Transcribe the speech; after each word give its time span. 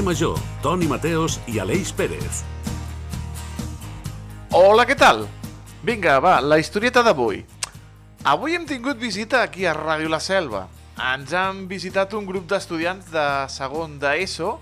Carrer 0.00 0.14
Major, 0.14 0.38
Toni 0.62 0.86
Mateos 0.88 1.38
i 1.46 1.58
Aleix 1.60 1.90
Pérez. 1.92 2.40
Hola, 4.56 4.86
què 4.88 4.94
tal? 4.96 5.26
Vinga, 5.84 6.14
va, 6.24 6.38
la 6.40 6.56
historieta 6.56 7.02
d'avui. 7.04 7.42
Avui 8.24 8.56
hem 8.56 8.64
tingut 8.64 8.96
visita 8.96 9.42
aquí 9.42 9.66
a 9.66 9.74
Ràdio 9.76 10.08
La 10.08 10.20
Selva. 10.20 10.62
Ens 10.96 11.34
han 11.36 11.66
visitat 11.68 12.14
un 12.16 12.24
grup 12.24 12.46
d'estudiants 12.48 13.10
de 13.12 13.24
segon 13.52 13.98
d'ESO 14.00 14.54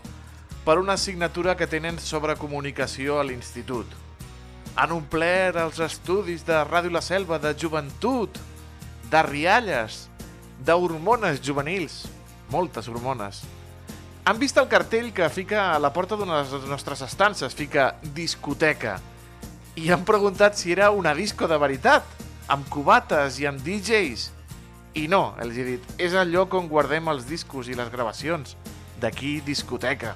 per 0.65 0.79
una 0.81 0.97
assignatura 0.99 1.55
que 1.55 1.71
tenen 1.71 2.01
sobre 2.03 2.35
comunicació 2.35 3.21
a 3.21 3.27
l'institut. 3.29 3.87
Han 4.75 4.97
omplert 4.97 5.61
els 5.63 5.79
estudis 5.87 6.43
de 6.49 6.65
Ràdio 6.67 6.91
La 6.91 7.05
Selva 7.05 7.39
de 7.39 7.55
joventut, 7.55 8.43
de 9.07 9.23
rialles, 9.31 10.09
d'hormones 10.67 11.39
juvenils, 11.47 12.09
moltes 12.51 12.91
hormones. 12.91 13.45
Han 14.29 14.37
vist 14.37 14.59
el 14.61 14.67
cartell 14.69 15.07
que 15.17 15.25
fica 15.33 15.71
a 15.73 15.79
la 15.81 15.89
porta 15.97 16.17
d'una 16.21 16.43
de 16.43 16.59
les 16.59 16.65
nostres 16.69 17.01
estances, 17.01 17.55
fica 17.57 17.95
discoteca, 18.13 18.99
i 19.81 19.87
han 19.89 20.03
preguntat 20.05 20.59
si 20.59 20.75
era 20.75 20.91
una 20.93 21.15
disco 21.17 21.49
de 21.49 21.57
veritat, 21.57 22.05
amb 22.53 22.69
cubates 22.69 23.39
i 23.41 23.47
amb 23.49 23.63
DJs. 23.65 24.27
I 25.01 25.07
no, 25.09 25.33
els 25.41 25.57
he 25.57 25.65
dit, 25.65 25.87
és 25.97 26.13
el 26.13 26.29
lloc 26.35 26.59
on 26.61 26.69
guardem 26.69 27.09
els 27.09 27.25
discos 27.25 27.71
i 27.73 27.79
les 27.79 27.89
gravacions. 27.89 28.53
D'aquí 29.01 29.39
discoteca. 29.47 30.13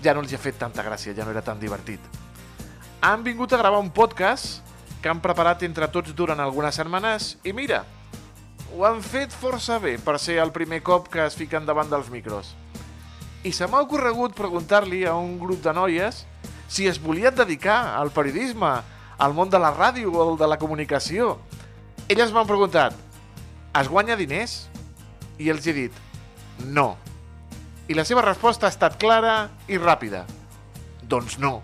Ja 0.00 0.16
no 0.16 0.24
els 0.24 0.32
ha 0.32 0.40
fet 0.40 0.56
tanta 0.56 0.86
gràcia, 0.86 1.12
ja 1.12 1.28
no 1.28 1.36
era 1.36 1.44
tan 1.44 1.60
divertit. 1.60 2.00
Han 3.04 3.28
vingut 3.28 3.52
a 3.52 3.60
gravar 3.60 3.84
un 3.84 3.92
podcast 3.92 4.64
que 5.02 5.12
han 5.12 5.20
preparat 5.20 5.66
entre 5.68 5.92
tots 5.92 6.16
durant 6.16 6.40
algunes 6.40 6.80
setmanes 6.80 7.34
i 7.44 7.52
mira, 7.52 7.84
ho 8.72 8.88
han 8.88 9.04
fet 9.04 9.36
força 9.36 9.76
bé 9.84 9.98
per 10.00 10.16
ser 10.16 10.40
el 10.40 10.56
primer 10.56 10.80
cop 10.80 11.12
que 11.12 11.26
es 11.28 11.36
fiquen 11.36 11.68
davant 11.68 11.92
dels 11.92 12.08
micros. 12.08 12.56
I 13.44 13.52
se 13.56 13.66
m'ha 13.66 13.80
ocorregut 13.80 14.34
preguntar-li 14.36 15.06
a 15.08 15.14
un 15.16 15.38
grup 15.40 15.62
de 15.64 15.72
noies 15.72 16.24
si 16.68 16.86
es 16.86 17.00
volien 17.00 17.34
dedicar 17.34 17.96
al 17.96 18.12
periodisme, 18.12 18.72
al 19.18 19.34
món 19.34 19.48
de 19.50 19.58
la 19.58 19.72
ràdio 19.72 20.12
o 20.12 20.36
de 20.36 20.48
la 20.48 20.58
comunicació. 20.60 21.38
Elles 22.08 22.32
m'han 22.32 22.48
preguntat, 22.48 22.94
es 23.80 23.88
guanya 23.88 24.18
diners? 24.20 24.68
I 25.40 25.48
els 25.50 25.66
he 25.66 25.72
dit, 25.72 25.96
no. 26.68 26.94
I 27.88 27.96
la 27.96 28.04
seva 28.04 28.22
resposta 28.22 28.68
ha 28.68 28.74
estat 28.74 29.00
clara 29.00 29.48
i 29.68 29.80
ràpida. 29.80 30.26
Doncs 31.02 31.40
no. 31.40 31.62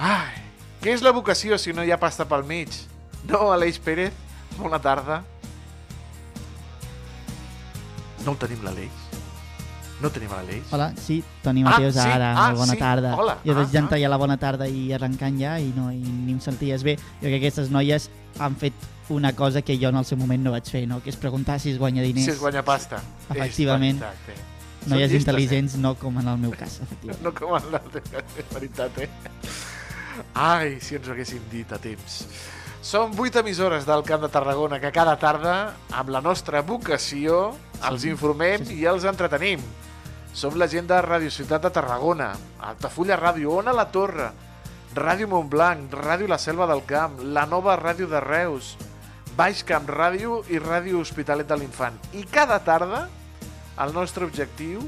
Ai, 0.00 0.40
què 0.82 0.96
és 0.96 1.04
la 1.04 1.14
vocació 1.14 1.60
si 1.60 1.76
no 1.76 1.84
hi 1.84 1.92
ha 1.94 2.00
pasta 2.00 2.26
pel 2.26 2.48
mig? 2.48 2.72
No, 3.28 3.52
Aleix 3.52 3.78
Pérez? 3.78 4.16
Bona 4.56 4.80
tarda. 4.82 5.22
No 8.24 8.32
el 8.32 8.40
tenim 8.40 8.64
l'Aleix? 8.64 9.03
No 10.02 10.10
tenim 10.10 10.30
l'Aleix? 10.34 10.72
Hola, 10.74 10.88
sí, 10.98 11.20
Toni 11.42 11.62
Ah, 11.62 11.70
Mateus, 11.70 11.94
sí, 11.94 12.00
ara, 12.00 12.32
ah, 12.36 12.52
bona 12.52 12.72
sí, 12.74 12.78
tarda. 12.78 13.14
hola, 13.16 13.38
Jo 13.44 13.52
ah, 13.52 13.60
desitjant 13.60 13.92
ah. 13.92 13.98
ja 13.98 14.08
la 14.10 14.16
bona 14.18 14.36
tarda 14.36 14.66
i 14.68 14.92
arrencant 14.92 15.38
ja 15.40 15.58
i, 15.62 15.70
no, 15.76 15.90
i 15.92 16.00
ni 16.02 16.32
em 16.34 16.40
senties 16.40 16.82
bé. 16.82 16.96
Jo 16.96 17.28
crec 17.28 17.38
que 17.38 17.46
aquestes 17.46 17.70
noies 17.70 18.10
han 18.38 18.56
fet 18.56 18.74
una 19.08 19.34
cosa 19.36 19.62
que 19.62 19.78
jo 19.78 19.88
en 19.92 19.96
el 20.00 20.04
seu 20.04 20.18
moment 20.18 20.42
no 20.42 20.50
vaig 20.50 20.66
fer, 20.68 20.86
no? 20.88 21.00
que 21.02 21.10
és 21.10 21.16
preguntar 21.16 21.60
si 21.60 21.70
es 21.70 21.78
guanya 21.78 22.02
diners. 22.02 22.24
Si 22.26 22.32
es 22.32 22.40
guanya 22.40 22.64
pasta. 22.64 23.00
Efectivament. 23.30 24.02
Exacte. 24.02 24.34
Noies 24.84 25.08
Són 25.08 25.14
llistes, 25.14 25.22
intel·ligents, 25.22 25.76
no 25.80 25.94
com 25.96 26.18
en 26.20 26.26
el 26.28 26.38
meu 26.38 26.50
cas, 26.52 26.80
efectivament. 26.82 27.22
No 27.24 27.32
com 27.32 27.54
en 27.56 27.70
l'altre, 27.72 28.02
és 28.36 28.50
veritat, 28.52 28.98
eh? 28.98 29.08
Ai, 30.34 30.76
si 30.80 30.98
ens 30.98 31.08
ho 31.08 31.14
haguéssim 31.14 31.40
dit 31.50 31.70
a 31.72 31.78
temps. 31.78 32.18
Som 32.84 33.14
vuit 33.16 33.34
emissores 33.40 33.86
del 33.88 34.02
Camp 34.04 34.20
de 34.26 34.28
Tarragona 34.28 34.76
que 34.82 34.90
cada 34.92 35.14
tarda, 35.16 35.54
amb 35.90 36.10
la 36.12 36.20
nostra 36.20 36.60
vocació, 36.60 37.54
els 37.88 38.04
informem 38.04 38.66
i 38.76 38.84
els 38.84 39.06
entretenim. 39.08 39.62
Som 40.34 40.56
la 40.58 40.66
gent 40.66 40.88
de 40.90 40.96
Radio 40.98 41.30
Ciutat 41.30 41.62
de 41.62 41.70
Tarragona, 41.70 42.32
Altafulla 42.58 43.14
Ràdio, 43.14 43.52
Ona 43.54 43.70
la 43.70 43.84
Torre, 43.94 44.32
Ràdio 44.98 45.28
Montblanc, 45.30 45.94
Ràdio 45.94 46.26
La 46.26 46.40
Selva 46.42 46.66
del 46.66 46.82
Camp, 46.90 47.20
la 47.22 47.44
nova 47.46 47.76
Ràdio 47.78 48.08
de 48.10 48.18
Reus, 48.18 48.72
Baix 49.38 49.62
Camp 49.62 49.86
Ràdio 49.86 50.40
i 50.50 50.58
Ràdio 50.58 50.98
Hospitalet 50.98 51.46
de 51.46 51.60
l'Infant. 51.60 51.94
I 52.18 52.26
cada 52.26 52.58
tarda, 52.66 53.04
el 53.78 53.94
nostre 53.94 54.26
objectiu, 54.26 54.82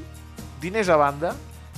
diners 0.59 0.91
a 0.91 0.99
banda, 0.99 1.37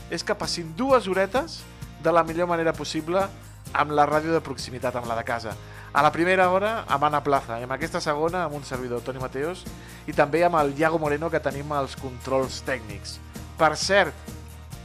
és 0.08 0.24
que 0.24 0.32
passin 0.32 0.72
dues 0.72 1.04
horetes 1.04 1.60
de 2.00 2.16
la 2.16 2.24
millor 2.24 2.48
manera 2.48 2.72
possible 2.72 3.28
amb 3.76 3.92
la 3.92 4.08
ràdio 4.08 4.32
de 4.32 4.40
proximitat, 4.40 4.96
amb 4.96 5.12
la 5.12 5.20
de 5.20 5.28
casa. 5.28 5.52
A 5.92 6.00
la 6.00 6.12
primera 6.12 6.48
hora 6.48 6.86
amb 6.88 7.04
Anna 7.04 7.20
Plaza 7.20 7.60
i 7.60 7.68
amb 7.68 7.76
aquesta 7.76 8.00
segona 8.00 8.46
amb 8.46 8.56
un 8.56 8.64
servidor, 8.64 9.04
Toni 9.04 9.20
Mateos, 9.20 9.66
i 10.08 10.16
també 10.16 10.40
amb 10.44 10.56
el 10.56 10.72
Iago 10.80 10.96
Moreno 10.96 11.28
que 11.28 11.44
tenim 11.44 11.68
als 11.76 12.00
controls 12.00 12.62
tècnics. 12.64 13.18
Per 13.58 13.74
cert, 13.74 14.14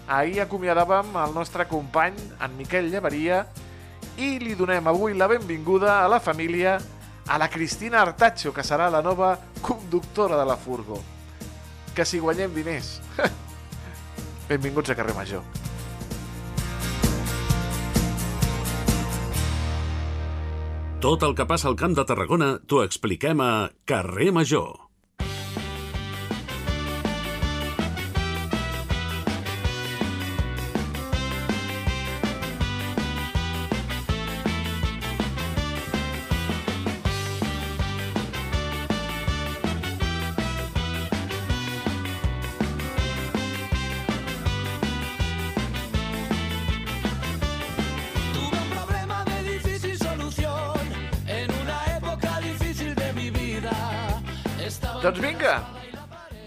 ahir 0.09 0.39
acomiadàvem 0.41 1.13
el 1.21 1.33
nostre 1.35 1.67
company, 1.69 2.15
en 2.41 2.55
Miquel 2.57 2.89
Llevaria, 2.89 3.43
i 4.17 4.39
li 4.41 4.55
donem 4.57 4.87
avui 4.89 5.13
la 5.13 5.27
benvinguda 5.29 5.99
a 6.01 6.07
la 6.09 6.19
família 6.19 6.79
a 7.27 7.37
la 7.37 7.49
Cristina 7.53 8.01
Artacho, 8.01 8.51
que 8.53 8.65
serà 8.65 8.89
la 8.89 9.03
nova 9.05 9.35
conductora 9.61 10.39
de 10.39 10.45
la 10.49 10.57
Furgo. 10.57 10.97
Que 11.93 12.05
si 12.05 12.19
guanyem 12.19 12.53
diners. 12.55 12.95
Benvinguts 14.49 14.89
a 14.89 14.95
Carrer 14.97 15.15
Major. 15.15 15.45
Tot 21.03 21.23
el 21.27 21.35
que 21.35 21.45
passa 21.45 21.69
al 21.69 21.77
Camp 21.77 21.93
de 21.93 22.07
Tarragona 22.07 22.55
t'ho 22.65 22.81
expliquem 22.81 23.43
a 23.43 23.69
Carrer 23.85 24.31
Major. 24.33 24.82
Doncs 55.03 55.19
vinga, 55.19 55.57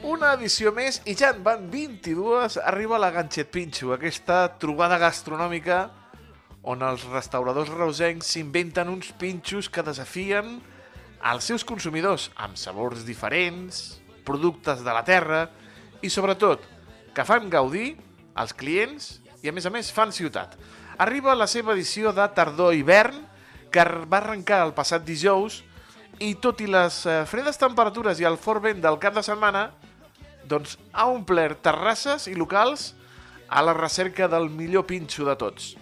una 0.09 0.31
edició 0.33 0.71
més 0.73 1.03
i 1.05 1.13
ja 1.13 1.29
en 1.35 1.43
van 1.45 1.67
22, 1.69 2.55
arriba 2.65 2.97
la 2.97 3.11
Ganxet 3.13 3.51
Pinxo, 3.53 3.91
aquesta 3.93 4.39
trobada 4.57 4.97
gastronòmica 4.97 5.83
on 6.65 6.81
els 6.87 7.05
restauradors 7.11 7.69
reusencs 7.75 8.31
s'inventen 8.33 8.89
uns 8.89 9.11
pinxos 9.21 9.69
que 9.69 9.85
desafien 9.85 10.55
als 11.21 11.51
seus 11.53 11.67
consumidors 11.69 12.31
amb 12.47 12.57
sabors 12.57 13.05
diferents, 13.05 14.01
productes 14.25 14.81
de 14.81 14.97
la 14.97 15.05
terra 15.05 15.45
i, 16.01 16.09
sobretot, 16.09 16.65
que 17.13 17.29
fan 17.29 17.53
gaudir 17.53 17.99
als 18.33 18.57
clients 18.57 19.19
i, 19.43 19.51
a 19.51 19.53
més 19.53 19.69
a 19.69 19.77
més, 19.77 19.93
fan 19.93 20.17
ciutat. 20.17 20.57
Arriba 20.97 21.37
la 21.37 21.45
seva 21.45 21.77
edició 21.77 22.17
de 22.17 22.25
tardor-hivern, 22.33 23.21
que 23.69 23.85
va 24.09 24.25
arrencar 24.25 24.65
el 24.65 24.73
passat 24.73 25.05
dijous 25.05 25.61
i 26.21 26.35
tot 26.41 26.61
i 26.65 26.69
les 26.71 27.03
eh, 27.07 27.23
fredes 27.29 27.59
temperatures 27.61 28.21
i 28.21 28.27
el 28.29 28.39
fort 28.41 28.65
vent 28.65 28.81
del 28.85 28.99
cap 29.03 29.17
de 29.17 29.25
setmana, 29.25 29.71
doncs 30.49 30.77
ha 30.93 31.09
omplert 31.11 31.61
terrasses 31.65 32.29
i 32.31 32.37
locals 32.39 32.93
a 33.49 33.63
la 33.63 33.75
recerca 33.77 34.29
del 34.29 34.49
millor 34.51 34.87
pinxo 34.87 35.27
de 35.27 35.37
tots. 35.39 35.75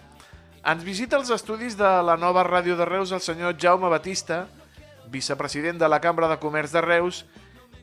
Ens 0.65 0.83
visita 0.83 1.17
els 1.19 1.29
estudis 1.29 1.77
de 1.77 1.89
la 2.05 2.17
nova 2.17 2.43
ràdio 2.45 2.75
de 2.77 2.85
Reus 2.89 3.13
el 3.13 3.21
senyor 3.21 3.55
Jaume 3.61 3.89
Batista, 3.93 4.45
vicepresident 5.13 5.77
de 5.77 5.89
la 5.89 6.01
Cambra 6.01 6.27
de 6.27 6.39
Comerç 6.41 6.73
de 6.73 6.81
Reus 6.81 7.23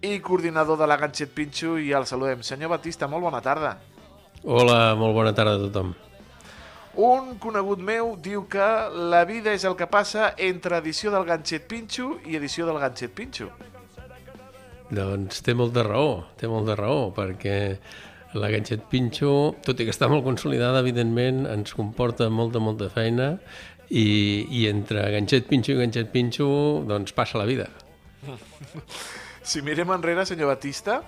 i 0.03 0.19
coordinador 0.19 0.81
de 0.81 0.89
la 0.91 0.99
Ganxet 0.99 1.31
Pinxo 1.31 1.77
i 1.79 1.93
el 1.95 2.09
saludem. 2.11 2.43
Senyor 2.43 2.75
Batista, 2.75 3.07
molt 3.07 3.23
bona 3.23 3.41
tarda. 3.41 3.77
Hola, 4.43 4.97
molt 4.99 5.15
bona 5.15 5.31
tarda 5.35 5.55
a 5.55 5.63
tothom. 5.69 5.95
Un 6.93 7.39
conegut 7.41 7.81
meu 7.81 8.17
diu 8.21 8.45
que 8.53 8.65
la 8.93 9.23
vida 9.25 9.55
és 9.57 9.65
el 9.65 9.77
que 9.79 9.89
passa 9.89 10.35
entre 10.37 10.77
edició 10.83 11.13
del 11.15 11.25
Ganxet 11.25 11.65
Pinxo 11.69 12.19
i 12.29 12.37
edició 12.37 12.67
del 12.69 12.81
Ganxet 12.83 13.15
Pinxo. 13.17 13.49
Doncs 14.93 15.41
té 15.41 15.55
molta 15.57 15.87
raó, 15.87 16.27
té 16.37 16.51
molta 16.53 16.77
raó, 16.77 17.07
perquè 17.17 17.57
la 18.37 18.51
Ganxet 18.53 18.85
Pinxo, 18.93 19.55
tot 19.65 19.81
i 19.81 19.87
que 19.89 19.95
està 19.95 20.09
molt 20.13 20.25
consolidada, 20.27 20.83
evidentment, 20.85 21.47
ens 21.49 21.73
comporta 21.77 22.29
molta, 22.29 22.61
molta 22.61 22.91
feina 22.93 23.39
i, 23.89 24.45
i 24.53 24.67
entre 24.69 25.07
Ganxet 25.17 25.49
Pinxo 25.49 25.73
i 25.73 25.81
Ganxet 25.81 26.13
Pinxo, 26.13 26.51
doncs 26.89 27.17
passa 27.17 27.41
la 27.41 27.49
vida. 27.49 27.71
Si 29.43 29.59
mirem 29.59 29.91
enrere, 29.91 30.23
senyor 30.23 30.53
Batista, 30.53 31.01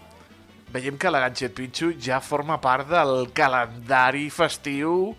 veiem 0.75 0.97
que 0.99 1.13
la 1.13 1.21
Ganxet 1.23 1.53
Pinxo 1.55 1.93
ja 2.03 2.19
forma 2.19 2.57
part 2.59 2.89
del 2.91 3.29
calendari 3.37 4.27
festiu 4.27 5.13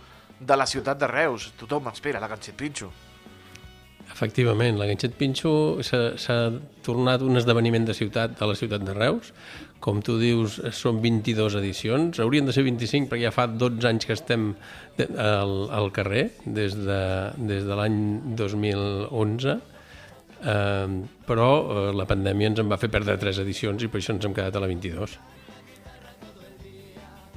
de 0.45 0.56
la 0.57 0.68
ciutat 0.69 1.00
de 1.01 1.09
Reus. 1.09 1.51
Tothom 1.59 1.89
espera 1.92 2.21
la 2.21 2.30
Ganxet 2.31 2.56
Pinxo. 2.59 2.92
Efectivament, 4.06 4.77
la 4.77 4.86
Ganxet 4.88 5.15
Pinxo 5.18 5.51
s'ha 5.83 6.39
tornat 6.86 7.24
un 7.25 7.39
esdeveniment 7.39 7.88
de 7.88 7.95
ciutat 7.97 8.38
de 8.39 8.47
la 8.47 8.56
ciutat 8.56 8.86
de 8.86 8.94
Reus. 8.95 9.33
Com 9.83 10.00
tu 10.06 10.15
dius, 10.21 10.59
són 10.77 11.01
22 11.03 11.57
edicions. 11.59 12.21
Haurien 12.24 12.47
de 12.47 12.53
ser 12.56 12.63
25 12.65 13.09
perquè 13.12 13.27
ja 13.27 13.33
fa 13.36 13.47
12 13.50 13.89
anys 13.89 14.07
que 14.07 14.15
estem 14.15 14.53
al, 15.01 15.56
al 15.74 15.92
carrer, 15.94 16.30
des 16.45 16.77
de, 16.77 17.01
des 17.51 17.68
de 17.68 17.77
l'any 17.77 18.00
2011. 18.38 19.59
Eh, 20.45 20.88
però 21.25 21.51
eh, 21.59 21.92
la 21.97 22.06
pandèmia 22.09 22.53
ens 22.53 22.62
en 22.62 22.69
va 22.69 22.80
fer 22.81 22.92
perdre 22.94 23.18
3 23.21 23.42
edicions 23.44 23.81
i 23.81 23.89
per 23.89 24.01
això 24.01 24.13
ens 24.13 24.25
hem 24.25 24.36
quedat 24.38 24.56
a 24.56 24.63
la 24.63 24.69
22. 24.69 25.19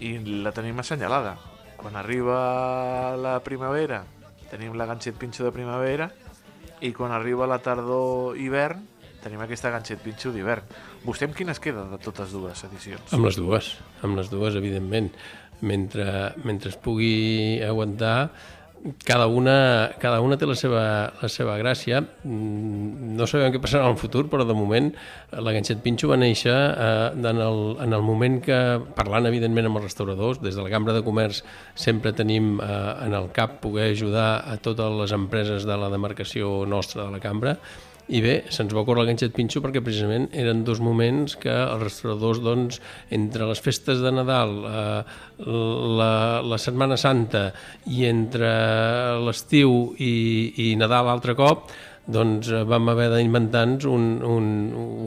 I 0.05 0.19
la 0.45 0.53
tenim 0.55 0.79
assenyalada. 0.79 1.37
Quan 1.79 1.95
arriba 1.97 3.15
la 3.17 3.39
primavera, 3.47 4.03
tenim 4.51 4.75
la 4.75 4.87
ganxet 4.91 5.15
pinxo 5.19 5.47
de 5.47 5.53
primavera, 5.55 6.09
i 6.83 6.93
quan 6.95 7.15
arriba 7.15 7.47
la 7.47 7.61
tardor-hivern, 7.63 8.83
tenim 9.23 9.43
aquesta 9.43 9.71
ganxet 9.75 10.03
pinxo 10.03 10.33
d'hivern. 10.35 10.67
Vostè 11.07 11.29
amb 11.29 11.37
quines 11.39 11.63
queda 11.63 11.87
de 11.91 11.99
totes 12.03 12.35
dues 12.35 12.65
edicions? 12.67 13.15
Amb 13.15 13.29
les 13.29 13.39
dues, 13.39 13.73
amb 14.03 14.19
les 14.19 14.31
dues, 14.31 14.59
evidentment. 14.59 15.13
Mentre, 15.59 16.35
mentre 16.47 16.71
es 16.71 16.79
pugui 16.79 17.59
aguantar, 17.67 18.31
cada 19.05 19.27
una, 19.27 19.91
cada 19.99 20.21
una 20.21 20.37
té 20.39 20.47
la 20.47 20.55
seva, 20.59 20.83
la 21.21 21.31
seva 21.33 21.57
gràcia. 21.61 22.01
Mm, 22.25 23.17
No 23.19 23.27
sabem 23.27 23.51
què 23.53 23.61
passarà 23.63 23.87
en 23.87 23.97
el 23.97 23.99
futur, 24.01 24.27
però 24.31 24.47
de 24.47 24.55
moment 24.55 24.93
eh, 24.93 25.41
la 25.43 25.53
Ganxet 25.57 25.83
Pinxo 25.83 26.11
va 26.11 26.19
néixer 26.21 26.55
eh, 26.55 27.11
en, 27.19 27.43
el, 27.43 27.61
en 27.85 27.97
el 27.97 28.05
moment 28.07 28.39
que, 28.45 28.59
parlant 28.97 29.27
evidentment 29.27 29.67
amb 29.69 29.81
els 29.81 29.89
restauradors, 29.91 30.43
des 30.45 30.55
de 30.55 30.63
la 30.63 30.71
Cambra 30.71 30.95
de 30.97 31.03
Comerç 31.07 31.43
sempre 31.75 32.15
tenim 32.15 32.57
eh, 32.63 32.71
en 33.09 33.19
el 33.19 33.31
cap 33.35 33.59
poder 33.65 33.91
ajudar 33.93 34.31
a 34.47 34.57
totes 34.63 34.97
les 35.03 35.15
empreses 35.17 35.67
de 35.67 35.77
la 35.77 35.91
demarcació 35.91 36.65
nostra 36.67 37.05
de 37.09 37.17
la 37.17 37.23
Cambra 37.23 37.59
i 38.09 38.23
bé, 38.25 38.35
se'ns 38.49 38.73
va 38.73 38.81
ocórrer 38.81 39.03
el 39.05 39.11
ganxet 39.11 39.35
pinxo 39.37 39.61
perquè 39.61 39.83
precisament 39.85 40.31
eren 40.33 40.63
dos 40.65 40.81
moments 40.81 41.37
que 41.41 41.53
els 41.53 41.83
restauradors, 41.83 42.41
doncs, 42.41 42.81
entre 43.13 43.49
les 43.51 43.61
festes 43.61 44.01
de 44.01 44.13
Nadal, 44.17 44.55
eh, 44.65 45.03
la, 46.01 46.13
la 46.41 46.59
Setmana 46.63 46.97
Santa 46.97 47.51
i 47.93 48.07
entre 48.09 48.51
l'estiu 49.27 49.93
i, 50.01 50.15
i 50.65 50.73
Nadal 50.81 51.13
altre 51.13 51.37
cop, 51.37 51.69
doncs 52.09 52.49
eh, 52.49 52.65
vam 52.65 52.89
haver 52.95 53.11
d'inventar-nos 53.13 53.85
un, 53.93 54.11
un, 54.25 54.51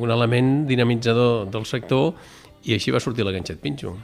un 0.05 0.17
element 0.17 0.53
dinamitzador 0.69 1.49
del 1.49 1.65
sector 1.65 2.13
i 2.69 2.77
així 2.77 2.93
va 2.93 3.01
sortir 3.01 3.25
la 3.25 3.33
ganxet 3.33 3.57
pinxo. 3.63 3.97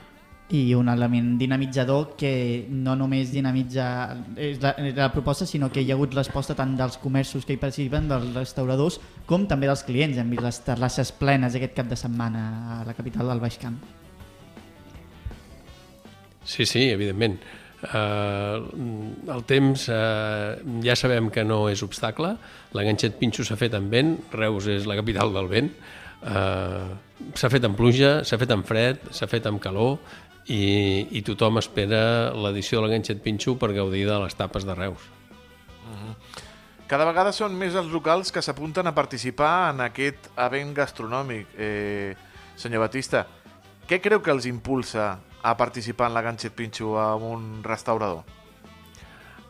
I 0.50 0.72
un 0.74 0.88
element 0.88 1.34
dinamitzador 1.36 2.14
que 2.16 2.66
no 2.72 2.94
només 2.96 3.28
dinamitza 3.34 3.84
la, 4.62 4.72
la 4.96 5.10
proposta, 5.12 5.44
sinó 5.46 5.68
que 5.68 5.82
hi 5.84 5.90
ha 5.92 5.96
hagut 5.98 6.16
resposta 6.16 6.56
tant 6.56 6.72
dels 6.78 6.96
comerços 7.02 7.44
que 7.44 7.52
hi 7.52 7.60
participen, 7.60 8.08
dels 8.08 8.32
restauradors, 8.32 8.96
com 9.28 9.44
també 9.50 9.68
dels 9.68 9.84
clients. 9.84 10.16
Hem 10.16 10.32
vist 10.32 10.44
les 10.46 10.60
terrasses 10.64 11.12
plenes 11.12 11.58
aquest 11.58 11.76
cap 11.76 11.90
de 11.90 12.00
setmana 12.00 12.48
a 12.78 12.82
la 12.88 12.96
capital 12.96 13.28
del 13.28 13.44
Baix 13.44 13.58
Camp. 13.60 13.76
Sí, 16.48 16.64
sí, 16.64 16.88
evidentment. 16.88 17.36
Uh, 17.78 18.64
el 19.30 19.44
temps 19.46 19.84
uh, 19.92 20.56
ja 20.82 20.96
sabem 20.98 21.28
que 21.30 21.44
no 21.46 21.66
és 21.70 21.84
obstacle, 21.84 22.32
la 22.74 22.84
ganxet 22.88 23.20
pinxo 23.20 23.44
s'ha 23.46 23.58
fet 23.60 23.76
amb 23.76 23.92
vent, 23.92 24.16
Reus 24.32 24.66
és 24.72 24.88
la 24.88 24.96
capital 24.98 25.30
del 25.36 25.46
vent, 25.52 25.68
uh, 26.26 26.96
s'ha 27.38 27.52
fet 27.52 27.68
amb 27.68 27.78
pluja, 27.78 28.24
s'ha 28.26 28.40
fet 28.40 28.50
amb 28.50 28.66
fred, 28.66 29.04
s'ha 29.14 29.28
fet 29.30 29.46
amb 29.46 29.62
calor 29.62 30.00
i, 30.48 31.06
i 31.12 31.22
tothom 31.26 31.60
espera 31.60 32.32
l'edició 32.32 32.80
de 32.80 32.86
la 32.86 32.92
ganxet 32.94 33.20
pinxo 33.24 33.56
per 33.60 33.74
gaudir 33.76 34.06
de 34.08 34.18
les 34.24 34.36
tapes 34.36 34.64
de 34.64 34.76
Reus. 34.76 35.04
Cada 36.88 37.04
vegada 37.04 37.34
són 37.36 37.52
més 37.60 37.76
els 37.76 37.90
locals 37.92 38.32
que 38.32 38.40
s'apunten 38.40 38.88
a 38.88 38.94
participar 38.96 39.74
en 39.74 39.84
aquest 39.84 40.30
event 40.40 40.72
gastronòmic. 40.76 41.52
Eh, 41.60 42.16
senyor 42.56 42.86
Batista, 42.86 43.26
què 43.88 44.00
creu 44.00 44.24
que 44.24 44.32
els 44.32 44.48
impulsa 44.48 45.18
a 45.44 45.54
participar 45.56 46.08
en 46.08 46.16
la 46.16 46.24
Ganxet 46.24 46.56
Pinxo 46.56 46.96
amb 46.96 47.28
un 47.28 47.46
restaurador? 47.62 48.24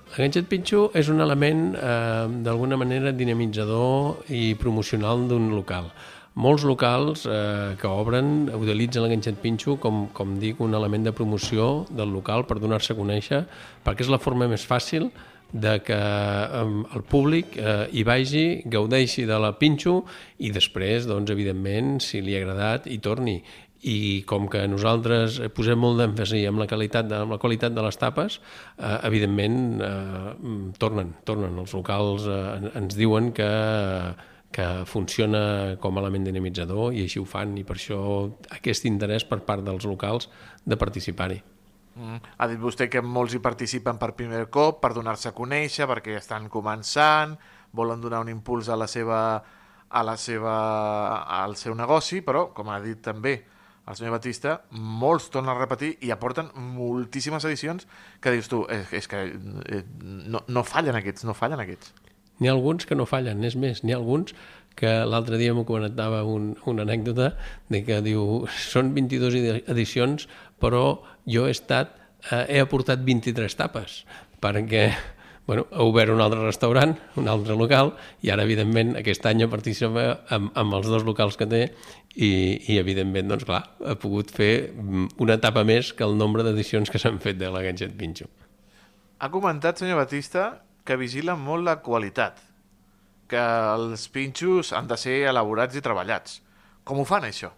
La 0.09 0.23
ganxet 0.25 0.47
pinxo 0.49 0.87
és 0.97 1.11
un 1.13 1.21
element 1.21 1.75
eh, 1.77 2.29
d'alguna 2.45 2.79
manera 2.81 3.13
dinamitzador 3.13 4.31
i 4.33 4.55
promocional 4.57 5.27
d'un 5.29 5.51
local. 5.53 5.91
Molts 6.39 6.63
locals 6.63 7.25
eh, 7.27 7.75
que 7.81 7.89
obren 7.91 8.47
utilitzen 8.55 9.03
la 9.03 9.11
ganxet 9.11 9.41
pinxo 9.43 9.75
com, 9.83 10.05
com 10.15 10.37
dic, 10.39 10.61
un 10.63 10.77
element 10.79 11.09
de 11.09 11.13
promoció 11.17 11.87
del 11.91 12.13
local 12.15 12.47
per 12.47 12.61
donar-se 12.63 12.95
a 12.95 12.99
conèixer, 12.99 13.43
perquè 13.83 14.07
és 14.07 14.13
la 14.13 14.21
forma 14.23 14.47
més 14.47 14.63
fàcil 14.69 15.09
de 15.51 15.79
que 15.83 15.99
eh, 15.99 16.63
el 16.95 17.05
públic 17.11 17.57
eh, 17.59 17.89
hi 17.91 18.05
vagi, 18.07 18.45
gaudeixi 18.71 19.27
de 19.27 19.41
la 19.43 19.57
pinxo 19.59 20.05
i 20.39 20.53
després, 20.55 21.09
doncs, 21.11 21.35
evidentment, 21.35 21.97
si 22.05 22.23
li 22.23 22.37
ha 22.37 22.45
agradat, 22.45 22.87
hi 22.87 23.01
torni 23.03 23.41
i 23.89 24.23
com 24.27 24.49
que 24.51 24.65
nosaltres 24.71 25.41
posem 25.55 25.79
molt 25.79 26.01
d'èmfasi 26.01 26.45
amb 26.51 26.59
la 26.63 26.67
qualitat 26.71 27.07
de, 27.11 27.21
la 27.31 27.39
qualitat 27.39 27.75
de 27.75 27.83
les 27.83 27.99
tapes, 27.99 28.39
eh, 28.79 28.97
evidentment 29.11 29.61
eh, 29.83 30.33
tornen, 30.79 31.15
tornen. 31.27 31.59
Els 31.67 31.75
locals 31.75 32.31
eh, 32.31 32.75
ens 32.79 32.99
diuen 32.99 33.33
que 33.35 33.53
que 34.53 34.67
funciona 34.89 35.77
com 35.81 35.99
a 35.99 36.03
element 36.03 36.25
dinamitzador 36.29 36.95
i 36.97 37.05
així 37.05 37.21
ho 37.21 37.27
fan 37.29 37.57
i 37.61 37.65
per 37.69 37.77
això 37.77 38.01
aquest 38.57 38.89
interès 38.89 39.27
per 39.29 39.43
part 39.45 39.65
dels 39.67 39.85
locals 39.85 40.31
de 40.65 40.79
participar-hi. 40.81 41.43
Mm. 41.99 42.19
Ha 42.39 42.49
dit 42.49 42.61
vostè 42.63 42.89
que 42.89 43.03
molts 43.03 43.35
hi 43.35 43.43
participen 43.45 43.99
per 43.99 44.15
primer 44.17 44.47
cop, 44.55 44.81
per 44.83 44.93
donar-se 44.95 45.31
a 45.31 45.37
conèixer, 45.37 45.89
perquè 45.91 46.17
estan 46.17 46.49
començant, 46.49 47.37
volen 47.75 48.01
donar 48.01 48.23
un 48.25 48.33
impuls 48.33 48.71
a 48.71 48.79
la 48.79 48.87
seva, 48.89 49.21
a 49.89 50.03
la 50.07 50.17
seva, 50.17 50.57
al 51.43 51.57
seu 51.59 51.75
negoci, 51.75 52.23
però, 52.25 52.49
com 52.55 52.71
ha 52.71 52.81
dit 52.85 53.03
també 53.05 53.37
el 53.89 53.97
senyor 53.97 54.19
Batista, 54.19 54.59
molts 54.71 55.31
tornen 55.33 55.55
a 55.55 55.59
repetir 55.59 55.95
i 56.05 56.13
aporten 56.13 56.51
moltíssimes 56.55 57.45
edicions 57.49 57.89
que 58.21 58.35
dius 58.35 58.51
tu, 58.53 58.63
és, 58.69 58.93
és 59.01 59.09
que 59.09 59.23
eh, 59.33 59.83
no, 60.05 60.45
no 60.47 60.65
fallen 60.65 60.99
aquests, 61.01 61.25
no 61.25 61.37
fallen 61.37 61.65
aquests. 61.65 61.95
N'hi 62.39 62.49
ha 62.51 62.55
alguns 62.55 62.87
que 62.87 62.95
no 62.99 63.07
fallen, 63.07 63.43
és 63.45 63.57
més, 63.59 63.83
n'hi 63.85 63.93
ha 63.95 63.99
alguns 63.99 64.35
que 64.79 64.93
l'altre 65.11 65.39
dia 65.41 65.55
m'ho 65.57 65.65
comentava 65.67 66.21
un, 66.23 66.53
una 66.71 66.85
anècdota 66.87 67.33
de 67.69 67.81
que 67.83 67.99
diu, 68.05 68.45
són 68.71 68.93
22 68.95 69.35
edi- 69.41 69.63
edicions, 69.75 70.29
però 70.63 71.01
jo 71.27 71.49
he 71.49 71.55
estat, 71.55 71.97
eh, 72.31 72.45
he 72.49 72.61
aportat 72.63 73.03
23 73.03 73.57
tapes, 73.59 74.05
perquè 74.39 74.93
bueno, 75.49 75.65
ha 75.73 75.83
obert 75.83 76.13
un 76.13 76.21
altre 76.21 76.43
restaurant, 76.45 76.93
un 77.17 77.27
altre 77.33 77.57
local, 77.57 77.95
i 78.23 78.29
ara, 78.31 78.45
evidentment, 78.45 78.93
aquest 79.01 79.25
any 79.27 79.43
participa 79.49 80.21
amb, 80.37 80.51
amb 80.61 80.77
els 80.77 80.87
dos 80.93 81.07
locals 81.09 81.39
que 81.41 81.47
té 81.49 81.63
i, 82.15 82.29
i 82.69 82.77
evidentment, 82.79 83.31
doncs 83.33 83.47
clar, 83.49 83.63
ha 83.81 83.95
pogut 83.99 84.31
fer 84.31 84.69
mm, 84.77 85.07
una 85.25 85.39
etapa 85.41 85.65
més 85.65 85.95
que 85.97 86.05
el 86.05 86.15
nombre 86.21 86.45
d'edicions 86.45 86.93
que 86.93 87.01
s'han 87.01 87.17
fet 87.25 87.41
de 87.41 87.49
la 87.51 87.65
Ganxet 87.65 87.97
Pinxo. 87.99 88.29
Ha 89.19 89.31
comentat, 89.33 89.81
senyor 89.81 89.97
Batista, 90.05 90.51
que 90.89 90.97
vigila 90.97 91.37
molt 91.37 91.67
la 91.67 91.79
qualitat, 91.85 92.41
que 93.29 93.41
els 93.77 94.07
pinxos 94.13 94.73
han 94.73 94.89
de 94.89 94.97
ser 94.97 95.21
elaborats 95.29 95.77
i 95.77 95.85
treballats. 95.85 96.39
Com 96.89 97.03
ho 97.03 97.05
fan, 97.09 97.27
això? 97.29 97.51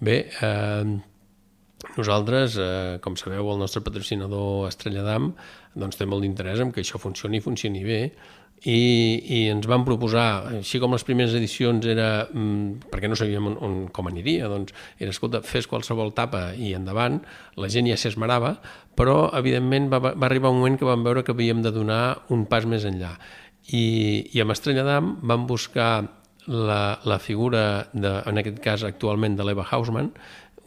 Bé, 0.00 0.16
eh, 0.40 0.94
nosaltres, 1.98 2.56
eh, 2.56 2.98
com 3.04 3.18
sabeu, 3.20 3.50
el 3.52 3.60
nostre 3.60 3.82
patrocinador 3.84 4.68
Estrella 4.70 5.04
d'Am 5.04 5.34
doncs 5.76 6.00
té 6.00 6.06
molt 6.08 6.24
d'interès 6.24 6.62
en 6.64 6.72
que 6.72 6.80
això 6.80 6.98
funcioni 7.00 7.38
i 7.38 7.44
funcioni 7.44 7.84
bé 7.84 8.00
i, 8.62 8.78
i 9.26 9.38
ens 9.50 9.66
van 9.66 9.82
proposar, 9.86 10.54
així 10.60 10.78
com 10.82 10.94
les 10.94 11.02
primeres 11.06 11.34
edicions 11.34 11.86
era, 11.90 12.28
mm, 12.30 12.88
perquè 12.92 13.10
no 13.10 13.18
sabíem 13.18 13.48
on, 13.50 13.56
on, 13.58 13.76
com 13.94 14.06
aniria, 14.10 14.46
doncs 14.50 14.74
era, 14.98 15.10
escolta, 15.10 15.42
fes 15.46 15.66
qualsevol 15.70 16.14
tapa 16.14 16.52
i 16.54 16.70
endavant, 16.78 17.18
la 17.58 17.70
gent 17.72 17.90
ja 17.90 17.98
s'esmerava, 17.98 18.54
però 18.98 19.32
evidentment 19.38 19.90
va, 19.90 20.02
va 20.04 20.28
arribar 20.28 20.52
un 20.54 20.60
moment 20.62 20.78
que 20.78 20.86
vam 20.86 21.02
veure 21.02 21.24
que 21.26 21.34
havíem 21.34 21.64
de 21.64 21.74
donar 21.74 22.02
un 22.30 22.46
pas 22.46 22.68
més 22.68 22.86
enllà. 22.86 23.16
I, 23.74 23.84
i 24.34 24.42
amb 24.42 24.54
Estrella 24.54 24.86
d'Am 24.86 25.16
vam 25.26 25.46
buscar 25.50 25.90
la, 26.46 27.00
la 27.06 27.18
figura, 27.22 27.88
de, 27.92 28.14
en 28.26 28.38
aquest 28.38 28.62
cas 28.62 28.86
actualment 28.86 29.34
de 29.38 29.46
l'Eva 29.46 29.66
Hausmann, 29.70 30.12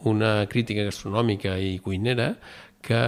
una 0.06 0.46
crítica 0.52 0.84
gastronòmica 0.86 1.56
i 1.58 1.78
cuinera 1.84 2.34
que 2.86 3.00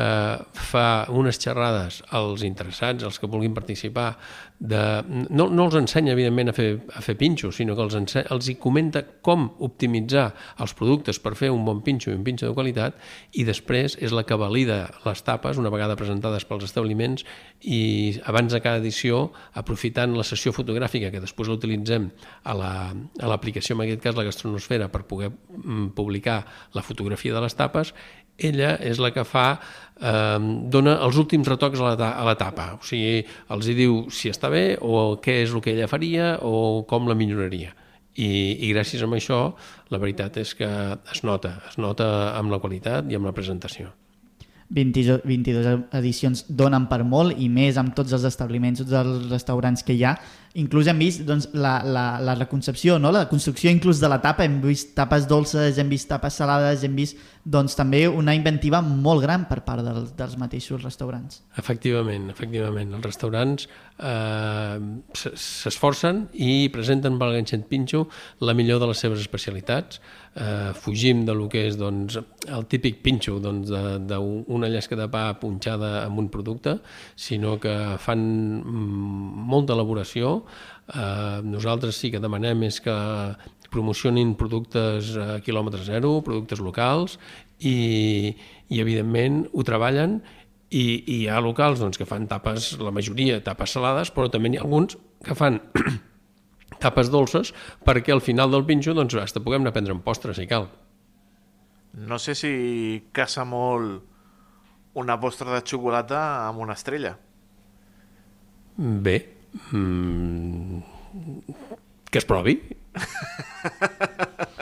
fa 0.58 1.06
unes 1.14 1.38
xerrades 1.38 2.00
als 2.18 2.42
interessats, 2.48 3.04
als 3.06 3.20
que 3.22 3.30
vulguin 3.30 3.54
participar, 3.54 4.16
de, 4.58 4.80
no, 5.30 5.46
no 5.54 5.68
els 5.68 5.76
ensenya, 5.78 6.16
evidentment, 6.16 6.50
a 6.50 6.54
fer, 6.58 6.80
a 6.98 7.02
fer 7.06 7.14
pinxos, 7.20 7.60
sinó 7.60 7.76
que 7.78 7.84
els, 7.86 7.94
ense, 8.00 8.24
els 8.34 8.48
hi 8.50 8.56
comenta 8.58 9.04
com 9.22 9.44
optimitzar 9.68 10.32
els 10.64 10.74
productes 10.74 11.20
per 11.22 11.36
fer 11.38 11.52
un 11.54 11.62
bon 11.68 11.84
pinxo 11.86 12.10
i 12.10 12.16
un 12.18 12.24
pinxo 12.26 12.50
de 12.50 12.56
qualitat, 12.58 12.98
i 13.38 13.46
després 13.46 14.00
és 14.02 14.16
la 14.18 14.26
que 14.26 14.40
valida 14.42 14.80
les 15.06 15.22
tapes, 15.28 15.62
una 15.62 15.70
vegada 15.70 15.96
presentades 16.00 16.48
pels 16.50 16.66
establiments, 16.66 17.22
i 17.62 18.18
abans 18.26 18.50
de 18.58 18.64
cada 18.66 18.82
edició, 18.82 19.28
aprofitant 19.54 20.18
la 20.18 20.26
sessió 20.26 20.56
fotogràfica, 20.58 21.14
que 21.14 21.22
després 21.22 21.54
l'utilitzem 21.54 22.10
a 22.44 22.58
la- 22.58 22.96
a 23.22 23.30
l'aplicació, 23.30 23.78
la, 23.78 23.84
en 23.86 23.92
aquest 23.92 24.04
cas 24.10 24.18
la 24.18 24.26
gastronosfera, 24.26 24.90
per 24.90 25.06
poder 25.06 25.30
mm, 25.30 25.92
publicar 25.94 26.46
la 26.74 26.82
fotografia 26.82 27.34
de 27.38 27.42
les 27.46 27.54
tapes, 27.54 27.94
ella 28.38 28.76
és 28.84 29.02
la 29.02 29.12
que 29.16 29.26
fa 29.28 29.48
eh, 29.58 30.40
dona 30.74 30.98
els 31.06 31.18
últims 31.18 31.48
retocs 31.48 31.82
a 31.82 31.92
la, 31.92 32.12
a 32.14 32.26
la 32.28 32.38
tapa. 32.40 32.72
O 32.78 32.86
sigui, 32.86 33.24
els 33.54 33.68
hi 33.68 33.76
diu 33.78 34.00
si 34.14 34.32
està 34.34 34.52
bé 34.54 34.78
o 34.82 35.18
què 35.24 35.42
és 35.44 35.54
el 35.54 35.64
que 35.66 35.74
ella 35.76 35.90
faria 35.92 36.38
o 36.46 36.84
com 36.90 37.10
la 37.10 37.18
milloraria. 37.18 37.74
I, 38.18 38.30
i 38.66 38.74
gràcies 38.74 39.04
a 39.06 39.10
això 39.14 39.42
la 39.94 40.02
veritat 40.02 40.40
és 40.42 40.56
que 40.58 40.68
es 41.14 41.24
nota, 41.24 41.60
es 41.70 41.78
nota 41.78 42.34
amb 42.38 42.54
la 42.54 42.62
qualitat 42.64 43.10
i 43.12 43.18
amb 43.18 43.30
la 43.30 43.36
presentació. 43.36 43.94
22, 44.70 45.22
22 45.24 45.86
edicions 45.96 46.44
donen 46.50 46.90
per 46.92 47.00
molt 47.08 47.38
i 47.40 47.48
més 47.48 47.78
amb 47.80 47.94
tots 47.96 48.12
els 48.18 48.26
establiments, 48.28 48.82
tots 48.84 48.98
els 49.00 49.30
restaurants 49.32 49.84
que 49.88 49.96
hi 49.96 50.04
ha. 50.04 50.18
Inclús 50.58 50.90
hem 50.90 51.00
vist 51.00 51.22
doncs, 51.28 51.48
la, 51.54 51.78
la, 51.86 52.06
la 52.24 52.34
reconcepció, 52.36 52.98
no? 53.00 53.12
la 53.14 53.28
construcció 53.30 53.72
inclús 53.72 54.02
de 54.02 54.10
la 54.10 54.18
tapa, 54.24 54.44
hem 54.44 54.58
vist 54.64 54.96
tapes 54.98 55.28
dolces, 55.30 55.78
hem 55.78 55.92
vist 55.92 56.10
tapes 56.10 56.40
salades, 56.42 56.84
hem 56.84 56.96
vist 56.98 57.20
doncs, 57.46 57.78
també 57.78 58.04
una 58.10 58.34
inventiva 58.36 58.82
molt 58.84 59.24
gran 59.24 59.46
per 59.48 59.62
part 59.64 59.86
dels, 59.86 60.12
dels 60.18 60.36
mateixos 60.42 60.84
restaurants. 60.84 61.44
Efectivament, 61.62 62.28
efectivament. 62.34 62.96
Els 62.98 63.06
restaurants 63.06 63.70
eh, 63.70 64.80
s'esforcen 65.14 66.26
i 66.34 66.68
presenten 66.74 67.22
al 67.22 67.38
ganxet 67.38 67.70
pinxo 67.70 68.08
la 68.44 68.58
millor 68.58 68.82
de 68.84 68.92
les 68.92 69.06
seves 69.06 69.24
especialitats. 69.24 70.02
Eh, 70.38 70.72
fugim 70.78 71.24
de 71.26 71.34
lo 71.34 71.48
que 71.50 71.64
és 71.66 71.78
doncs, 71.80 72.20
el 72.46 72.66
típic 72.70 73.00
pinxo 73.02 73.40
doncs, 73.42 73.72
de- 73.72 73.98
d'una 74.06 74.68
llesca 74.70 74.94
de 74.96 75.08
pa 75.10 75.32
punxada 75.42 76.04
amb 76.06 76.20
un 76.22 76.28
producte, 76.30 76.76
sinó 77.16 77.56
que 77.60 77.74
fan 77.98 78.22
mm, 78.62 79.48
molta 79.50 79.74
elaboració. 79.74 80.44
Eh, 80.94 81.42
nosaltres 81.42 81.98
sí 81.98 82.12
que 82.14 82.22
demanem 82.22 82.62
és 82.70 82.78
que 82.86 82.94
promocionin 83.74 84.36
productes 84.38 85.16
a 85.18 85.40
quilòmetre 85.42 85.82
zero, 85.88 86.20
productes 86.22 86.62
locals, 86.62 87.18
i, 87.58 88.36
i 88.70 88.80
evidentment 88.84 89.48
ho 89.54 89.66
treballen 89.66 90.20
i, 90.70 91.02
i 91.02 91.16
hi 91.24 91.28
ha 91.32 91.42
locals 91.42 91.82
doncs, 91.82 91.98
que 91.98 92.06
fan 92.06 92.28
tapes, 92.30 92.76
la 92.78 92.94
majoria 92.94 93.42
tapes 93.42 93.74
salades, 93.74 94.14
però 94.14 94.30
també 94.30 94.54
n'hi 94.54 94.62
ha 94.62 94.66
alguns 94.68 95.00
que 95.26 95.34
fan 95.34 95.58
tapes 96.82 97.12
dolces 97.14 97.54
perquè 97.86 98.14
al 98.14 98.24
final 98.26 98.52
del 98.54 98.66
pinxo 98.68 98.94
doncs, 98.98 99.16
hasta 99.22 99.44
puguem 99.44 99.64
anar 99.64 99.74
a 99.74 99.78
prendre 99.78 99.96
un 99.96 100.04
postre 100.06 100.36
si 100.38 100.48
cal. 100.50 100.70
No 101.98 102.20
sé 102.22 102.36
si 102.38 102.52
casa 103.12 103.46
molt 103.46 104.04
una 104.98 105.18
postra 105.22 105.54
de 105.54 105.64
xocolata 105.66 106.20
amb 106.48 106.62
una 106.66 106.74
estrella. 106.78 107.16
Bé, 108.78 109.18
mm, 109.72 110.80
que 112.12 112.18
es 112.22 112.26
provi. 112.26 112.62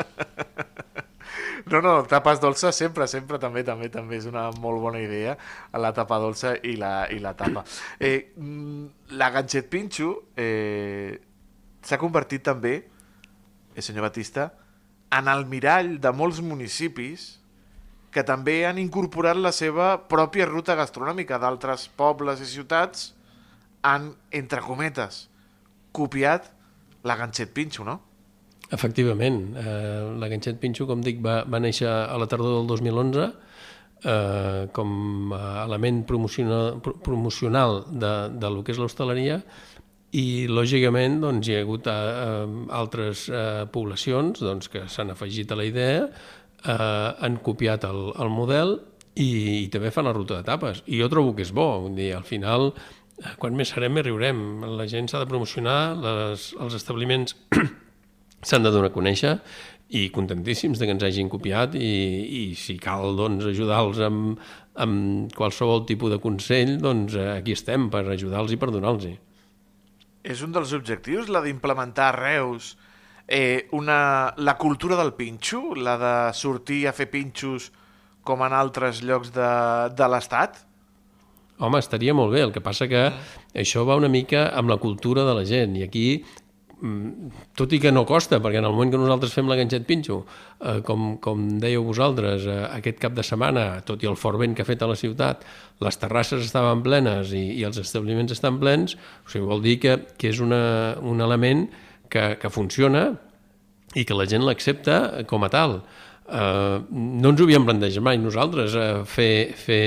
No, 1.65 1.81
no, 1.81 2.03
tapes 2.05 2.37
dolces 2.39 2.77
sempre, 2.77 3.07
sempre, 3.09 3.39
també, 3.41 3.63
també, 3.65 3.87
també 3.89 4.19
és 4.19 4.27
una 4.29 4.51
molt 4.61 4.77
bona 4.83 4.99
idea, 5.01 5.33
la 5.73 5.89
tapa 5.97 6.19
dolça 6.21 6.51
i 6.61 6.75
la, 6.77 7.07
i 7.09 7.17
la 7.19 7.33
tapa. 7.33 7.63
Eh, 7.97 8.33
mm, 8.37 9.15
la 9.17 9.31
ganxet 9.33 9.65
pinxo 9.71 10.11
eh, 10.37 11.17
s'ha 11.85 11.99
convertit 12.01 12.43
també, 12.43 12.75
eh, 13.75 13.81
senyor 13.81 14.07
Batista, 14.09 14.49
en 15.15 15.29
el 15.31 15.45
mirall 15.45 15.99
de 16.01 16.11
molts 16.11 16.41
municipis 16.41 17.35
que 18.11 18.23
també 18.23 18.63
han 18.65 18.79
incorporat 18.79 19.37
la 19.37 19.51
seva 19.51 19.93
pròpia 20.09 20.47
ruta 20.47 20.75
gastronòmica 20.75 21.37
d'altres 21.39 21.87
pobles 21.95 22.41
i 22.41 22.47
ciutats 22.49 23.09
han, 23.85 24.13
entre 24.31 24.61
cometes, 24.65 25.27
copiat 25.91 26.47
la 27.05 27.15
ganxet 27.19 27.51
pinxo, 27.53 27.83
no? 27.85 27.99
Efectivament, 28.73 29.53
eh, 29.61 30.15
la 30.17 30.27
Ganxet 30.27 30.57
Pinxo, 30.57 30.87
com 30.89 31.03
dic, 31.05 31.19
va, 31.21 31.43
va 31.45 31.59
néixer 31.61 31.85
a 31.85 32.17
la 32.17 32.25
tardor 32.25 32.55
del 32.57 32.65
2011 32.71 33.27
eh, 34.03 34.67
com 34.73 35.33
a 35.37 35.65
element 35.67 36.01
promocional, 36.09 36.79
pro- 36.81 36.95
promocional 36.97 37.83
de, 37.91 38.11
de 38.33 38.49
lo 38.49 38.63
que 38.65 38.73
és 38.73 38.79
l'hostaleria 38.81 39.37
i, 40.15 40.47
lògicament, 40.47 41.19
doncs, 41.23 41.49
hi 41.49 41.57
ha 41.57 41.61
hagut 41.65 41.87
eh, 41.91 42.45
altres 42.77 43.25
eh, 43.29 43.65
poblacions 43.71 44.43
doncs, 44.43 44.69
que 44.71 44.85
s'han 44.91 45.11
afegit 45.11 45.51
a 45.51 45.57
la 45.59 45.65
idea, 45.67 46.05
eh, 46.63 46.75
han 47.25 47.39
copiat 47.43 47.87
el, 47.89 48.11
el 48.21 48.31
model 48.31 48.77
i, 49.15 49.29
i 49.63 49.67
també 49.73 49.91
fan 49.91 50.07
la 50.07 50.15
ruta 50.15 50.39
de 50.39 50.47
tapes. 50.47 50.83
I 50.87 51.01
jo 51.01 51.09
trobo 51.11 51.35
que 51.35 51.45
és 51.45 51.53
bo, 51.55 51.67
vull 51.87 51.97
dir, 51.97 52.13
al 52.15 52.25
final, 52.27 52.71
eh, 53.19 53.35
quan 53.41 53.57
més 53.57 53.73
serem, 53.73 53.95
més 53.97 54.05
riurem. 54.07 54.39
La 54.77 54.87
gent 54.91 55.09
s'ha 55.11 55.23
de 55.23 55.29
promocionar, 55.31 55.79
les, 55.99 56.51
els 56.63 56.77
establiments 56.77 57.35
s'han 58.47 58.65
de 58.65 58.71
donar 58.71 58.91
a 58.93 58.95
conèixer 58.95 59.39
i 59.95 60.07
contentíssims 60.13 60.79
de 60.79 60.87
que 60.87 60.95
ens 60.95 61.03
hagin 61.05 61.27
copiat 61.29 61.75
i, 61.77 61.91
i 62.39 62.43
si 62.57 62.79
cal 62.81 63.13
doncs, 63.19 63.45
ajudar-los 63.51 64.01
amb, 64.07 64.41
amb 64.81 65.35
qualsevol 65.37 65.85
tipus 65.89 66.15
de 66.15 66.19
consell, 66.23 66.75
doncs 66.81 67.19
eh, 67.19 67.29
aquí 67.37 67.53
estem 67.53 67.91
per 67.93 68.07
ajudar-los 68.09 68.55
i 68.55 68.59
per 68.61 68.71
donar-los. 68.73 69.11
És 70.25 70.41
un 70.41 70.53
dels 70.55 70.73
objectius, 70.73 71.29
la 71.29 71.43
d'implementar 71.45 72.09
a 72.09 72.15
Reus 72.17 72.73
eh, 73.27 73.67
una, 73.77 74.33
la 74.37 74.57
cultura 74.57 74.97
del 74.97 75.13
pinxo, 75.13 75.75
la 75.77 75.97
de 76.01 76.13
sortir 76.33 76.87
a 76.87 76.93
fer 76.97 77.11
pinxos 77.13 77.69
com 78.25 78.41
en 78.41 78.55
altres 78.57 79.03
llocs 79.05 79.29
de, 79.35 79.49
de 79.93 80.07
l'Estat? 80.09 80.63
Home, 81.61 81.79
estaria 81.79 82.15
molt 82.17 82.33
bé, 82.33 82.41
el 82.43 82.51
que 82.51 82.63
passa 82.63 82.89
que 82.91 83.05
això 83.55 83.85
va 83.87 83.95
una 83.95 84.09
mica 84.11 84.49
amb 84.57 84.73
la 84.73 84.79
cultura 84.81 85.23
de 85.27 85.37
la 85.37 85.45
gent 85.47 85.77
i 85.77 85.85
aquí 85.85 86.07
mm, 86.17 86.44
tot 87.55 87.71
i 87.73 87.79
que 87.79 87.91
no 87.93 88.03
costa, 88.05 88.41
perquè 88.43 88.59
en 88.59 88.67
el 88.67 88.73
moment 88.75 88.91
que 88.91 88.99
nosaltres 88.99 89.33
fem 89.33 89.47
la 89.49 89.57
ganxet 89.57 89.85
pinxo, 89.87 90.19
eh, 90.59 90.81
com, 90.85 91.15
com 91.23 91.45
dèieu 91.61 91.85
vosaltres, 91.87 92.47
eh, 92.51 92.57
aquest 92.77 92.99
cap 93.01 93.15
de 93.15 93.23
setmana, 93.23 93.65
tot 93.87 94.03
i 94.03 94.09
el 94.09 94.17
fort 94.19 94.39
vent 94.41 94.55
que 94.55 94.65
ha 94.65 94.67
fet 94.67 94.83
a 94.83 94.89
la 94.91 94.97
ciutat, 94.99 95.45
les 95.85 95.99
terrasses 96.01 96.43
estaven 96.45 96.83
plenes 96.85 97.31
i, 97.33 97.45
i 97.59 97.63
els 97.67 97.79
establiments 97.81 98.35
estan 98.35 98.59
plens, 98.59 98.97
o 99.25 99.31
sigui, 99.31 99.47
vol 99.47 99.63
dir 99.63 99.77
que, 99.83 99.97
que 100.19 100.31
és 100.33 100.41
una, 100.43 100.95
un 101.01 101.23
element 101.23 101.67
que, 102.11 102.35
que 102.41 102.51
funciona 102.51 103.07
i 103.95 104.03
que 104.03 104.17
la 104.17 104.27
gent 104.27 104.43
l'accepta 104.45 105.25
com 105.29 105.47
a 105.47 105.51
tal. 105.53 105.79
Uh, 106.25 106.81
no 106.89 107.31
ens 107.31 107.41
ho 107.41 107.45
havíem 107.45 107.67
plantejat 107.67 108.03
mai 108.03 108.17
nosaltres, 108.17 108.73
uh, 108.73 109.03
fer, 109.05 109.53
fer 109.55 109.83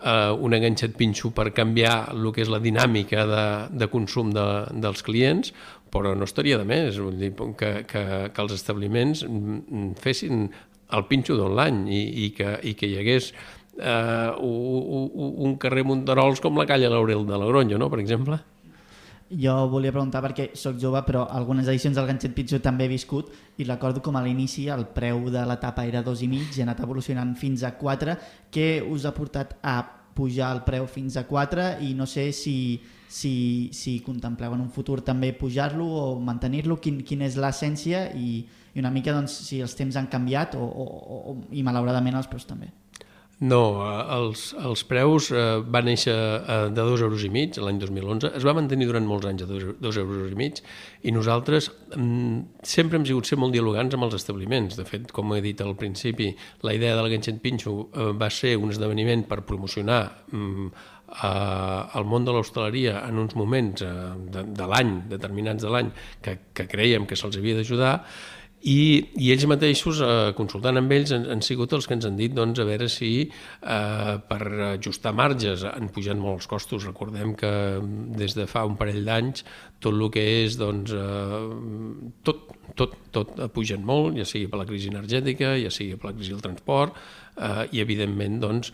uh, 0.00 0.32
un 0.40 0.56
enganxet 0.56 0.96
pinxo 0.96 1.30
per 1.36 1.50
canviar 1.56 2.14
el 2.14 2.30
que 2.32 2.44
és 2.44 2.52
la 2.52 2.62
dinàmica 2.64 3.26
de, 3.28 3.44
de 3.82 3.88
consum 3.92 4.32
de, 4.34 4.46
dels 4.82 5.04
clients, 5.06 5.52
però 5.92 6.14
no 6.18 6.26
estaria 6.26 6.58
de 6.58 6.66
més 6.68 6.98
vull 7.02 7.18
dir, 7.20 7.32
que, 7.58 7.72
que, 7.88 8.02
que 8.32 8.42
els 8.42 8.56
establiments 8.56 9.24
mm, 9.26 9.92
fessin 10.02 10.48
el 10.96 11.06
pinxo 11.10 11.36
tot 11.38 11.54
l'any 11.54 11.86
i, 11.90 12.02
i, 12.26 12.32
que, 12.36 12.58
i 12.62 12.74
que 12.78 12.90
hi 12.90 12.98
hagués 13.00 13.32
uh, 13.80 14.36
un, 14.42 15.08
un 15.48 15.56
carrer 15.62 15.86
Monterols 15.86 16.42
com 16.42 16.58
la 16.58 16.66
calle 16.68 16.90
Laurel 16.92 17.26
de 17.26 17.40
Logroño, 17.40 17.78
no?, 17.78 17.90
per 17.90 18.02
exemple. 18.02 18.38
Jo 19.26 19.56
volia 19.66 19.90
preguntar 19.90 20.20
perquè 20.22 20.52
sóc 20.54 20.76
jove, 20.78 21.00
però 21.02 21.24
algunes 21.34 21.66
edicions 21.66 21.96
del 21.98 22.06
Ganxet 22.06 22.34
Pitjor 22.36 22.60
també 22.62 22.86
he 22.86 22.92
viscut 22.92 23.32
i 23.58 23.66
recordo 23.66 23.98
com 23.98 24.14
a 24.14 24.22
l'inici 24.22 24.68
el 24.70 24.84
preu 24.94 25.24
de 25.34 25.42
la 25.42 25.56
tapa 25.58 25.82
era 25.88 26.04
dos 26.06 26.22
i 26.22 26.28
mig 26.30 26.54
i 26.54 26.62
ha 26.62 26.66
anat 26.68 26.84
evolucionant 26.84 27.32
fins 27.34 27.64
a 27.66 27.72
4. 27.74 28.14
Què 28.54 28.68
us 28.86 29.02
ha 29.02 29.14
portat 29.16 29.56
a 29.66 29.80
pujar 30.14 30.52
el 30.54 30.62
preu 30.68 30.86
fins 30.86 31.18
a 31.18 31.26
4 31.26 31.66
i 31.82 31.90
no 31.98 32.06
sé 32.06 32.30
si, 32.30 32.78
si, 33.08 33.70
si 33.72 33.98
contempleu 34.06 34.54
en 34.54 34.64
un 34.64 34.72
futur 34.72 35.00
també 35.06 35.32
pujar-lo 35.36 35.86
o 35.86 36.06
mantenir-lo, 36.20 36.78
quin, 36.82 37.02
quina 37.06 37.28
és 37.28 37.38
l'essència 37.40 38.08
i, 38.14 38.40
i 38.74 38.82
una 38.82 38.92
mica 38.94 39.14
doncs, 39.16 39.38
si 39.48 39.62
els 39.64 39.76
temps 39.78 39.96
han 39.96 40.10
canviat 40.12 40.58
o, 40.58 40.64
o, 40.64 40.88
o, 41.16 41.38
i 41.52 41.64
malauradament 41.66 42.18
els 42.18 42.28
preus 42.30 42.48
també. 42.48 42.72
No, 43.36 43.84
eh, 43.84 44.04
els, 44.16 44.46
els 44.56 44.82
preus 44.88 45.26
eh, 45.28 45.58
van 45.60 45.84
néixer 45.84 46.14
eh, 46.16 46.54
de 46.72 46.84
dos 46.88 47.02
euros 47.04 47.20
i 47.26 47.28
mig 47.28 47.58
l'any 47.60 47.76
2011, 47.82 48.30
es 48.38 48.46
va 48.48 48.54
mantenir 48.56 48.88
durant 48.88 49.04
molts 49.04 49.28
anys 49.28 49.44
a 49.44 49.48
dos, 49.50 49.66
dos 49.76 49.98
euros 50.00 50.32
i 50.32 50.38
mig 50.40 50.62
i 51.04 51.12
nosaltres 51.12 51.68
mm, 51.98 52.62
sempre 52.64 52.96
hem 52.96 53.04
sigut 53.04 53.28
ser 53.28 53.36
molt 53.36 53.52
dialogants 53.52 53.92
amb 53.92 54.08
els 54.08 54.16
establiments. 54.16 54.78
De 54.80 54.88
fet, 54.88 55.12
com 55.12 55.36
he 55.36 55.42
dit 55.44 55.60
al 55.60 55.76
principi, 55.76 56.30
la 56.64 56.72
idea 56.72 56.96
del 56.96 57.10
Ganxet 57.12 57.42
Pinxo 57.44 57.76
eh, 57.92 58.08
va 58.16 58.32
ser 58.32 58.56
un 58.56 58.72
esdeveniment 58.72 59.26
per 59.28 59.42
promocionar 59.44 60.00
mm, 60.32 60.72
eh, 61.08 61.98
el 61.98 62.08
món 62.08 62.26
de 62.26 62.34
l'hostaleria 62.36 63.02
en 63.06 63.20
uns 63.22 63.36
moments 63.38 63.82
eh, 63.82 63.92
de, 64.32 64.46
de 64.56 64.70
l'any, 64.72 64.96
determinats 65.12 65.62
de 65.64 65.72
l'any, 65.72 65.92
que, 66.22 66.38
que 66.56 66.68
creiem 66.70 67.06
que 67.06 67.18
se'ls 67.18 67.38
havia 67.40 67.60
d'ajudar 67.60 67.94
i, 68.66 69.12
i 69.22 69.28
ells 69.30 69.44
mateixos, 69.46 70.00
eh, 70.02 70.32
consultant 70.34 70.80
amb 70.80 70.90
ells, 70.96 71.12
han, 71.14 71.26
han 71.30 71.42
sigut 71.44 71.74
els 71.76 71.86
que 71.86 71.94
ens 71.94 72.06
han 72.08 72.16
dit 72.18 72.32
doncs, 72.34 72.58
a 72.58 72.66
veure 72.66 72.88
si 72.90 73.10
eh, 73.22 74.14
per 74.30 74.40
ajustar 74.72 75.12
marges 75.14 75.62
han 75.68 75.90
pujat 75.94 76.18
molt 76.18 76.40
els 76.40 76.50
costos. 76.50 76.86
Recordem 76.88 77.36
que 77.38 77.52
des 78.18 78.34
de 78.34 78.48
fa 78.50 78.64
un 78.66 78.74
parell 78.80 79.04
d'anys 79.06 79.44
tot 79.78 79.92
el 79.92 80.08
que 80.10 80.24
és, 80.42 80.56
doncs, 80.58 80.96
eh, 80.96 82.10
tot, 82.26 82.56
tot, 82.80 82.98
tot 83.14 83.38
ha 83.44 83.50
pujat 83.52 83.84
molt, 83.86 84.16
ja 84.18 84.26
sigui 84.26 84.50
per 84.50 84.62
la 84.64 84.68
crisi 84.68 84.90
energètica, 84.90 85.54
ja 85.60 85.70
sigui 85.70 86.00
per 86.00 86.10
la 86.10 86.16
crisi 86.16 86.34
del 86.34 86.42
transport, 86.48 86.98
eh, 87.36 87.68
i 87.70 87.84
evidentment, 87.84 88.40
doncs, 88.42 88.72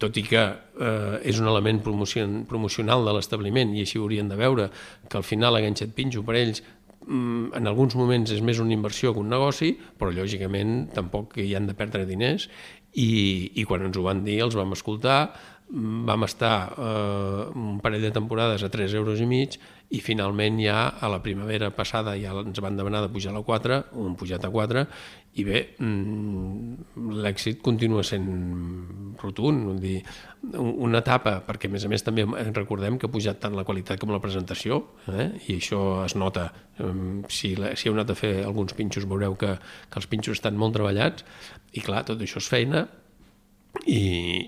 tot 0.00 0.16
i 0.18 0.24
que 0.26 0.40
eh, 0.40 1.16
és 1.30 1.38
un 1.38 1.48
element 1.50 1.80
promocion, 1.84 2.42
promocional 2.50 3.04
de 3.06 3.14
l'establiment 3.14 3.74
i 3.76 3.84
així 3.84 4.00
ho 4.00 4.04
haurien 4.06 4.30
de 4.30 4.38
veure, 4.38 4.68
que 5.08 5.20
al 5.20 5.26
final 5.26 5.54
l'enganxet 5.54 5.94
pinxo 5.94 6.24
per 6.26 6.36
ells 6.40 6.62
mm, 7.06 7.52
en 7.60 7.70
alguns 7.70 7.94
moments 7.98 8.34
és 8.34 8.42
més 8.42 8.58
una 8.62 8.74
inversió 8.74 9.14
que 9.14 9.22
un 9.22 9.30
negoci, 9.30 9.76
però 9.98 10.10
lògicament 10.14 10.90
tampoc 10.96 11.38
hi 11.38 11.54
han 11.54 11.70
de 11.70 11.78
perdre 11.78 12.06
diners 12.08 12.48
i, 12.98 13.10
i 13.54 13.66
quan 13.68 13.86
ens 13.86 13.98
ho 13.98 14.06
van 14.06 14.24
dir 14.26 14.40
els 14.42 14.58
vam 14.58 14.74
escoltar, 14.74 15.20
mm, 15.70 16.02
vam 16.10 16.26
estar 16.26 16.54
eh, 16.74 17.44
un 17.54 17.78
parell 17.84 18.08
de 18.08 18.14
temporades 18.16 18.66
a 18.66 18.72
3 18.74 18.98
euros 18.98 19.22
i 19.22 19.30
mig 19.30 19.60
i 19.90 19.98
finalment 20.00 20.60
ja 20.62 20.84
a 21.02 21.08
la 21.10 21.18
primavera 21.22 21.72
passada 21.74 22.12
ja 22.18 22.30
ens 22.44 22.60
van 22.62 22.76
demanar 22.78 23.00
de 23.02 23.08
pujar 23.10 23.32
a 23.32 23.38
la 23.40 23.42
4, 23.42 23.80
ho 23.92 24.04
hem 24.06 24.14
pujat 24.14 24.44
a 24.46 24.50
4 24.54 24.84
i 25.34 25.44
bé, 25.46 25.60
mm, 25.78 27.10
l'èxit 27.22 27.60
continua 27.62 28.02
sent 28.06 28.26
rotund, 29.22 29.64
vull 29.66 29.80
dir, 29.82 30.02
un- 30.54 30.74
una 30.86 30.98
etapa, 31.02 31.40
perquè 31.46 31.66
a 31.68 31.72
més 31.74 31.84
a 31.84 31.88
més 31.88 32.02
també 32.02 32.24
recordem 32.54 32.98
que 32.98 33.06
ha 33.06 33.10
pujat 33.12 33.38
tant 33.40 33.54
la 33.54 33.64
qualitat 33.64 33.98
com 34.00 34.10
la 34.10 34.20
presentació, 34.22 34.80
eh? 35.08 35.30
i 35.48 35.56
això 35.58 36.04
es 36.04 36.14
nota. 36.16 36.52
Si, 37.28 37.54
la, 37.56 37.74
si 37.76 37.88
heu 37.88 37.94
anat 37.94 38.10
a 38.10 38.14
fer 38.18 38.44
alguns 38.44 38.72
pinxos 38.74 39.06
veureu 39.06 39.34
que, 39.36 39.56
que 39.90 39.98
els 40.00 40.06
pinxos 40.06 40.38
estan 40.38 40.56
molt 40.56 40.74
treballats, 40.74 41.24
i 41.72 41.80
clar, 41.84 42.04
tot 42.04 42.18
això 42.20 42.38
és 42.42 42.48
feina, 42.48 42.86
i, 43.86 44.00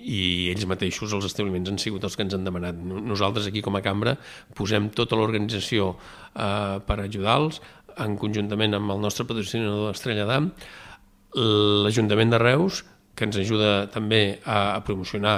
i 0.03 0.21
ells 0.51 0.65
mateixos, 0.69 1.13
els 1.15 1.25
establiments, 1.29 1.69
han 1.71 1.79
sigut 1.81 2.03
els 2.03 2.15
que 2.17 2.23
ens 2.25 2.33
han 2.37 2.43
demanat. 2.47 2.75
No- 2.75 3.01
Nosaltres 3.13 3.47
aquí 3.49 3.61
com 3.65 3.75
a 3.79 3.81
cambra 3.85 4.17
posem 4.57 4.89
tota 4.95 5.15
l'organització 5.19 5.93
eh, 6.35 6.79
per 6.85 6.99
ajudar-los, 7.05 7.61
en 8.03 8.15
conjuntament 8.17 8.73
amb 8.73 8.89
el 8.95 8.99
nostre 9.03 9.25
patrocinador 9.29 9.91
Estrella 9.93 10.25
d'Am, 10.25 10.51
l'Ajuntament 11.37 12.31
de 12.33 12.39
Reus, 12.41 12.83
que 13.13 13.27
ens 13.27 13.37
ajuda 13.37 13.85
també 13.93 14.39
a, 14.41 14.73
a 14.73 14.79
promocionar 14.85 15.35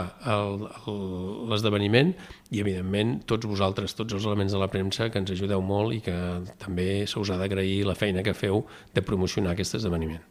l'esdeveniment 1.52 2.14
i, 2.52 2.62
evidentment, 2.62 3.18
tots 3.28 3.48
vosaltres, 3.52 3.96
tots 4.00 4.16
els 4.16 4.24
elements 4.28 4.56
de 4.56 4.62
la 4.62 4.70
premsa 4.72 5.10
que 5.12 5.20
ens 5.20 5.34
ajudeu 5.36 5.60
molt 5.66 5.96
i 5.98 6.00
que 6.06 6.16
també 6.62 7.04
se 7.08 7.20
us 7.20 7.32
ha 7.36 7.40
d'agrair 7.42 7.84
la 7.88 7.98
feina 8.00 8.24
que 8.24 8.34
feu 8.38 8.64
de 8.96 9.04
promocionar 9.04 9.52
aquest 9.56 9.76
esdeveniment. 9.82 10.24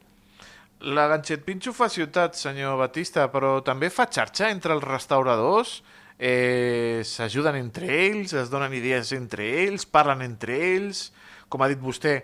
La 0.85 1.07
Ganxet 1.09 1.41
Pinxo 1.41 1.71
fa 1.73 1.87
ciutat, 1.89 2.35
senyor 2.37 2.75
Batista, 2.77 3.23
però 3.33 3.55
també 3.65 3.87
fa 3.89 4.05
xarxa 4.05 4.51
entre 4.53 4.75
els 4.75 4.83
restauradors, 4.85 5.79
eh, 6.19 7.01
s'ajuden 7.01 7.57
entre 7.57 7.89
ells, 8.03 8.35
es 8.37 8.51
donen 8.53 8.75
idees 8.77 9.09
entre 9.17 9.47
ells, 9.63 9.87
parlen 9.89 10.21
entre 10.21 10.59
ells, 10.75 11.07
com 11.49 11.65
ha 11.65 11.71
dit 11.71 11.81
vostè, 11.81 12.19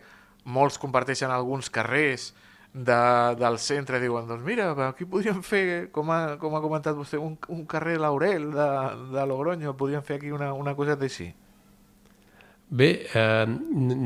molts 0.45 0.77
comparteixen 0.77 1.33
alguns 1.33 1.71
carrers 1.73 2.35
de, 2.73 3.01
del 3.41 3.57
centre 3.57 3.97
diuen, 3.99 4.29
doncs 4.29 4.45
mira, 4.45 4.69
aquí 4.91 5.09
podríem 5.09 5.41
fer, 5.41 5.89
com 5.89 6.13
ha, 6.13 6.37
com 6.37 6.53
ha 6.53 6.61
comentat 6.61 6.93
vostè, 6.93 7.17
un, 7.17 7.39
un 7.49 7.65
carrer 7.65 7.97
Laurel 7.97 8.51
de, 8.53 8.71
de 9.17 9.25
Logroño, 9.25 9.73
podríem 9.73 10.05
fer 10.05 10.21
aquí 10.21 10.29
una, 10.29 10.53
una 10.53 10.77
coseta 10.77 11.09
així. 11.09 11.31
Bé, 12.71 13.05
eh, 13.13 13.45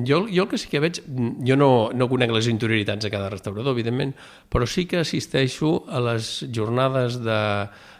jo, 0.07 0.25
jo 0.25 0.43
el 0.43 0.49
que 0.49 0.57
sí 0.57 0.71
que 0.71 0.79
veig, 0.81 0.97
jo 1.45 1.53
no, 1.53 1.91
no 1.93 2.07
conec 2.09 2.31
les 2.33 2.47
interioritats 2.49 3.05
de 3.05 3.11
cada 3.13 3.29
restaurador, 3.29 3.75
evidentment, 3.75 4.15
però 4.49 4.65
sí 4.65 4.87
que 4.89 5.03
assisteixo 5.03 5.83
a 5.85 6.01
les 6.01 6.31
jornades 6.49 7.19
de, 7.21 7.37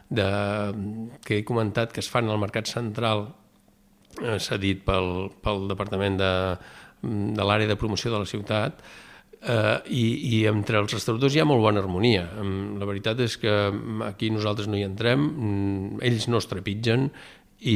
de, 0.09 0.25
que 1.21 1.37
he 1.37 1.45
comentat 1.45 1.93
que 1.93 2.01
es 2.01 2.09
fan 2.09 2.33
al 2.33 2.41
Mercat 2.41 2.73
Central, 2.73 3.27
eh, 4.23 4.39
cedit 4.41 4.81
pel, 4.89 5.29
pel 5.45 5.67
Departament 5.69 6.17
de, 6.17 6.33
de 7.05 7.45
l'àrea 7.45 7.69
de 7.69 7.77
promoció 7.77 8.09
de 8.15 8.25
la 8.25 8.33
ciutat, 8.33 8.81
eh, 9.45 9.77
i, 9.93 10.05
i 10.33 10.43
entre 10.49 10.81
els 10.81 10.97
restauradors 10.97 11.37
hi 11.37 11.45
ha 11.45 11.47
molt 11.47 11.61
bona 11.61 11.85
harmonia. 11.85 12.25
La 12.81 12.89
veritat 12.89 13.21
és 13.21 13.37
que 13.37 13.53
aquí 14.09 14.33
nosaltres 14.33 14.65
no 14.65 14.81
hi 14.81 14.85
entrem, 14.89 15.29
mm, 15.29 16.05
ells 16.09 16.25
no 16.25 16.41
es 16.41 16.49
trepitgen, 16.49 17.11
i, 17.61 17.75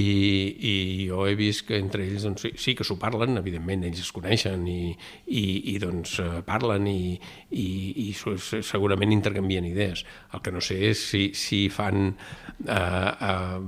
i 0.59 0.73
jo 1.07 1.23
he 1.25 1.35
vist 1.39 1.63
que 1.69 1.77
entre 1.79 2.03
ells 2.03 2.25
doncs, 2.27 2.43
sí, 2.43 2.51
sí 2.59 2.73
que 2.75 2.83
s'ho 2.83 2.97
parlen, 2.99 3.37
evidentment 3.39 3.85
ells 3.87 4.01
es 4.03 4.11
coneixen 4.13 4.65
i, 4.67 4.91
i, 5.31 5.43
i 5.73 5.75
doncs 5.79 6.17
eh, 6.19 6.41
parlen 6.45 6.87
i, 6.91 7.15
i, 7.55 7.67
i 8.03 8.07
segurament 8.13 9.15
intercanvien 9.15 9.69
idees. 9.69 10.03
El 10.35 10.43
que 10.43 10.53
no 10.53 10.63
sé 10.63 10.81
és 10.89 11.05
si, 11.13 11.23
si 11.37 11.61
fan 11.71 12.09
eh, 12.09 12.73
eh, 12.75 13.61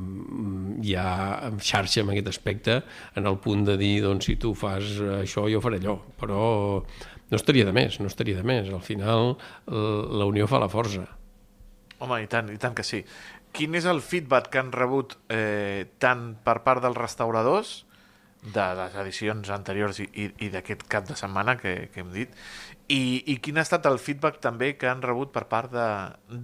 ja 0.91 1.07
xarxa 1.57 2.03
en 2.03 2.11
aquest 2.11 2.33
aspecte 2.33 2.81
en 3.15 3.31
el 3.31 3.39
punt 3.39 3.63
de 3.71 3.79
dir 3.79 3.95
doncs, 4.03 4.27
si 4.27 4.35
tu 4.41 4.53
fas 4.57 4.99
això 5.21 5.47
jo 5.49 5.63
faré 5.63 5.79
allò, 5.79 5.95
però 6.19 6.43
no 7.31 7.39
estaria 7.39 7.63
de 7.63 7.73
més, 7.73 8.01
no 8.03 8.11
estaria 8.11 8.35
de 8.35 8.43
més. 8.43 8.67
Al 8.67 8.83
final 8.83 9.37
la 9.71 10.27
unió 10.27 10.51
fa 10.51 10.59
la 10.59 10.69
força. 10.69 11.07
Home, 12.01 12.17
i 12.23 12.27
tant, 12.27 12.49
i 12.49 12.57
tant 12.59 12.73
que 12.75 12.83
sí. 12.83 12.99
Quin 13.51 13.75
és 13.75 13.87
el 13.89 14.01
feedback 14.05 14.51
que 14.51 14.61
han 14.61 14.71
rebut 14.71 15.17
eh, 15.29 15.87
tant 15.99 16.31
per 16.43 16.61
part 16.65 16.83
dels 16.83 16.97
restauradors 16.97 17.81
de 18.41 18.63
les 18.77 18.95
edicions 18.97 19.51
anteriors 19.53 19.99
i, 20.01 20.07
i, 20.17 20.29
i 20.47 20.47
d'aquest 20.49 20.87
cap 20.89 21.05
de 21.05 21.13
setmana 21.19 21.59
que, 21.59 21.91
que 21.93 22.01
hem 22.01 22.09
dit 22.15 22.31
i, 22.91 23.21
i 23.31 23.37
quin 23.43 23.59
ha 23.59 23.65
estat 23.65 23.85
el 23.87 23.99
feedback 24.01 24.41
també 24.43 24.73
que 24.79 24.89
han 24.89 25.03
rebut 25.03 25.31
per 25.35 25.45
part 25.51 25.71
de, 25.71 25.87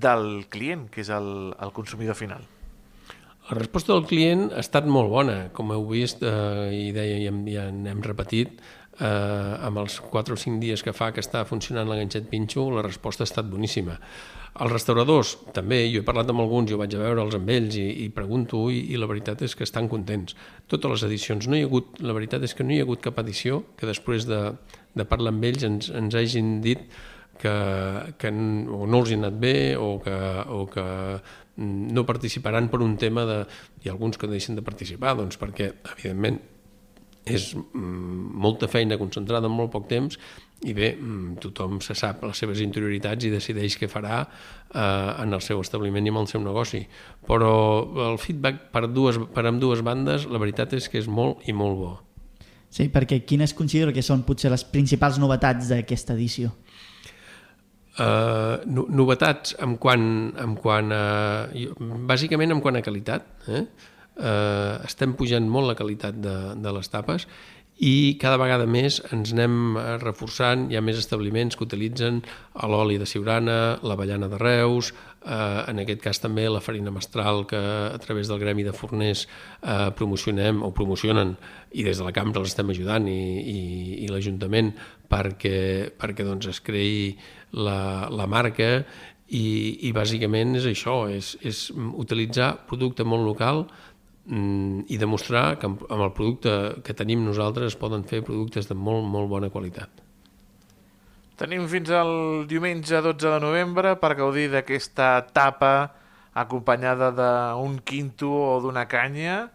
del 0.05 0.45
client, 0.53 0.87
que 0.93 1.01
és 1.03 1.09
el, 1.13 1.53
el 1.59 1.73
consumidor 1.75 2.15
final? 2.19 2.45
La 3.47 3.57
resposta 3.57 3.93
del 3.93 4.05
client 4.07 4.49
ha 4.51 4.61
estat 4.63 4.87
molt 4.91 5.11
bona, 5.11 5.37
com 5.55 5.71
heu 5.75 5.85
vist 5.89 6.23
eh, 6.23 6.67
i 6.75 6.89
deia, 6.95 7.19
ja, 7.23 7.33
ja 7.51 7.67
n'hem 7.71 8.03
repetit, 8.03 8.59
eh, 8.99 9.07
amb 9.67 9.83
els 9.83 9.99
4 10.03 10.35
o 10.35 10.39
5 10.39 10.59
dies 10.63 10.83
que 10.83 10.95
fa 10.95 11.13
que 11.15 11.23
està 11.23 11.43
funcionant 11.47 11.87
l'enganxet 11.87 12.27
pinxo, 12.31 12.67
la 12.75 12.85
resposta 12.85 13.23
ha 13.23 13.29
estat 13.29 13.47
boníssima. 13.51 13.97
Els 14.57 14.71
restauradors, 14.73 15.35
també, 15.53 15.83
jo 15.91 16.01
he 16.01 16.05
parlat 16.05 16.31
amb 16.33 16.41
alguns, 16.41 16.71
jo 16.71 16.79
vaig 16.79 16.95
a 16.97 17.01
veure'ls 17.01 17.35
amb 17.37 17.49
ells 17.53 17.75
i, 17.77 17.85
i 18.05 18.07
pregunto, 18.13 18.63
i, 18.73 18.79
i 18.93 18.97
la 18.97 19.09
veritat 19.09 19.43
és 19.45 19.53
que 19.53 19.67
estan 19.67 19.89
contents. 19.91 20.33
Totes 20.71 20.95
les 20.95 21.03
edicions, 21.11 21.45
no 21.45 21.57
hi 21.57 21.61
ha 21.61 21.67
hagut, 21.69 21.99
la 22.01 22.15
veritat 22.17 22.45
és 22.47 22.57
que 22.57 22.65
no 22.65 22.73
hi 22.73 22.79
ha 22.81 22.87
hagut 22.87 23.03
cap 23.05 23.21
edició 23.21 23.61
que 23.77 23.89
després 23.89 24.25
de, 24.29 24.41
de 24.97 25.05
parlar 25.05 25.35
amb 25.35 25.45
ells 25.45 25.67
ens, 25.67 25.91
ens 25.93 26.17
hagin 26.17 26.57
dit 26.65 26.81
que, 27.37 27.53
que 28.17 28.33
o 28.33 28.87
no 28.89 29.03
els 29.03 29.11
hi 29.11 29.17
ha 29.17 29.21
anat 29.21 29.37
bé 29.41 29.57
o 29.77 29.91
que, 30.01 30.17
o 30.57 30.63
que 30.73 30.87
no 31.57 32.05
participaran 32.09 32.69
per 32.73 32.81
un 32.85 32.97
tema 32.97 33.25
de... 33.29 33.41
Hi 33.83 33.89
ha 33.89 33.93
alguns 33.93 34.17
que 34.17 34.29
deixen 34.29 34.57
de 34.57 34.65
participar, 34.65 35.13
doncs 35.17 35.37
perquè, 35.41 35.71
evidentment, 35.93 36.41
és 37.35 37.51
mm, 37.55 38.33
molta 38.43 38.69
feina 38.71 38.97
concentrada 38.99 39.49
en 39.49 39.55
molt 39.55 39.71
poc 39.73 39.87
temps 39.89 40.17
i 40.65 40.73
bé, 40.73 40.95
mm, 40.95 41.37
tothom 41.43 41.77
se 41.85 41.93
sap 41.97 42.23
les 42.25 42.39
seves 42.39 42.61
interioritats 42.63 43.27
i 43.27 43.33
decideix 43.33 43.77
què 43.77 43.89
farà 43.91 44.23
eh, 44.23 44.79
en 44.79 45.33
el 45.33 45.43
seu 45.45 45.61
establiment 45.61 46.07
i 46.07 46.13
en 46.13 46.21
el 46.23 46.29
seu 46.31 46.41
negoci. 46.41 46.81
Però 47.27 47.51
el 48.09 48.17
feedback 48.21 48.71
per, 48.73 48.87
dues, 48.89 49.19
per 49.33 49.45
amb 49.45 49.61
dues 49.61 49.83
bandes, 49.85 50.25
la 50.25 50.41
veritat 50.41 50.73
és 50.73 50.89
que 50.89 51.01
és 51.01 51.07
molt 51.07 51.45
i 51.45 51.53
molt 51.53 51.77
bo. 51.77 51.93
Sí, 52.69 52.89
perquè 52.91 53.21
quines 53.25 53.53
considero 53.55 53.93
que 53.95 54.03
són 54.03 54.25
potser 54.27 54.51
les 54.51 54.65
principals 54.67 55.19
novetats 55.21 55.69
d'aquesta 55.71 56.15
edició? 56.17 56.51
Uh, 57.97 58.61
no, 58.69 58.83
novetats 58.93 59.55
en 59.63 59.77
quant, 59.81 60.03
en 60.37 60.57
quant 60.61 60.91
a... 60.93 61.03
Bàsicament 62.09 62.53
en 62.53 62.59
quant 62.61 62.77
a 62.77 62.83
qualitat. 62.85 63.29
Eh? 63.49 63.63
Uh, 64.17 64.81
estem 64.87 65.11
pujant 65.13 65.45
molt 65.45 65.69
la 65.69 65.75
qualitat 65.77 66.15
de, 66.17 66.37
de 66.57 66.71
les 66.73 66.89
tapes 66.89 67.27
i 67.77 68.17
cada 68.17 68.39
vegada 68.41 68.65
més 68.65 68.97
ens 69.13 69.31
anem 69.35 69.77
eh, 69.77 69.83
reforçant, 70.01 70.65
hi 70.71 70.77
ha 70.77 70.81
més 70.81 70.97
establiments 70.97 71.53
que 71.55 71.65
utilitzen 71.65 72.23
l'oli 72.65 72.97
de 72.97 73.05
Siurana, 73.05 73.77
l'avellana 73.85 74.29
de 74.31 74.39
Reus, 74.41 74.89
eh, 75.21 75.61
en 75.69 75.83
aquest 75.83 76.01
cas 76.01 76.21
també 76.23 76.47
la 76.49 76.61
farina 76.63 76.89
mestral 76.93 77.45
que 77.49 77.59
a 77.59 77.99
través 78.01 78.31
del 78.31 78.41
gremi 78.41 78.65
de 78.65 78.73
forners 78.73 79.27
eh, 79.27 79.91
promocionem 79.97 80.63
o 80.65 80.71
promocionen 80.73 81.35
i 81.77 81.85
des 81.85 82.01
de 82.01 82.07
la 82.07 82.15
cambra 82.15 82.41
els 82.41 82.55
estem 82.55 82.73
ajudant 82.73 83.05
i, 83.11 83.19
i, 83.45 83.59
i 84.07 84.09
l'Ajuntament 84.09 84.73
perquè, 85.11 85.93
perquè 86.01 86.25
doncs 86.25 86.49
es 86.49 86.63
creï 86.65 87.13
la, 87.53 88.09
la 88.09 88.25
marca 88.25 88.71
i, 89.27 89.45
i 89.85 89.91
bàsicament 89.93 90.55
és 90.57 90.65
això, 90.65 91.01
és, 91.11 91.35
és 91.45 91.67
utilitzar 91.75 92.53
producte 92.65 93.05
molt 93.05 93.27
local 93.27 93.67
i 94.27 94.97
demostrar 94.99 95.55
que 95.59 95.69
amb, 95.69 95.85
el 95.87 96.09
producte 96.11 96.51
que 96.83 96.95
tenim 96.97 97.23
nosaltres 97.23 97.71
es 97.71 97.79
poden 97.79 98.03
fer 98.03 98.23
productes 98.27 98.67
de 98.67 98.75
molt, 98.75 99.05
molt 99.07 99.29
bona 99.31 99.49
qualitat. 99.53 100.03
Tenim 101.37 101.67
fins 101.69 101.91
al 101.93 102.47
diumenge 102.49 102.99
12 103.05 103.29
de 103.29 103.39
novembre 103.39 103.93
per 104.01 104.15
gaudir 104.17 104.49
d'aquesta 104.51 105.13
etapa 105.21 105.71
acompanyada 106.37 107.11
d'un 107.13 107.79
quinto 107.85 108.29
o 108.33 108.59
d'una 108.61 108.87
canya 108.89 109.47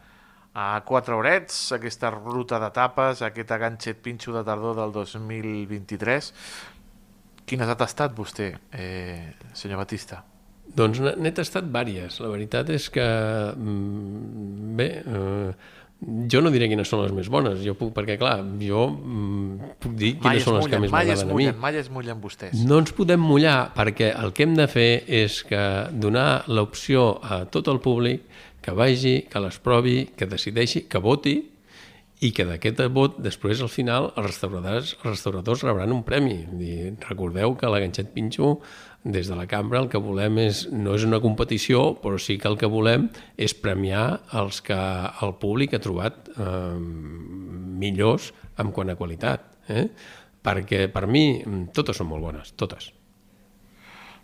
a 0.54 0.80
quatre 0.84 1.14
horets, 1.14 1.72
aquesta 1.72 2.10
ruta 2.12 2.58
de 2.60 2.70
tapes, 2.72 3.22
aquest 3.22 3.52
aganxet 3.52 4.02
pinxo 4.04 4.32
de 4.32 4.44
tardor 4.44 4.76
del 4.76 4.92
2023. 4.92 6.32
Quines 7.48 7.68
ha 7.68 7.76
tastat 7.76 8.14
vostè, 8.16 8.52
eh, 8.72 9.34
senyor 9.52 9.82
Batista? 9.82 10.22
Doncs 10.72 11.02
n'he 11.20 11.32
tastat 11.36 11.66
vàries. 11.68 12.16
La 12.22 12.30
veritat 12.32 12.70
és 12.72 12.88
que, 12.90 13.04
mm, 13.56 14.76
bé, 14.78 14.88
eh, 15.04 15.52
jo 16.02 16.40
no 16.42 16.50
diré 16.50 16.66
quines 16.70 16.88
són 16.88 17.04
les 17.04 17.12
més 17.14 17.28
bones, 17.30 17.60
jo 17.62 17.74
puc, 17.78 17.92
perquè 17.94 18.16
clar, 18.18 18.38
jo 18.62 18.86
mm, 18.90 19.74
puc 19.82 19.94
dir 19.98 20.14
quines 20.18 20.40
es 20.40 20.46
són 20.48 20.58
les 20.58 20.66
que 20.66 20.80
mullen, 20.80 20.86
més 20.86 20.94
mai 20.94 21.12
es 21.12 21.22
m'agraden 21.22 21.34
a 21.34 21.52
mi. 21.52 21.60
mai 21.62 21.78
es 21.78 21.90
mullen 21.94 22.22
vostès. 22.22 22.64
No 22.66 22.80
ens 22.82 22.94
podem 22.96 23.22
mullar 23.22 23.72
perquè 23.76 24.10
el 24.18 24.34
que 24.34 24.46
hem 24.46 24.56
de 24.58 24.66
fer 24.70 24.90
és 25.06 25.42
que 25.46 25.62
donar 25.92 26.44
l'opció 26.48 27.20
a 27.22 27.44
tot 27.44 27.70
el 27.70 27.78
públic 27.84 28.26
que 28.62 28.74
vagi, 28.74 29.22
que 29.30 29.42
les 29.42 29.58
provi, 29.58 29.96
que 30.16 30.26
decideixi, 30.30 30.86
que 30.88 31.02
voti 31.02 31.36
i 32.22 32.30
que 32.30 32.46
d'aquest 32.46 32.84
vot 32.94 33.18
després 33.22 33.60
al 33.62 33.70
final 33.70 34.12
els 34.14 34.28
restauradors, 34.28 34.94
els 35.00 35.08
restauradors 35.10 35.64
rebran 35.66 35.94
un 35.94 36.04
premi. 36.06 36.38
Dir, 36.54 36.94
recordeu 37.08 37.56
que 37.58 37.70
la 37.70 37.82
Ganxet 37.82 38.12
Pinxo 38.14 38.60
des 39.04 39.26
de 39.26 39.36
la 39.36 39.48
cambra 39.50 39.80
el 39.82 39.88
que 39.90 39.98
volem 39.98 40.38
és, 40.44 40.64
no 40.70 40.94
és 40.94 41.04
una 41.06 41.20
competició, 41.22 41.96
però 42.02 42.20
sí 42.22 42.36
que 42.38 42.48
el 42.50 42.58
que 42.58 42.70
volem 42.70 43.08
és 43.36 43.54
premiar 43.58 44.22
els 44.38 44.60
que 44.62 44.78
el 45.26 45.34
públic 45.42 45.74
ha 45.74 45.82
trobat 45.82 46.30
eh, 46.36 46.76
millors 47.82 48.30
en 48.62 48.70
quant 48.70 48.92
a 48.92 48.98
qualitat. 48.98 49.48
Eh? 49.68 49.88
Perquè 50.42 50.86
per 50.92 51.06
mi 51.10 51.42
totes 51.74 51.98
són 51.98 52.10
molt 52.12 52.26
bones, 52.28 52.54
totes. 52.58 52.92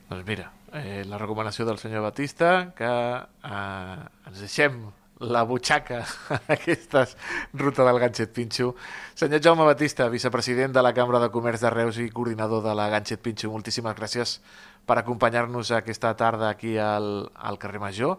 Doncs 0.09 0.25
mira, 0.27 0.49
eh, 0.73 1.03
la 1.07 1.19
recomanació 1.19 1.67
del 1.67 1.79
senyor 1.83 2.07
Batista, 2.07 2.73
que 2.79 2.89
eh, 2.89 4.31
ens 4.31 4.41
deixem 4.47 4.81
la 5.21 5.43
butxaca 5.43 6.05
en 6.31 6.53
aquestes 6.55 7.17
ruta 7.53 7.85
del 7.85 7.99
Ganxet 7.99 8.33
Pinxo. 8.35 8.75
Senyor 9.15 9.43
Jaume 9.43 9.67
Batista, 9.67 10.09
vicepresident 10.09 10.75
de 10.75 10.83
la 10.83 10.95
Cambra 10.95 11.21
de 11.21 11.31
Comerç 11.35 11.63
de 11.65 11.71
Reus 11.75 11.99
i 11.99 12.11
coordinador 12.11 12.63
de 12.65 12.75
la 12.79 12.89
Ganxet 12.93 13.23
Pinxo, 13.23 13.51
moltíssimes 13.51 13.97
gràcies 13.99 14.39
per 14.87 14.99
acompanyar-nos 15.01 15.73
aquesta 15.77 16.15
tarda 16.17 16.53
aquí 16.53 16.77
al, 16.79 17.29
al 17.35 17.59
carrer 17.59 17.83
Major 17.83 18.19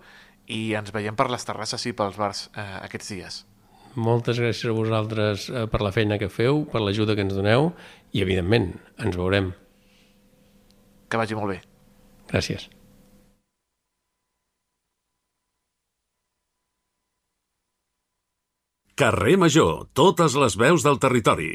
i 0.49 0.73
ens 0.77 0.91
veiem 0.93 1.15
per 1.15 1.29
les 1.31 1.45
terrasses 1.45 1.85
i 1.85 1.93
pels 1.93 2.17
bars 2.19 2.47
eh, 2.55 2.65
aquests 2.83 3.13
dies. 3.13 3.39
Moltes 3.99 4.37
gràcies 4.41 4.69
a 4.69 4.75
vosaltres 4.75 5.47
eh, 5.49 5.65
per 5.71 5.81
la 5.85 5.93
feina 5.95 6.19
que 6.21 6.29
feu, 6.29 6.65
per 6.69 6.83
l'ajuda 6.83 7.15
que 7.17 7.25
ens 7.25 7.37
doneu 7.37 7.71
i, 8.11 8.21
evidentment, 8.21 8.73
ens 9.01 9.17
veurem. 9.17 9.53
Que 11.09 11.17
vagi 11.17 11.37
molt 11.37 11.55
bé. 11.55 11.61
Gràcies. 12.29 12.69
Carrer 18.99 19.37
Major, 19.39 19.85
totes 19.95 20.33
les 20.35 20.57
veus 20.59 20.83
del 20.83 20.97
territori. 20.99 21.53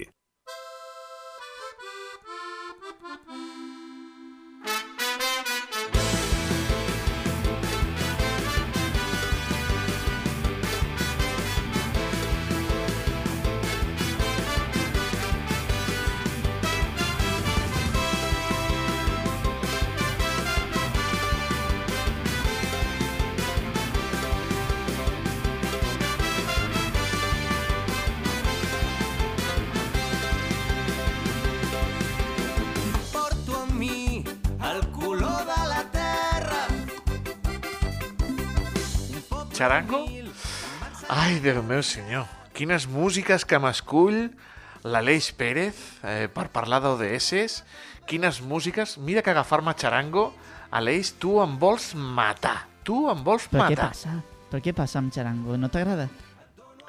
Meu 41.84 41.90
senyor, 41.92 42.28
quines 42.56 42.86
músiques 42.88 43.42
que 43.44 43.58
m'escull 43.60 44.30
l'Aleix 44.88 45.26
Pérez 45.36 45.76
eh, 46.00 46.30
per 46.32 46.46
parlar 46.48 46.78
d'ODS. 46.80 47.58
Quines 48.08 48.38
músiques... 48.40 48.94
Mira 48.96 49.20
que 49.20 49.34
agafar-me 49.34 49.74
Charango, 49.76 50.30
Aleix, 50.72 51.10
tu 51.20 51.34
em 51.44 51.58
vols 51.60 51.90
matar. 51.92 52.62
Tu 52.88 53.02
em 53.12 53.20
vols 53.26 53.50
Però 53.52 53.66
què 53.68 53.76
matar. 53.76 53.90
passa? 53.92 54.14
Però 54.48 54.62
què 54.64 54.72
passa 54.72 55.02
amb 55.02 55.12
Charango? 55.12 55.58
No 55.60 55.68
t'agrada? 55.68 56.08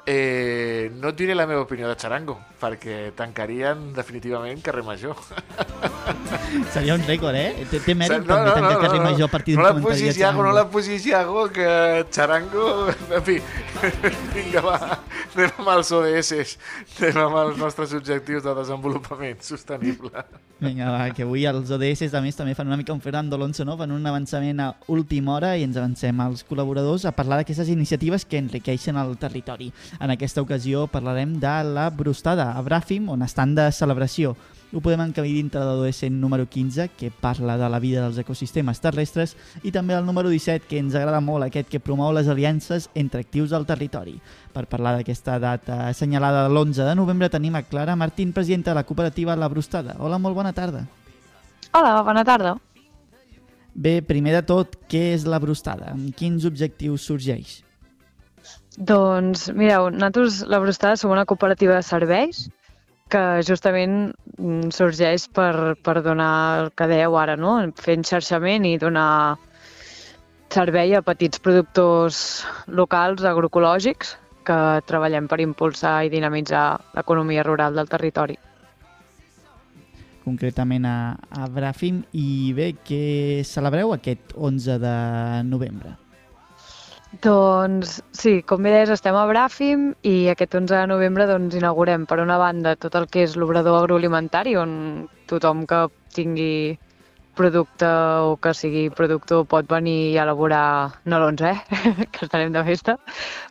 Eh, 0.08 0.88
no 0.96 1.12
et 1.12 1.20
diré 1.20 1.36
la 1.36 1.44
meva 1.44 1.68
opinió 1.68 1.92
de 1.92 2.00
Charango, 2.00 2.38
perquè 2.56 3.10
tancarien 3.20 3.90
definitivament 3.92 4.64
carrer 4.64 4.86
Major. 4.88 5.20
Seria 6.74 6.94
un 6.94 7.04
rècord, 7.06 7.36
eh? 7.36 7.66
Té, 7.70 7.80
té 7.82 7.94
mèrit 7.98 8.22
No, 8.22 8.28
també 8.28 8.52
no, 8.54 8.70
no, 8.70 8.80
carrer 8.80 9.00
no, 9.00 9.04
major 9.10 9.28
a 9.28 9.32
partir 9.32 9.56
no 9.56 9.62
d'un 9.62 9.66
la 9.66 9.74
comentari 9.74 10.08
de 10.08 10.20
Iago, 10.20 10.42
no 10.44 10.52
la 10.54 10.64
posis, 10.70 11.06
Iago, 11.06 11.46
que 11.52 11.68
Charango... 12.12 12.66
En 13.16 13.22
fi, 13.24 13.36
vinga, 14.34 14.62
va, 14.64 14.78
anem 15.34 15.60
amb 15.62 15.70
els 15.76 15.92
ODS, 15.94 16.56
anem 17.00 17.22
amb 17.22 17.38
els 17.44 17.60
nostres 17.60 17.94
objectius 17.96 18.44
de 18.44 18.54
desenvolupament 18.56 19.40
sostenible. 19.46 20.24
Vinga, 20.60 20.88
va, 20.88 21.10
que 21.12 21.26
avui 21.26 21.44
els 21.48 21.70
ODS 21.70 22.14
a 22.16 22.22
més 22.24 22.36
també 22.38 22.54
fan 22.56 22.70
una 22.70 22.78
mica 22.80 22.94
un 22.94 23.02
Fernando 23.04 23.36
Alonso, 23.36 23.66
no? 23.68 23.76
Fan 23.76 23.92
un 23.92 24.08
avançament 24.08 24.62
a 24.64 24.70
última 24.92 25.34
hora 25.36 25.54
i 25.56 25.66
ens 25.66 25.76
avancem 25.76 26.20
als 26.24 26.44
col·laboradors 26.48 27.04
a 27.04 27.12
parlar 27.16 27.42
d'aquestes 27.42 27.70
iniciatives 27.72 28.24
que 28.24 28.40
enriqueixen 28.40 28.96
el 28.96 29.16
territori. 29.20 29.70
En 30.00 30.12
aquesta 30.14 30.42
ocasió 30.44 30.86
parlarem 30.88 31.36
de 31.42 31.56
la 31.76 31.90
Brustada, 31.92 32.52
a 32.56 32.64
Bràfim, 32.64 33.10
on 33.12 33.24
estan 33.26 33.54
de 33.56 33.70
celebració. 33.72 34.36
Ho 34.76 34.82
podem 34.84 35.00
encabir 35.00 35.30
dintre 35.32 35.62
de 35.64 35.72
l'OS 35.72 36.02
número 36.12 36.44
15, 36.52 36.90
que 36.98 37.08
parla 37.08 37.54
de 37.56 37.68
la 37.72 37.78
vida 37.80 38.02
dels 38.02 38.18
ecosistemes 38.20 38.76
terrestres, 38.84 39.30
i 39.64 39.70
també 39.72 39.94
el 39.96 40.04
número 40.04 40.28
17, 40.28 40.66
que 40.68 40.76
ens 40.76 40.92
agrada 40.92 41.22
molt, 41.24 41.46
aquest 41.46 41.70
que 41.72 41.80
promou 41.80 42.10
les 42.12 42.28
aliances 42.28 42.90
entre 42.92 43.22
actius 43.24 43.54
del 43.54 43.64
territori. 43.64 44.18
Per 44.52 44.66
parlar 44.68 44.92
d'aquesta 44.98 45.38
data 45.40 45.78
assenyalada 45.86 46.42
de 46.44 46.50
l'11 46.52 46.90
de 46.90 46.96
novembre 46.98 47.30
tenim 47.32 47.56
a 47.56 47.62
Clara 47.64 47.94
Martín, 47.96 48.34
presidenta 48.36 48.74
de 48.74 48.74
la 48.76 48.84
cooperativa 48.84 49.32
La 49.34 49.48
Brustada. 49.48 49.96
Hola, 49.98 50.18
molt 50.20 50.36
bona 50.36 50.52
tarda. 50.52 50.84
Hola, 51.72 52.02
bona 52.04 52.26
tarda. 52.28 52.52
Bé, 53.72 54.02
primer 54.04 54.36
de 54.36 54.44
tot, 54.44 54.76
què 54.92 55.14
és 55.14 55.24
La 55.24 55.40
Brustada? 55.40 55.94
Amb 55.94 56.12
quins 56.12 56.44
objectius 56.44 57.08
sorgeix? 57.08 57.62
Doncs, 58.76 59.48
mireu, 59.56 59.88
nosaltres, 59.88 60.44
la 60.44 60.60
Brustada, 60.60 61.00
som 61.00 61.16
una 61.16 61.24
cooperativa 61.24 61.80
de 61.80 61.88
serveis 61.88 62.44
que 63.12 63.22
justament 63.46 64.12
mm, 64.38 64.70
sorgeix 64.74 65.26
per, 65.30 65.76
per 65.82 66.00
donar 66.02 66.32
el 66.60 66.70
que 66.74 66.88
dèieu 66.90 67.16
ara, 67.18 67.36
no? 67.38 67.58
Fent 67.78 68.06
xarxament 68.06 68.66
i 68.66 68.76
donar 68.82 69.36
servei 70.52 70.94
a 70.96 71.02
petits 71.04 71.42
productors 71.42 72.18
locals 72.66 73.26
agroecològics 73.26 74.16
que 74.46 74.58
treballem 74.86 75.26
per 75.28 75.40
impulsar 75.42 75.98
i 76.06 76.10
dinamitzar 76.12 76.66
l'economia 76.94 77.44
rural 77.46 77.74
del 77.74 77.90
territori. 77.90 78.38
Concretament 80.26 80.86
a, 80.86 80.96
a 81.30 81.46
Bràfim. 81.50 82.00
I 82.18 82.54
bé, 82.56 82.72
què 82.86 83.44
celebreu 83.46 83.94
aquest 83.94 84.34
11 84.34 84.78
de 84.82 84.96
novembre? 85.46 85.94
Doncs 87.14 88.00
sí, 88.18 88.42
com 88.42 88.64
bé 88.66 88.72
deies, 88.74 88.90
estem 88.90 89.14
a 89.14 89.22
Bràfim 89.30 89.92
i 90.04 90.26
aquest 90.32 90.56
11 90.58 90.74
de 90.74 90.86
novembre 90.90 91.26
doncs, 91.30 91.54
inaugurem 91.54 92.04
per 92.10 92.18
una 92.18 92.36
banda 92.36 92.74
tot 92.76 92.96
el 92.98 93.06
que 93.06 93.22
és 93.22 93.36
l'obrador 93.38 93.78
agroalimentari 93.78 94.56
on 94.58 94.72
tothom 95.30 95.62
que 95.70 95.86
tingui 96.16 96.76
producte 97.38 97.86
o 98.26 98.34
que 98.42 98.52
sigui 98.56 98.88
productor 98.90 99.44
pot 99.46 99.68
venir 99.70 100.18
a 100.18 100.24
elaborar, 100.24 100.98
no 101.04 101.20
l'11, 101.20 101.52
eh? 101.52 102.08
que 102.12 102.24
estarem 102.26 102.52
de 102.52 102.64
festa, 102.66 102.96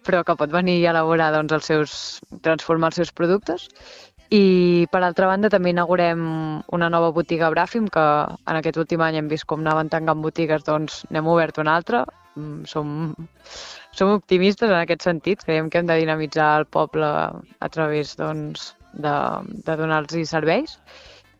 però 0.04 0.24
que 0.26 0.36
pot 0.36 0.52
venir 0.52 0.82
a 0.84 0.92
elaborar 0.92 1.32
doncs, 1.38 1.56
els 1.56 1.72
seus, 1.72 1.96
transformar 2.44 2.92
els 2.92 3.00
seus 3.02 3.14
productes. 3.16 3.70
I 4.36 4.86
per 4.92 5.04
altra 5.06 5.30
banda 5.32 5.54
també 5.54 5.72
inaugurem 5.72 6.28
una 6.76 6.90
nova 6.90 7.14
botiga 7.16 7.48
a 7.48 7.54
Bràfim 7.56 7.88
que 7.94 8.06
en 8.36 8.60
aquest 8.60 8.82
últim 8.84 9.06
any 9.06 9.22
hem 9.22 9.32
vist 9.32 9.48
com 9.48 9.64
anaven 9.64 9.94
tancant 9.94 10.22
botigues, 10.26 10.66
doncs 10.68 11.04
n'hem 11.10 11.34
obert 11.34 11.62
una 11.62 11.80
altra. 11.80 12.04
Mm, 12.36 12.66
Som, 12.68 13.16
som 13.96 14.12
optimistes 14.12 14.68
en 14.68 14.78
aquest 14.78 15.06
sentit, 15.08 15.44
creiem 15.48 15.70
que 15.72 15.80
hem 15.80 15.88
de 15.88 16.00
dinamitzar 16.02 16.50
el 16.60 16.66
poble 16.68 17.08
a 17.08 17.70
través 17.72 18.16
doncs, 18.20 18.74
de, 18.94 19.14
de 19.68 19.76
donar-los 19.80 20.30
serveis 20.30 20.78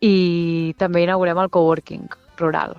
i 0.04 0.76
també 0.80 1.04
inaugurem 1.04 1.40
el 1.40 1.52
coworking 1.52 2.08
rural. 2.40 2.78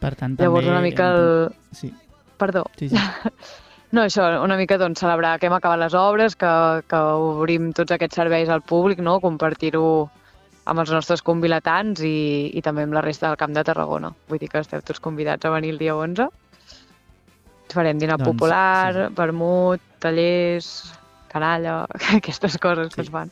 Per 0.00 0.12
tant, 0.18 0.34
Llavors 0.38 0.66
també... 0.66 0.74
una 0.74 0.82
mica 0.84 1.12
el... 1.14 1.54
Sí, 1.72 1.92
Perdó. 2.38 2.66
sí, 2.78 2.90
sí. 2.90 2.96
No, 3.94 4.02
això, 4.02 4.24
una 4.42 4.56
mica 4.58 4.76
doncs, 4.76 4.98
celebrar 5.00 5.36
que 5.38 5.46
hem 5.46 5.54
acabat 5.54 5.78
les 5.78 5.94
obres, 5.94 6.34
que, 6.36 6.48
que 6.90 6.98
obrim 7.22 7.70
tots 7.72 7.94
aquests 7.94 8.18
serveis 8.18 8.50
al 8.50 8.64
públic, 8.66 8.98
no? 8.98 9.20
compartir-ho 9.22 10.10
amb 10.66 10.82
els 10.82 10.90
nostres 10.90 11.22
convilatants 11.22 12.02
i, 12.04 12.50
i 12.58 12.62
també 12.62 12.82
amb 12.86 12.96
la 12.96 13.02
resta 13.04 13.28
del 13.30 13.38
Camp 13.40 13.54
de 13.54 13.62
Tarragona. 13.64 14.10
Vull 14.28 14.40
dir 14.42 14.48
que 14.50 14.62
esteu 14.64 14.82
tots 14.82 15.00
convidats 15.02 15.46
a 15.46 15.52
venir 15.54 15.70
el 15.74 15.78
dia 15.78 15.94
11. 15.96 16.26
Farem 17.72 17.98
dinar 17.98 18.16
Doncs, 18.18 18.28
popular, 18.30 18.92
sí. 18.94 19.08
vermut, 19.18 19.82
tallers, 20.02 20.70
canalla, 21.32 21.80
aquestes 22.18 22.58
coses 22.62 22.94
que 22.94 23.02
Sí. 23.02 23.06
es 23.08 23.12
fan. 23.12 23.30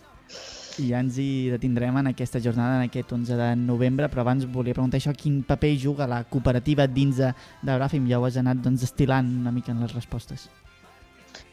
I 0.74 0.88
ja 0.90 0.98
ens 0.98 1.14
hi 1.22 1.50
detindrem 1.52 1.94
en 2.00 2.08
aquesta 2.10 2.40
jornada, 2.42 2.80
en 2.80 2.88
aquest 2.88 3.12
11 3.14 3.36
de 3.38 3.50
novembre, 3.60 4.08
però 4.10 4.24
abans 4.24 4.42
volia 4.50 4.74
preguntar 4.74 4.98
això, 4.98 5.12
quin 5.14 5.44
paper 5.46 5.70
juga 5.78 6.08
la 6.10 6.24
cooperativa 6.26 6.88
dins 6.90 7.20
de, 7.22 7.28
de 7.62 7.76
Bràfim? 7.78 8.08
Ja 8.10 8.18
ho 8.18 8.26
has 8.26 8.36
anat 8.42 8.58
doncs, 8.58 8.82
estilant 8.82 9.28
una 9.38 9.52
mica 9.54 9.70
en 9.70 9.78
les 9.84 9.94
respostes. 9.94 10.48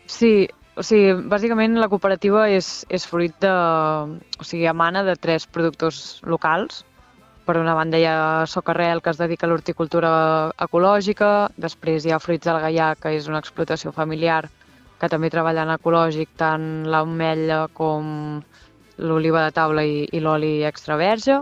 Sí, 0.10 0.50
o 0.82 0.86
sigui, 0.86 1.14
bàsicament 1.30 1.78
la 1.78 1.90
cooperativa 1.92 2.48
és, 2.50 2.72
és 2.90 3.06
fruit 3.06 3.36
de... 3.44 3.52
O 4.42 4.48
sigui, 4.48 4.66
emana 4.72 5.04
de 5.06 5.14
tres 5.14 5.46
productors 5.46 6.22
locals. 6.26 6.82
Per 7.46 7.58
una 7.60 7.76
banda 7.78 8.00
hi 8.02 8.08
ha 8.10 8.48
Socarrel, 8.50 9.02
que 9.02 9.14
es 9.14 9.20
dedica 9.22 9.46
a 9.46 9.52
l'horticultura 9.52 10.12
ecològica, 10.66 11.52
després 11.62 12.06
hi 12.06 12.14
ha 12.14 12.22
Fruits 12.22 12.50
del 12.50 12.62
Gaià, 12.66 12.94
que 12.98 13.14
és 13.18 13.30
una 13.30 13.42
explotació 13.44 13.94
familiar 13.94 14.48
que 15.02 15.10
també 15.10 15.32
treballa 15.34 15.66
en 15.66 15.74
ecològic 15.74 16.34
tant 16.38 16.66
l'ametlla 16.90 17.64
com 17.78 18.42
l'oliva 19.02 19.48
de 19.48 19.56
taula 19.58 19.86
i, 19.86 20.06
i 20.14 20.22
l'oli 20.22 20.54
extra 20.70 20.98
verge. 20.98 21.40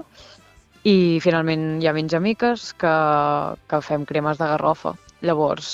I 0.88 1.19
finalment 1.23 1.67
hi 1.80 1.88
ha 1.88 1.95
menys 1.95 2.15
amiques 2.15 2.71
que, 2.80 2.95
que 3.67 3.82
fem 3.84 4.08
cremes 4.08 4.39
de 4.39 4.47
garrofa. 4.52 4.95
Llavors 5.28 5.73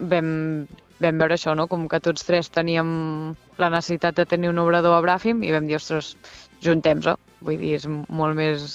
vam, 0.00 0.28
vam 1.02 1.18
veure 1.20 1.36
això, 1.36 1.54
no? 1.58 1.66
com 1.68 1.86
que 1.88 2.00
tots 2.00 2.24
tres 2.26 2.50
teníem 2.52 2.88
la 3.60 3.70
necessitat 3.72 4.16
de 4.16 4.26
tenir 4.28 4.50
un 4.52 4.60
obrador 4.62 4.96
a 4.96 5.02
Bràfim 5.04 5.42
i 5.44 5.52
vam 5.54 5.66
dir, 5.68 5.78
ostres, 5.80 6.14
juntem-se. 6.64 7.16
Vull 7.44 7.58
dir, 7.60 7.74
és 7.78 7.86
molt 7.88 8.36
més, 8.38 8.68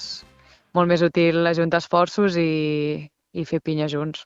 molt 0.76 0.90
més 0.90 1.02
útil 1.02 1.46
ajuntar 1.46 1.82
esforços 1.82 2.38
i, 2.38 3.08
i 3.32 3.44
fer 3.48 3.60
pinya 3.64 3.88
junts. 3.90 4.24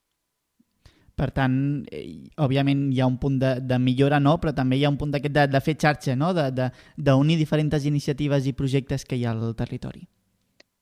Per 1.16 1.30
tant, 1.32 1.54
eh, 1.96 2.28
òbviament 2.44 2.90
hi 2.92 3.00
ha 3.00 3.08
un 3.08 3.16
punt 3.20 3.38
de, 3.40 3.54
de 3.64 3.78
millora, 3.80 4.20
no? 4.20 4.36
però 4.42 4.52
també 4.52 4.76
hi 4.76 4.84
ha 4.84 4.92
un 4.92 4.98
punt 5.00 5.14
d'aquest 5.14 5.32
de, 5.32 5.46
de 5.48 5.62
fer 5.64 5.76
xarxa, 5.80 6.16
no? 6.20 6.34
d'unir 6.36 7.38
diferents 7.40 7.86
iniciatives 7.88 8.46
i 8.46 8.52
projectes 8.52 9.06
que 9.08 9.16
hi 9.16 9.24
ha 9.24 9.32
al 9.32 9.54
territori. 9.56 10.04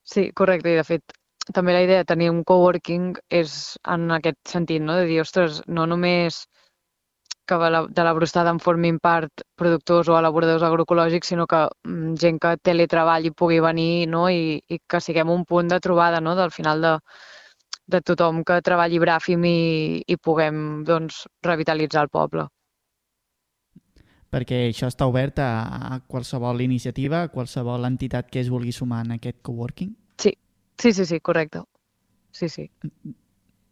Sí, 0.02 0.32
correcte, 0.34 0.74
i 0.74 0.80
de 0.80 0.84
fet 0.84 1.14
també 1.54 1.74
la 1.76 1.84
idea 1.84 2.00
de 2.02 2.08
tenir 2.08 2.30
un 2.32 2.42
coworking 2.42 3.14
és 3.28 3.76
en 3.94 4.10
aquest 4.16 4.40
sentit, 4.48 4.82
no? 4.82 4.96
de 4.96 5.06
dir, 5.06 5.20
ostres, 5.22 5.62
no 5.68 5.86
només 5.86 6.42
que 7.46 7.58
de 7.60 7.70
la, 7.70 7.84
de 7.86 8.04
la 8.04 8.12
brostada 8.16 8.50
en 8.50 8.60
formin 8.60 8.98
part 8.98 9.44
productors 9.58 10.08
o 10.08 10.18
elaboradors 10.18 10.64
agroecològics, 10.66 11.32
sinó 11.32 11.46
que 11.46 11.62
mm, 11.84 12.14
gent 12.20 12.40
que 12.40 12.56
teletreballi 12.62 13.30
pugui 13.30 13.60
venir 13.60 14.08
no? 14.08 14.26
I, 14.30 14.58
i 14.68 14.80
que 14.88 15.00
siguem 15.00 15.30
un 15.30 15.44
punt 15.44 15.68
de 15.72 15.80
trobada 15.80 16.20
no? 16.20 16.34
del 16.36 16.50
final 16.50 16.82
de, 16.82 16.94
de 17.86 18.00
tothom 18.00 18.42
que 18.44 18.60
treballi 18.64 19.00
Bràfim 19.02 19.44
i, 19.48 20.02
i 20.06 20.16
puguem 20.16 20.84
doncs, 20.88 21.24
revitalitzar 21.44 22.06
el 22.06 22.12
poble. 22.12 22.48
Perquè 24.34 24.64
això 24.66 24.88
està 24.90 25.06
obert 25.06 25.38
a, 25.38 25.50
a 25.94 26.00
qualsevol 26.10 26.64
iniciativa, 26.64 27.22
a 27.22 27.30
qualsevol 27.30 27.86
entitat 27.86 28.32
que 28.32 28.40
es 28.42 28.50
vulgui 28.50 28.72
sumar 28.74 29.04
en 29.04 29.14
aquest 29.18 29.38
coworking. 29.46 29.92
Sí, 30.18 30.32
sí, 30.80 30.92
sí, 30.92 31.06
sí 31.06 31.20
correcte. 31.20 31.62
Sí, 32.32 32.48
sí. 32.48 32.70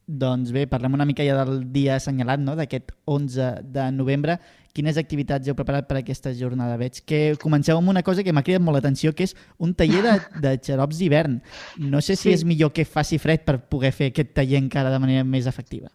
Doncs 0.07 0.51
bé, 0.53 0.67
parlem 0.67 0.95
una 0.97 1.05
mica 1.07 1.23
ja 1.25 1.37
del 1.45 1.63
dia 1.73 1.95
assenyalat, 1.97 2.41
no? 2.43 2.57
d'aquest 2.59 2.91
11 3.07 3.63
de 3.73 3.85
novembre. 3.95 4.39
Quines 4.75 4.97
activitats 4.99 5.47
heu 5.49 5.55
preparat 5.55 5.87
per 5.89 5.99
aquesta 6.01 6.33
jornada? 6.35 6.77
Veig 6.81 7.03
que 7.07 7.37
comenceu 7.41 7.77
amb 7.79 7.93
una 7.93 8.03
cosa 8.03 8.25
que 8.25 8.33
m'ha 8.33 8.43
cridat 8.43 8.65
molt 8.65 8.79
l'atenció, 8.81 9.13
que 9.15 9.25
és 9.29 9.37
un 9.63 9.75
taller 9.79 10.03
de, 10.03 10.15
de 10.43 10.55
xarops 10.65 10.99
d'hivern. 10.99 11.41
No 11.79 12.01
sé 12.01 12.17
si 12.17 12.31
Sí. 12.31 12.33
és 12.35 12.45
millor 12.45 12.73
que 12.73 12.85
faci 12.85 13.19
fred 13.19 13.45
per 13.45 13.61
poder 13.69 13.93
fer 13.93 14.11
aquest 14.11 14.33
taller 14.35 14.59
encara 14.59 14.91
de 14.91 14.99
manera 14.99 15.25
més 15.25 15.47
efectiva. 15.47 15.89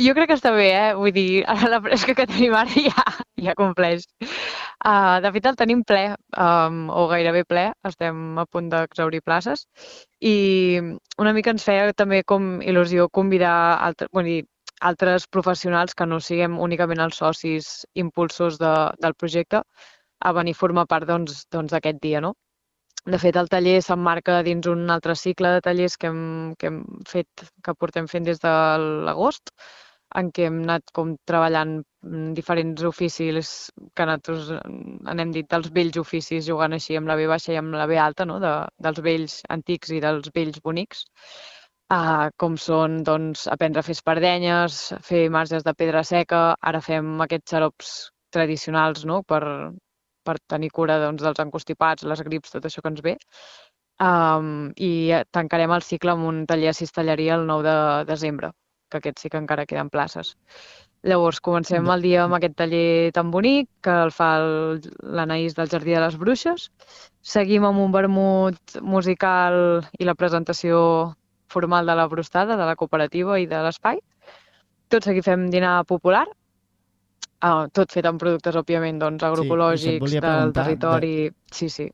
Jo 0.00 0.14
crec 0.16 0.30
que 0.30 0.36
està 0.38 0.50
bé, 0.56 0.70
eh? 0.72 0.92
Vull 0.96 1.12
dir, 1.12 1.44
ara 1.44 1.68
la 1.74 1.80
fresca 1.84 2.14
que 2.16 2.26
tenim 2.26 2.54
ara 2.56 2.70
ja, 2.72 3.04
ja 3.36 3.54
compleix. 3.58 4.06
Uh, 4.80 5.20
de 5.20 5.28
fet, 5.34 5.44
el 5.44 5.56
tenim 5.60 5.82
ple, 5.84 6.14
um, 6.40 6.76
o 6.88 7.02
gairebé 7.10 7.42
ple, 7.44 7.66
estem 7.84 8.38
a 8.40 8.46
punt 8.48 8.70
d'exaurir 8.72 9.20
places, 9.20 9.66
i 10.24 10.80
una 11.20 11.34
mica 11.36 11.52
ens 11.52 11.66
feia 11.66 11.92
també 11.92 12.22
com 12.24 12.62
il·lusió 12.64 13.10
convidar 13.12 13.52
altre, 13.88 14.08
bueno, 14.12 14.30
dir, 14.32 14.46
altres 14.80 15.26
professionals 15.28 15.92
que 15.94 16.06
no 16.08 16.20
siguem 16.24 16.56
únicament 16.58 17.02
els 17.04 17.20
socis 17.20 17.68
impulsors 18.04 18.56
de, 18.62 18.72
del 19.04 19.16
projecte 19.20 19.60
a 20.24 20.32
venir 20.32 20.54
a 20.56 20.60
formar 20.62 20.86
part 20.88 21.04
doncs, 21.08 21.44
doncs 21.52 21.76
d'aquest 21.76 22.00
dia, 22.00 22.24
no? 22.24 22.32
De 23.04 23.20
fet, 23.20 23.36
el 23.36 23.52
taller 23.52 23.78
s'emmarca 23.84 24.40
dins 24.48 24.66
un 24.68 24.88
altre 24.92 25.14
cicle 25.16 25.52
de 25.56 25.60
tallers 25.64 25.96
que 26.00 26.08
hem, 26.08 26.24
que 26.56 26.72
hem 26.72 26.80
fet, 27.08 27.44
que 27.64 27.76
portem 27.76 28.08
fent 28.08 28.24
des 28.24 28.40
de 28.40 28.56
l'agost, 29.08 29.52
en 30.18 30.30
què 30.34 30.46
hem 30.48 30.58
anat 30.64 30.90
com 30.96 31.12
treballant 31.28 31.76
mm, 31.78 32.32
diferents 32.38 32.82
oficis 32.88 33.52
que 33.94 34.06
nosaltres 34.08 34.50
mm, 34.56 35.14
n'hem 35.18 35.34
dit 35.36 35.48
dels 35.50 35.70
vells 35.76 36.00
oficis, 36.02 36.46
jugant 36.48 36.74
així 36.76 36.98
amb 36.98 37.10
la 37.10 37.16
B 37.20 37.28
baixa 37.30 37.52
i 37.54 37.58
amb 37.60 37.76
la 37.78 37.86
B 37.90 37.98
alta, 38.00 38.26
no? 38.26 38.40
de, 38.42 38.52
dels 38.86 39.02
vells 39.06 39.40
antics 39.56 39.94
i 39.94 40.00
dels 40.02 40.32
vells 40.34 40.60
bonics, 40.64 41.04
uh, 41.94 42.26
com 42.42 42.56
són 42.58 43.02
doncs, 43.06 43.46
aprendre 43.54 43.82
a 43.82 43.86
fer 43.86 43.96
espardenyes, 43.98 44.80
fer 45.06 45.28
marges 45.30 45.66
de 45.66 45.76
pedra 45.78 46.02
seca, 46.06 46.42
ara 46.72 46.82
fem 46.84 47.12
aquests 47.26 47.54
xarops 47.54 47.94
tradicionals 48.34 49.04
no? 49.06 49.22
per, 49.22 49.42
per 50.26 50.38
tenir 50.54 50.70
cura 50.74 50.98
doncs, 51.02 51.22
dels 51.26 51.42
encostipats, 51.46 52.06
les 52.06 52.24
grips, 52.26 52.54
tot 52.56 52.66
això 52.66 52.82
que 52.82 52.94
ens 52.94 53.04
ve. 53.06 53.18
Um, 54.00 54.70
I 54.80 55.20
tancarem 55.36 55.74
el 55.76 55.84
cicle 55.84 56.14
amb 56.14 56.24
un 56.24 56.44
taller 56.48 56.70
a 56.70 56.76
cistelleria 56.76 57.34
el 57.36 57.44
9 57.48 57.66
de 57.68 58.04
desembre, 58.08 58.54
que 58.90 59.00
aquest 59.00 59.22
sí 59.22 59.30
que 59.30 59.40
encara 59.40 59.66
queden 59.66 59.90
places. 59.90 60.34
Llavors, 61.02 61.38
comencem 61.40 61.86
el 61.88 62.02
dia 62.04 62.24
amb 62.26 62.36
aquest 62.36 62.58
taller 62.58 63.12
tan 63.16 63.30
bonic, 63.32 63.70
que 63.84 63.94
el 64.06 64.10
fa 64.12 64.34
l'Anaïs 64.40 65.56
del 65.56 65.70
Jardí 65.72 65.94
de 65.96 66.02
les 66.02 66.18
Bruixes. 66.20 66.66
Seguim 67.24 67.64
amb 67.64 67.80
un 67.80 67.94
vermut 67.94 68.76
musical 68.82 69.56
i 69.98 70.08
la 70.08 70.16
presentació 70.18 70.82
formal 71.50 71.88
de 71.88 71.96
la 71.96 72.06
brostada, 72.06 72.58
de 72.60 72.68
la 72.68 72.76
cooperativa 72.76 73.40
i 73.40 73.48
de 73.48 73.62
l'espai. 73.64 74.02
Tot 74.92 75.06
seguit 75.06 75.24
fem 75.24 75.48
dinar 75.54 75.80
popular, 75.88 76.26
uh, 77.46 77.66
tot 77.72 77.92
fet 77.94 78.06
amb 78.10 78.20
productes, 78.20 78.56
òbviament, 78.60 79.00
doncs, 79.00 79.24
agroecològics, 79.24 80.00
volia 80.04 80.22
del 80.26 80.54
territori... 80.56 81.14
Sí, 81.52 81.70
sí. 81.72 81.88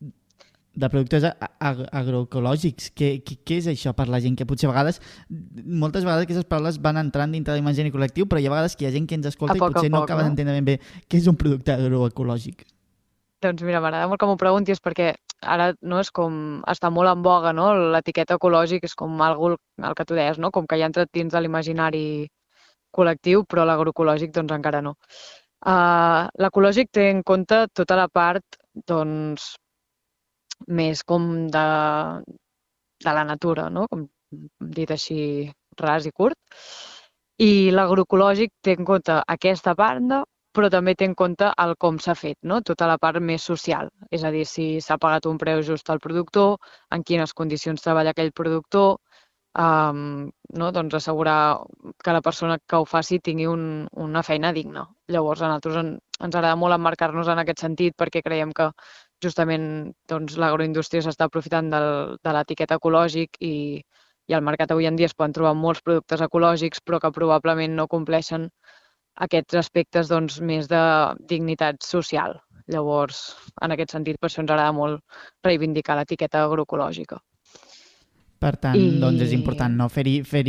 De 0.77 0.89
productes 0.93 1.25
ag 1.25 1.81
agroecològics. 1.89 2.91
Què, 2.97 3.09
què, 3.25 3.39
què 3.41 3.59
és 3.63 3.69
això 3.71 3.93
per 3.97 4.07
la 4.13 4.21
gent? 4.23 4.37
Que 4.37 4.45
potser 4.49 4.69
a 4.69 4.73
vegades, 4.73 5.01
moltes 5.65 6.05
vegades 6.05 6.27
aquestes 6.27 6.47
paraules 6.49 6.79
van 6.83 7.01
entrant 7.01 7.33
dintre 7.33 7.55
de 7.55 7.59
l'imagini 7.59 7.93
col·lectiu, 7.93 8.29
però 8.29 8.41
hi 8.41 8.49
ha 8.49 8.53
vegades 8.53 8.77
que 8.77 8.85
hi 8.85 8.89
ha 8.91 8.95
gent 8.95 9.09
que 9.09 9.17
ens 9.17 9.29
escolta 9.31 9.57
i 9.57 9.63
poc 9.63 9.73
potser 9.73 9.91
no 9.91 10.03
poc, 10.03 10.09
acaba 10.09 10.23
no? 10.23 10.29
d'entendre 10.29 10.57
ben 10.59 10.67
bé 10.67 10.79
què 11.09 11.21
és 11.21 11.29
un 11.31 11.39
producte 11.39 11.73
agroecològic. 11.73 12.67
Doncs 13.41 13.61
mira, 13.65 13.81
m'agrada 13.81 14.07
molt 14.09 14.21
que 14.21 14.29
m'ho 14.29 14.37
preguntis 14.41 14.81
perquè 14.81 15.11
ara 15.45 15.71
no 15.85 15.99
és 16.01 16.09
com 16.09 16.37
està 16.69 16.89
molt 16.93 17.11
en 17.11 17.21
boga, 17.25 17.51
no? 17.53 17.67
L'etiqueta 17.93 18.37
ecològic 18.39 18.87
és 18.89 18.95
com 18.97 19.21
algú 19.21 19.51
el 19.53 19.97
que 19.97 20.05
tu 20.09 20.17
deies, 20.17 20.39
no? 20.41 20.49
Com 20.53 20.65
que 20.65 20.79
ja 20.79 20.87
ha 20.87 20.91
entrat 20.91 21.11
dins 21.13 21.33
de 21.33 21.41
l'imaginari 21.41 22.05
col·lectiu, 22.97 23.43
però 23.45 23.65
l'agroecològic 23.65 24.33
doncs 24.33 24.55
encara 24.57 24.81
no. 24.81 24.95
Uh, 25.65 26.29
L'ecològic 26.41 26.89
té 26.93 27.09
en 27.11 27.23
compte 27.25 27.65
tota 27.73 27.97
la 27.97 28.07
part 28.09 28.57
doncs 28.89 29.55
més 30.67 31.03
com 31.03 31.47
de, 31.53 31.65
de 33.05 33.15
la 33.19 33.25
natura, 33.25 33.69
no? 33.69 33.87
Com 33.91 34.07
dit 34.77 34.91
així 34.91 35.19
ras 35.79 36.07
i 36.09 36.11
curt. 36.11 36.37
I 37.37 37.69
l'agroecològic 37.71 38.51
té 38.65 38.73
en 38.77 38.85
compte 38.85 39.19
aquesta 39.35 39.75
banda, 39.77 40.23
però 40.57 40.71
també 40.73 40.95
té 40.97 41.05
en 41.05 41.13
compte 41.13 41.51
el 41.63 41.75
com 41.83 41.99
s'ha 42.01 42.15
fet, 42.17 42.37
no? 42.41 42.61
tota 42.65 42.87
la 42.89 42.97
part 42.97 43.21
més 43.21 43.43
social. 43.45 43.91
És 44.09 44.23
a 44.25 44.31
dir, 44.33 44.45
si 44.49 44.65
s'ha 44.81 44.97
pagat 44.97 45.27
un 45.29 45.37
preu 45.37 45.61
just 45.67 45.91
al 45.93 46.01
productor, 46.01 46.57
en 46.95 47.03
quines 47.05 47.33
condicions 47.37 47.83
treballa 47.85 48.15
aquell 48.15 48.33
productor, 48.33 48.97
um, 49.65 50.31
no? 50.61 50.71
doncs 50.71 50.97
assegurar 50.97 51.59
que 52.03 52.15
la 52.17 52.23
persona 52.25 52.57
que 52.57 52.81
ho 52.81 52.89
faci 52.89 53.19
tingui 53.19 53.45
un, 53.51 53.87
una 54.07 54.23
feina 54.23 54.53
digna. 54.53 54.87
Llavors, 55.13 55.43
a 55.43 55.51
nosaltres 55.51 55.77
en, 55.83 55.93
ens 56.25 56.33
agrada 56.33 56.57
molt 56.57 56.77
emmarcar-nos 56.77 57.29
en 57.29 57.43
aquest 57.43 57.61
sentit 57.67 57.97
perquè 57.97 58.25
creiem 58.25 58.53
que 58.57 58.71
justament 59.23 59.67
doncs, 60.11 60.37
l'agroindústria 60.41 61.03
s'està 61.05 61.27
aprofitant 61.27 61.69
del, 61.73 62.17
de 62.23 62.33
l'etiqueta 62.35 62.77
ecològic 62.81 63.39
i, 63.41 63.53
i 64.27 64.35
al 64.37 64.43
mercat 64.49 64.73
avui 64.73 64.89
en 64.89 64.97
dia 64.99 65.09
es 65.09 65.15
poden 65.17 65.35
trobar 65.37 65.53
molts 65.57 65.83
productes 65.85 66.23
ecològics 66.25 66.83
però 66.85 66.99
que 67.03 67.13
probablement 67.15 67.75
no 67.79 67.87
compleixen 67.93 68.49
aquests 69.27 69.57
aspectes 69.63 70.11
doncs, 70.11 70.41
més 70.51 70.67
de 70.69 70.81
dignitat 71.31 71.81
social. 71.83 72.37
Llavors, 72.73 73.21
en 73.63 73.73
aquest 73.73 73.95
sentit, 73.95 74.19
per 74.19 74.29
això 74.29 74.43
ens 74.43 74.51
agrada 74.51 74.75
molt 74.75 75.01
reivindicar 75.47 75.95
l'etiqueta 75.97 76.43
agroecològica. 76.43 77.17
Per 78.37 78.51
tant, 78.61 78.75
I- 78.77 78.99
doncs 79.01 79.23
és 79.25 79.31
important 79.33 79.73
no? 79.73 79.87
fer-hi 79.89 80.19
fer 80.21 80.43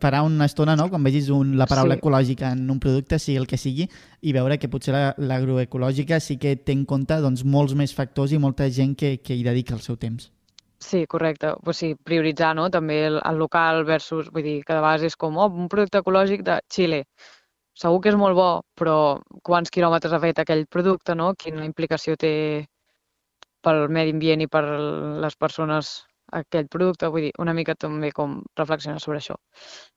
parar 0.00 0.22
una 0.26 0.44
estona 0.44 0.74
no? 0.76 0.90
quan 0.92 1.02
vegis 1.02 1.30
un, 1.32 1.54
la 1.56 1.66
paraula 1.66 1.94
Sí. 1.94 2.00
ecològica 2.02 2.52
en 2.52 2.68
un 2.70 2.78
producte, 2.80 3.18
sigui 3.18 3.38
el 3.40 3.46
que 3.46 3.56
sigui, 3.56 3.88
i 4.20 4.32
veure 4.36 4.58
que 4.58 4.68
potser 4.68 4.92
la- 4.92 5.14
l'agroecològica 5.16 6.20
sí 6.20 6.36
que 6.36 6.56
té 6.56 6.72
en 6.72 6.84
compte 6.84 7.16
doncs, 7.20 7.44
molts 7.44 7.74
més 7.74 7.94
factors 7.94 8.32
i 8.32 8.38
molta 8.38 8.68
gent 8.70 8.94
que, 8.96 9.18
que 9.22 9.34
hi 9.34 9.42
dedica 9.42 9.74
el 9.74 9.80
seu 9.80 9.96
temps. 9.96 10.30
Sí, 10.78 11.06
correcte. 11.06 11.54
Pues 11.64 11.78
sí, 11.78 11.94
prioritzar 11.94 12.54
no? 12.54 12.68
també 12.68 13.06
el, 13.06 13.20
el 13.24 13.36
local 13.40 13.84
versus... 13.84 14.28
Vull 14.30 14.42
dir, 14.44 14.58
que 14.64 14.74
de 14.74 14.80
vegades 14.80 15.02
és 15.08 15.16
com 15.16 15.38
oh, 15.38 15.46
un 15.48 15.68
producte 15.72 16.02
ecològic 16.04 16.42
de 16.44 16.58
Xile. 16.68 17.04
Segur 17.74 18.02
que 18.02 18.10
és 18.12 18.16
molt 18.16 18.36
bo, 18.36 18.60
però 18.76 19.22
quants 19.42 19.70
quilòmetres 19.72 20.12
ha 20.12 20.20
fet 20.20 20.38
aquell 20.38 20.66
producte, 20.66 21.14
no? 21.16 21.32
Quina 21.34 21.64
implicació 21.64 22.16
té 22.20 22.66
pel 23.64 23.88
medi 23.88 24.12
ambient 24.12 24.42
i 24.44 24.46
per 24.46 24.62
les 25.24 25.34
persones 25.40 26.04
aquell 26.34 26.68
producte, 26.70 27.08
vull 27.12 27.28
dir, 27.28 27.32
una 27.42 27.54
mica 27.56 27.74
també 27.78 28.10
com 28.14 28.40
reflexionar 28.58 29.00
sobre 29.02 29.20
això. 29.20 29.36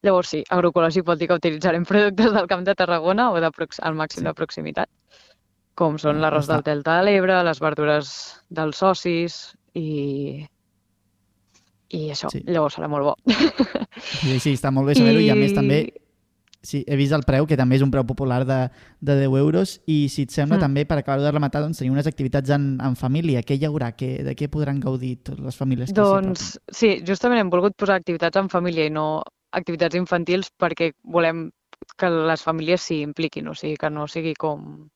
Llavors 0.05 0.33
sí, 0.35 0.43
agroecològic 0.53 1.05
vol 1.07 1.19
dir 1.19 1.29
que 1.31 1.39
utilitzarem 1.39 1.85
productes 1.89 2.33
del 2.35 2.49
Camp 2.51 2.65
de 2.67 2.75
Tarragona 2.77 3.31
o 3.31 3.41
de 3.41 3.51
al 3.81 3.97
màxim 3.97 4.21
Sí. 4.21 4.27
de 4.27 4.33
proximitat, 4.33 4.89
com 5.77 5.97
són 6.01 6.21
l'arròs 6.21 6.47
del 6.49 6.63
Delta 6.65 6.99
de 6.99 7.05
l'Ebre, 7.05 7.43
les 7.43 7.59
verdures 7.61 8.11
dels 8.49 8.77
socis 8.77 9.37
i, 9.73 10.45
i 11.93 12.01
això. 12.11 12.31
Sí. 12.33 12.43
Llavors 12.47 12.77
serà 12.77 12.89
molt 12.89 13.11
bo. 13.11 13.15
Sí, 14.01 14.39
sí, 14.39 14.53
està 14.53 14.71
molt 14.71 14.87
bé 14.89 14.95
saber-ho 14.99 15.21
i 15.21 15.29
a 15.29 15.37
més 15.37 15.53
també 15.53 15.85
Sí, 16.67 16.83
he 16.87 16.97
vist 16.99 17.15
el 17.15 17.23
preu, 17.27 17.47
que 17.47 17.57
també 17.59 17.77
és 17.77 17.85
un 17.85 17.91
preu 17.93 18.03
popular 18.07 18.41
de, 18.47 18.59
de 18.99 19.15
10 19.21 19.37
euros, 19.39 19.77
i 19.87 20.07
si 20.11 20.27
et 20.27 20.35
sembla 20.35 20.57
Mm. 20.57 20.65
també, 20.65 20.85
per 20.89 20.97
acabar 20.99 21.21
de 21.23 21.31
rematar, 21.31 21.61
doncs, 21.63 21.79
tenim 21.79 21.95
unes 21.95 22.09
activitats 22.09 22.51
en, 22.51 22.75
en 22.83 22.97
família. 22.99 23.43
Què 23.47 23.55
hi 23.55 23.65
haurà? 23.69 23.93
Què, 23.95 24.23
de 24.27 24.35
què 24.35 24.49
podran 24.51 24.81
gaudir 24.83 25.17
totes 25.23 25.45
les 25.45 25.55
famílies? 25.55 25.93
que 25.93 26.01
Doncs 26.01 26.57
sí, 26.71 26.97
justament 27.07 27.39
hem 27.39 27.53
volgut 27.53 27.77
posar 27.79 28.01
activitats 28.01 28.37
en 28.41 28.49
família 28.51 28.85
i 28.85 28.93
no 28.93 29.21
activitats 29.55 29.95
infantils 29.95 30.51
perquè 30.59 30.91
volem 31.03 31.47
que 31.97 32.09
les 32.09 32.43
famílies 32.43 32.81
s'hi 32.83 33.01
impliquin, 33.05 33.47
o 33.47 33.55
sigui, 33.55 33.77
que 33.79 33.89
no 33.89 34.07
sigui 34.11 34.33
com 34.35 34.89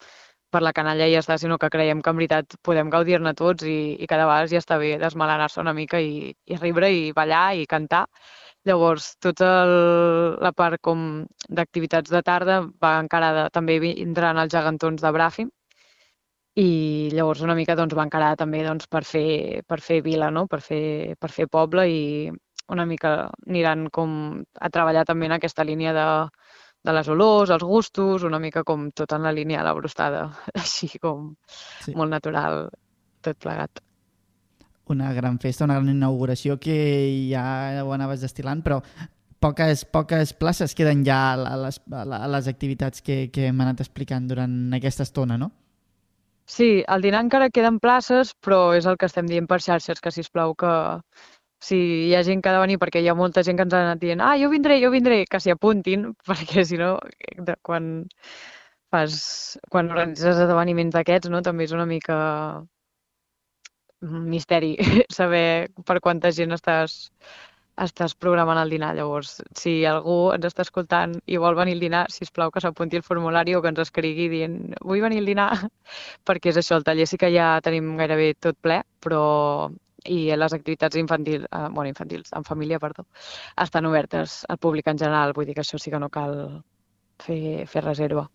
per 0.51 0.61
la 0.61 0.73
canalla 0.75 1.07
i 1.07 1.13
ja 1.15 1.21
està, 1.23 1.37
sinó 1.39 1.57
que 1.57 1.69
creiem 1.71 2.01
que 2.03 2.11
en 2.11 2.17
veritat 2.19 2.57
podem 2.67 2.89
gaudir-ne 2.91 3.31
tots 3.39 3.63
i, 3.63 3.95
i 3.95 4.07
cada 4.11 4.25
vegada 4.27 4.49
ja 4.51 4.59
està 4.59 4.77
bé 4.81 4.97
desmelenar-se 4.99 5.61
una 5.63 5.73
mica 5.73 6.01
i, 6.03 6.33
i 6.45 6.57
riure 6.59 6.91
i 6.91 7.11
ballar 7.15 7.55
i 7.55 7.65
cantar. 7.65 8.05
Llavors, 8.69 9.15
tota 9.25 9.47
el, 9.65 9.71
la 10.45 10.51
part 10.53 10.77
com 10.85 11.25
d'activitats 11.49 12.11
de 12.13 12.21
tarda 12.21 12.59
va 12.83 12.99
encarada, 13.01 13.47
també 13.49 13.79
vindran 13.81 14.37
els 14.37 14.53
gegantons 14.53 15.01
de 15.01 15.11
Bràfim, 15.15 15.49
i 16.61 17.09
llavors 17.15 17.41
una 17.41 17.55
mica 17.55 17.77
doncs, 17.79 17.95
va 17.97 18.05
encarada 18.05 18.37
també 18.43 18.61
doncs, 18.65 18.87
per, 18.91 19.03
fer, 19.07 19.63
per 19.67 19.79
fer 19.81 20.01
vila, 20.05 20.29
no? 20.29 20.45
per, 20.51 20.59
fer, 20.61 21.15
per 21.19 21.31
fer 21.31 21.47
poble 21.47 21.87
i 21.89 22.01
una 22.71 22.85
mica 22.85 23.13
aniran 23.47 23.87
com 23.89 24.11
a 24.59 24.69
treballar 24.69 25.05
també 25.07 25.27
en 25.27 25.37
aquesta 25.37 25.65
línia 25.67 25.93
de, 25.95 26.07
de 26.83 26.95
les 26.97 27.09
olors, 27.11 27.51
els 27.55 27.63
gustos, 27.67 28.27
una 28.27 28.39
mica 28.39 28.63
com 28.67 28.89
tot 28.91 29.15
en 29.15 29.23
la 29.27 29.33
línia 29.35 29.61
de 29.61 29.69
la 29.69 29.77
brostada, 29.77 30.25
així 30.63 30.91
com 30.99 31.31
Sí. 31.85 31.95
molt 31.95 32.11
natural, 32.11 32.67
tot 33.25 33.39
plegat. 33.41 33.81
Una 34.91 35.13
gran 35.13 35.39
festa, 35.39 35.65
una 35.65 35.79
gran 35.79 35.89
inauguració 35.95 36.59
que 36.59 36.77
ja 37.31 37.83
ho 37.83 37.91
anaves 37.95 38.21
destilant, 38.21 38.61
però 38.65 38.81
poques, 39.41 39.85
poques 39.85 40.33
places 40.37 40.75
queden 40.77 41.03
ja 41.07 41.33
a 41.33 41.57
les, 41.65 41.81
a 41.91 42.27
les 42.35 42.47
activitats 42.51 43.01
que, 43.01 43.25
que 43.33 43.49
hem 43.49 43.65
anat 43.65 43.81
explicant 43.83 44.29
durant 44.29 44.55
aquesta 44.77 45.07
estona, 45.07 45.37
no? 45.41 45.51
Sí, 46.51 46.83
al 46.87 47.03
dinar 47.05 47.21
encara 47.23 47.51
queden 47.53 47.79
places, 47.79 48.33
però 48.43 48.73
és 48.75 48.87
el 48.89 48.97
que 48.99 49.07
estem 49.07 49.27
dient 49.29 49.47
per 49.47 49.61
xarxes, 49.63 50.01
que 50.03 50.11
sisplau 50.11 50.55
que 50.59 50.73
si 51.61 51.77
hi 52.09 52.15
ha 52.17 52.23
gent 52.27 52.41
que 52.41 52.49
ha 52.49 52.55
de 52.57 52.63
venir, 52.63 52.77
perquè 52.81 53.01
hi 53.01 53.07
ha 53.11 53.15
molta 53.15 53.43
gent 53.47 53.59
que 53.59 53.65
ens 53.67 53.75
ha 53.77 53.83
anat 53.85 54.01
dient 54.01 54.23
ah, 54.25 54.33
jo 54.41 54.49
vindré, 54.51 54.79
jo 54.83 54.89
vindré, 54.93 55.23
que 55.29 55.39
s'hi 55.39 55.53
apuntin, 55.53 56.09
perquè 56.29 56.65
si 56.67 56.79
no, 56.81 56.95
quan 57.67 57.91
fas, 58.91 59.15
quan 59.71 59.91
organitzes 59.93 60.41
esdeveniments 60.43 60.97
d'aquests, 60.97 61.31
no, 61.31 61.41
també 61.45 61.69
és 61.69 61.75
una 61.77 61.87
mica 61.87 62.17
misteri 64.01 64.75
saber 65.09 65.71
per 65.85 65.99
quanta 66.01 66.31
gent 66.31 66.53
estàs, 66.55 67.11
estàs 67.81 68.15
programant 68.15 68.59
el 68.61 68.73
dinar. 68.73 68.93
Llavors, 68.97 69.37
si 69.57 69.81
algú 69.85 70.31
ens 70.35 70.47
està 70.49 70.65
escoltant 70.65 71.15
i 71.25 71.37
vol 71.41 71.55
venir 71.59 71.75
al 71.77 71.85
dinar, 71.85 72.05
si 72.13 72.25
plau 72.33 72.51
que 72.51 72.61
s'apunti 72.63 72.99
al 72.99 73.05
formulari 73.07 73.55
o 73.55 73.61
que 73.61 73.71
ens 73.73 73.83
escrigui 73.85 74.27
dient 74.29 74.57
vull 74.81 75.03
venir 75.05 75.21
al 75.21 75.31
dinar, 75.31 75.51
perquè 76.27 76.51
és 76.51 76.61
això, 76.61 76.79
el 76.79 76.87
taller 76.87 77.07
sí 77.07 77.17
que 77.21 77.31
ja 77.33 77.53
tenim 77.63 77.95
gairebé 77.99 78.33
tot 78.39 78.59
ple, 78.61 78.81
però 79.01 79.23
i 80.09 80.19
les 80.33 80.53
activitats 80.53 80.97
infantils, 80.97 81.45
eh, 81.45 81.67
bueno, 81.69 81.89
infantils, 81.89 82.31
en 82.33 82.43
família, 82.43 82.79
perdó, 82.79 83.05
estan 83.65 83.85
obertes 83.85 84.41
al 84.49 84.57
públic 84.57 84.87
en 84.87 84.97
general, 84.97 85.33
vull 85.37 85.45
dir 85.45 85.55
que 85.55 85.61
això 85.61 85.77
sí 85.77 85.91
que 85.93 85.99
no 86.01 86.09
cal 86.09 86.63
fer, 87.21 87.67
fer 87.67 87.83
reserva. 87.85 88.25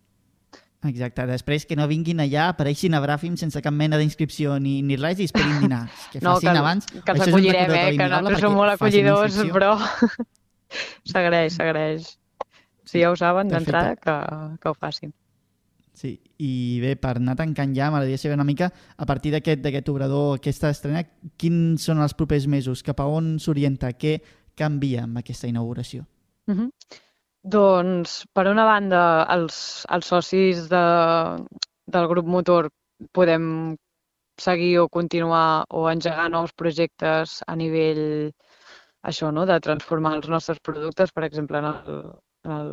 Exacte. 0.85 1.25
Després 1.25 1.65
que 1.65 1.75
no 1.75 1.87
vinguin 1.89 2.19
allà, 2.21 2.49
apareixin 2.53 2.93
a 2.93 3.01
Bràfim 3.01 3.35
sense 3.39 3.59
cap 3.65 3.73
mena 3.73 3.97
d'inscripció 3.97 4.59
ni, 4.61 4.81
ni 4.85 4.95
res 4.95 5.19
i 5.19 5.25
esperin 5.25 5.59
dinar. 5.65 5.87
Que 6.13 6.21
No, 6.21 6.35
facin 6.35 6.51
que, 6.53 6.57
abans. 6.61 6.85
que 6.93 7.11
els 7.15 7.21
acollirem, 7.27 7.71
eh? 7.73 7.85
que 7.97 8.03
nosaltres 8.07 8.39
som 8.45 8.53
molt 8.53 8.75
acollidors, 8.75 9.39
però 9.51 9.71
s'agraeix, 11.11 11.55
s'agraeix. 11.57 12.11
Si 12.87 13.01
ja 13.01 13.09
ho 13.11 13.15
saben 13.19 13.49
d'entrada, 13.51 13.95
que, 13.99 14.13
que 14.61 14.69
ho 14.69 14.75
facin. 14.77 15.11
Sí, 15.97 16.11
i 16.45 16.77
bé, 16.79 16.93
per 17.01 17.15
anar 17.17 17.33
tancant 17.39 17.73
ja, 17.75 17.87
m'agradaria 17.89 18.19
saber 18.21 18.35
una 18.37 18.45
mica, 18.45 18.69
a 18.69 19.05
partir 19.09 19.31
d'aquest 19.33 19.89
obrador, 19.89 20.35
aquesta 20.37 20.69
estrena, 20.69 21.01
quins 21.41 21.83
són 21.89 22.03
els 22.05 22.13
propers 22.13 22.45
mesos? 22.47 22.83
Cap 22.85 23.01
a 23.01 23.07
on 23.09 23.39
s'orienta? 23.41 23.89
Què 23.97 24.19
canvia 24.57 25.03
amb 25.07 25.17
aquesta 25.23 25.49
inauguració? 25.49 26.05
Mhm. 26.47 26.69
Doncs, 27.53 28.13
per 28.35 28.43
una 28.51 28.63
banda, 28.67 29.01
els, 29.35 29.57
els 29.95 30.07
socis 30.11 30.65
de, 30.71 30.83
del 31.95 32.07
grup 32.11 32.27
motor 32.35 32.69
podem 33.17 33.45
seguir 34.45 34.71
o 34.81 34.87
continuar 34.97 35.65
o 35.69 35.85
engegar 35.91 36.27
nous 36.33 36.53
projectes 36.61 37.37
a 37.47 37.55
nivell 37.61 38.03
això, 39.11 39.31
no? 39.31 39.45
de 39.49 39.59
transformar 39.67 40.15
els 40.17 40.27
nostres 40.33 40.59
productes, 40.69 41.13
per 41.15 41.23
exemple, 41.27 41.61
en 41.61 41.69
el, 41.71 42.01
en 42.47 42.55
el 42.57 42.71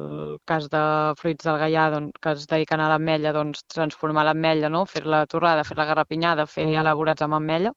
cas 0.51 0.69
de 0.73 0.83
fruits 1.21 1.47
del 1.47 1.61
gaià 1.63 1.87
doncs, 1.95 2.19
que 2.23 2.35
es 2.35 2.49
dediquen 2.51 2.83
a 2.83 2.91
l'ametlla, 2.93 3.35
doncs 3.37 3.65
transformar 3.77 4.27
l'ametlla, 4.29 4.73
no? 4.77 4.85
fer-la 4.97 5.25
torrada, 5.31 5.65
fer-la 5.71 5.89
garrapinyada, 5.93 6.49
fer 6.57 6.67
elaborats 6.83 7.27
amb 7.27 7.39
ametlla. 7.41 7.75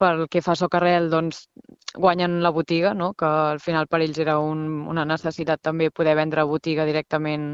Pel 0.00 0.24
que 0.32 0.40
fa 0.40 0.54
a 0.54 0.58
Socarrel, 0.58 1.10
doncs, 1.12 1.42
guanyen 1.94 2.38
la 2.44 2.52
botiga, 2.56 2.94
no? 2.94 3.12
que 3.14 3.26
al 3.26 3.60
final 3.60 3.88
per 3.90 4.00
ells 4.00 4.18
era 4.24 4.38
un, 4.40 4.62
una 4.88 5.04
necessitat 5.04 5.60
també 5.68 5.90
poder 5.90 6.14
vendre 6.16 6.46
botiga 6.48 6.86
directament 6.88 7.52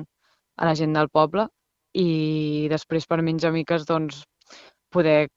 a 0.56 0.68
la 0.68 0.74
gent 0.78 0.94
del 0.96 1.10
poble 1.10 1.48
i 1.96 2.68
després 2.70 3.06
per 3.10 3.22
menys 3.24 3.46
amiques 3.48 3.86
doncs, 3.88 4.22
poder 4.94 5.28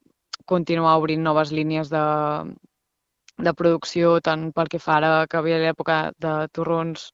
continuar 0.45 0.97
obrint 0.99 1.23
noves 1.23 1.51
línies 1.55 1.89
de, 1.93 2.03
de 3.47 3.53
producció, 3.61 4.17
tant 4.29 4.49
pel 4.55 4.71
que 4.73 4.81
fa 4.83 4.97
ara 4.99 5.11
que 5.31 5.41
ve 5.45 5.59
l'època 5.63 5.99
de 6.25 6.33
torrons, 6.57 7.09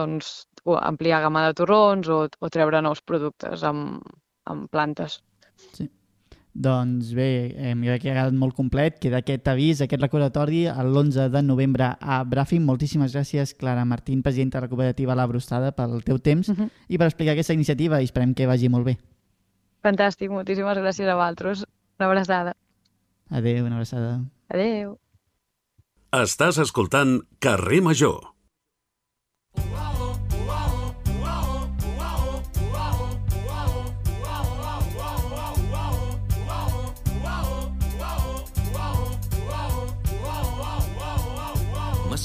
doncs 0.00 0.32
ampliar 0.80 1.22
gamma 1.24 1.46
de 1.46 1.54
torrons 1.60 2.10
o, 2.12 2.24
o 2.28 2.52
treure 2.56 2.82
nous 2.84 3.04
productes 3.12 3.64
amb, 3.70 4.02
amb 4.52 4.68
plantes. 4.72 5.20
Doncs 6.58 7.12
bé, 7.14 7.54
eh, 7.54 7.74
jo 7.76 7.84
crec 7.86 8.02
que 8.02 8.10
ha 8.10 8.16
quedat 8.16 8.34
molt 8.34 8.56
complet. 8.56 8.96
Queda 8.98 9.20
aquest 9.22 9.46
avís, 9.46 9.78
aquest 9.84 10.02
recordatori 10.02 10.64
l'11 10.66 11.28
de 11.30 11.42
novembre 11.46 11.92
a 12.00 12.24
Bràfim. 12.26 12.64
Moltíssimes 12.66 13.14
gràcies, 13.14 13.54
Clara 13.54 13.84
Martín, 13.84 14.24
presidenta 14.24 14.58
de 14.58 14.66
la 14.66 14.68
cooperativa 14.68 15.14
La 15.14 15.26
Brostada, 15.26 15.70
pel 15.70 16.02
teu 16.02 16.18
temps 16.18 16.48
Mhm. 16.48 16.68
i 16.88 16.98
per 16.98 17.06
explicar 17.06 17.32
aquesta 17.32 17.54
iniciativa 17.54 18.00
i 18.00 18.04
esperem 18.04 18.34
que 18.34 18.46
vagi 18.46 18.68
molt 18.68 18.86
bé. 18.86 18.98
Fantàstic, 19.84 20.30
moltíssimes 20.30 20.76
gràcies 20.78 21.06
a 21.08 21.14
vosaltres. 21.14 21.64
Una 22.00 22.08
abraçada. 22.08 22.56
Adéu, 23.30 23.64
una 23.64 23.76
abraçada. 23.76 24.24
Adéu. 24.48 24.98
Estàs 26.10 26.58
escoltant 26.58 27.20
Carrer 27.38 27.82
Major. 27.82 28.32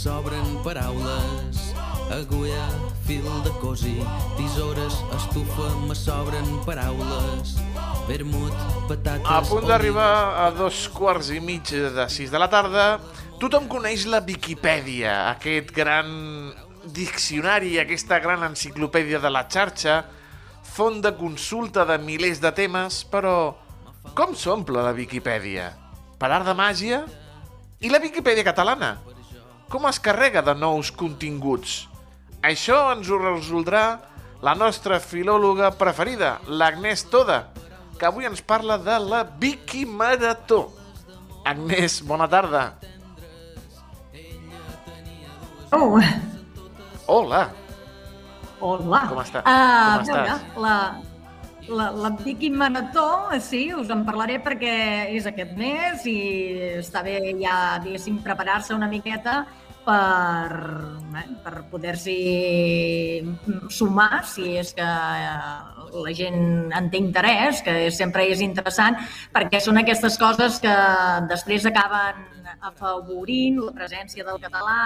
Sobren 0.03 0.57
paraules, 0.65 1.71
agulla, 2.11 2.65
fil 3.07 3.23
de 3.45 3.51
cosi, 3.61 3.93
tisores, 4.35 4.97
estufa, 5.15 5.69
me 5.87 5.95
sobren 5.95 6.49
paraules, 6.65 7.53
vermut, 8.09 8.51
patates... 8.89 9.29
A 9.31 9.37
punt 9.47 9.69
d'arribar 9.69 10.09
a 10.43 10.49
dos 10.57 10.89
quarts 10.91 11.29
i 11.31 11.39
mig 11.39 11.71
de 11.71 12.07
sis 12.11 12.33
de 12.33 12.41
la 12.41 12.49
tarda, 12.51 12.97
tothom 13.39 13.69
coneix 13.71 14.03
la 14.11 14.19
Viquipèdia, 14.27 15.29
aquest 15.29 15.71
gran 15.71 16.11
diccionari, 16.83 17.77
aquesta 17.79 18.19
gran 18.19 18.43
enciclopèdia 18.49 19.23
de 19.23 19.31
la 19.31 19.45
xarxa, 19.47 20.01
font 20.73 20.99
de 20.99 21.13
consulta 21.15 21.87
de 21.87 21.95
milers 22.03 22.43
de 22.43 22.51
temes, 22.51 23.05
però 23.07 23.55
com 24.19 24.35
s'omple 24.35 24.83
la 24.83 24.91
Viquipèdia? 24.91 25.71
Per 26.19 26.27
art 26.27 26.51
de 26.51 26.59
màgia? 26.59 27.05
I 27.79 27.87
la 27.87 28.03
Viquipèdia 28.03 28.43
catalana? 28.51 28.97
Com 29.69 29.87
es 29.89 29.99
carrega 29.99 30.41
de 30.45 30.53
nous 30.55 30.91
continguts? 30.95 31.87
Això 32.43 32.77
ens 32.93 33.09
ho 33.09 33.17
resoldrà 33.21 33.83
la 34.43 34.53
nostra 34.59 34.99
filòloga 34.99 35.71
preferida, 35.79 36.35
l'Agnès 36.47 37.05
Toda, 37.09 37.45
que 37.97 38.05
avui 38.09 38.27
ens 38.27 38.41
parla 38.43 38.77
de 38.77 38.97
la 38.99 39.23
Vicky 39.23 39.85
Marató. 39.85 40.65
Agnès, 41.47 42.01
bona 42.07 42.27
tarda. 42.27 42.73
Oh, 45.73 45.97
Hola. 47.07 47.49
hola. 48.61 48.99
Com 49.09 49.19
està? 49.23 49.41
Ah, 49.43 49.97
Com 49.99 50.03
a 50.03 50.13
veure, 50.13 50.35
estàs? 50.35 50.59
la, 50.61 50.75
la, 51.67 51.91
la 51.91 52.09
Vicky 52.09 52.49
Marató, 52.49 53.29
sí, 53.39 53.73
us 53.73 53.89
en 53.93 54.03
parlaré 54.07 54.39
perquè 54.43 54.73
és 55.15 55.27
aquest 55.29 55.53
mes 55.57 56.05
i 56.09 56.17
està 56.79 57.03
bé 57.05 57.17
ja, 57.39 57.79
diguéssim, 57.83 58.19
preparar-se 58.25 58.75
una 58.75 58.89
miqueta 58.91 59.43
per, 59.83 60.51
eh, 61.19 61.27
per 61.43 61.63
poder-s'hi 61.71 62.17
sumar, 63.69 64.23
si 64.27 64.55
és 64.59 64.73
que 64.75 64.83
eh, 64.87 65.93
la 65.93 66.13
gent 66.17 66.71
en 66.73 66.89
té 66.91 66.99
interès, 67.01 67.61
que 67.65 67.91
sempre 67.93 68.27
és 68.31 68.41
interessant, 68.41 68.97
perquè 69.33 69.61
són 69.61 69.81
aquestes 69.81 70.17
coses 70.21 70.59
que 70.63 70.75
després 71.29 71.67
acaben 71.69 72.42
afavorint 72.69 73.59
la 73.61 73.73
presència 73.75 74.25
del 74.27 74.39
català 74.41 74.79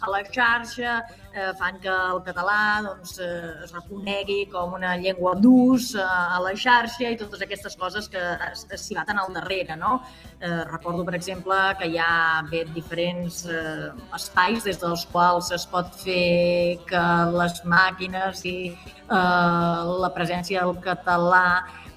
a 0.00 0.10
la 0.10 0.20
xarxa, 0.26 1.00
eh, 1.34 1.50
fan 1.58 1.78
que 1.82 1.92
el 1.92 2.20
català 2.26 2.60
doncs, 2.86 3.18
eh, 3.18 3.64
es 3.64 3.74
reconegui 3.76 4.46
com 4.52 4.74
una 4.78 4.96
llengua 4.96 5.34
d'ús 5.36 5.94
eh, 5.94 6.02
a 6.02 6.40
la 6.42 6.54
xarxa 6.64 7.10
i 7.10 7.18
totes 7.20 7.44
aquestes 7.46 7.76
coses 7.76 8.08
que 8.08 8.22
s'hi 8.54 8.98
baten 8.98 9.20
al 9.20 9.32
darrere. 9.36 9.76
No? 9.76 10.00
Eh, 10.40 10.64
recordo, 10.70 11.04
per 11.04 11.14
exemple, 11.14 11.56
que 11.78 11.90
hi 11.92 11.98
ha 12.00 12.42
bé, 12.50 12.64
diferents 12.74 13.44
eh, 13.46 13.90
espais 14.16 14.64
des 14.64 14.80
dels 14.80 15.04
quals 15.12 15.52
es 15.52 15.66
pot 15.68 15.92
fer 16.04 16.80
que 16.88 17.04
les 17.36 17.60
màquines 17.64 18.44
i 18.48 18.56
eh, 18.70 19.82
la 20.04 20.10
presència 20.16 20.64
del 20.64 20.80
català 20.80 21.44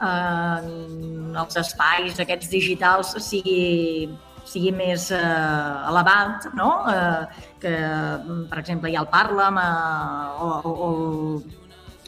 en 0.04 1.36
els 1.40 1.58
espais 1.62 2.20
aquests 2.20 2.50
digitals 2.52 3.14
sigui, 3.24 4.10
sigui 4.48 4.72
més 4.76 5.10
eh, 5.16 5.90
elevat, 5.90 6.50
no? 6.58 6.70
Eh, 6.92 7.44
que, 7.64 7.74
per 8.52 8.62
exemple, 8.62 8.92
hi 8.92 8.98
ha 8.98 9.04
el 9.04 9.12
Parlam 9.12 9.60
eh, 9.62 10.46
o, 10.46 10.50
o, 10.74 10.90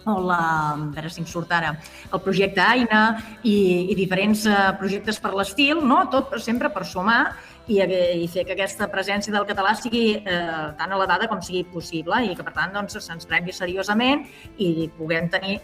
o 0.06 0.16
la, 0.22 0.40
a 0.74 0.78
veure 0.94 1.10
si 1.10 1.24
em 1.24 1.28
surt 1.30 1.52
ara, 1.56 1.74
el 2.14 2.22
projecte 2.22 2.62
Aina 2.62 3.02
i, 3.42 3.56
i 3.92 3.98
diferents 3.98 4.46
eh, 4.50 4.62
projectes 4.80 5.20
per 5.22 5.34
l'estil, 5.36 5.82
no? 5.82 6.04
tot 6.14 6.36
sempre 6.44 6.70
per 6.74 6.86
sumar 6.86 7.22
i, 7.68 7.80
i 7.82 8.28
fer 8.30 8.46
que 8.46 8.54
aquesta 8.54 8.90
presència 8.92 9.34
del 9.34 9.48
català 9.50 9.74
sigui 9.80 10.06
eh, 10.20 10.66
tan 10.78 10.94
elevada 10.94 11.30
com 11.32 11.42
sigui 11.42 11.66
possible 11.74 12.22
i 12.28 12.36
que, 12.38 12.46
per 12.46 12.54
tant, 12.58 12.76
doncs, 12.76 13.00
se'ns 13.02 13.26
prengui 13.30 13.56
seriosament 13.56 14.26
i 14.62 14.90
puguem 14.98 15.32
tenir 15.34 15.60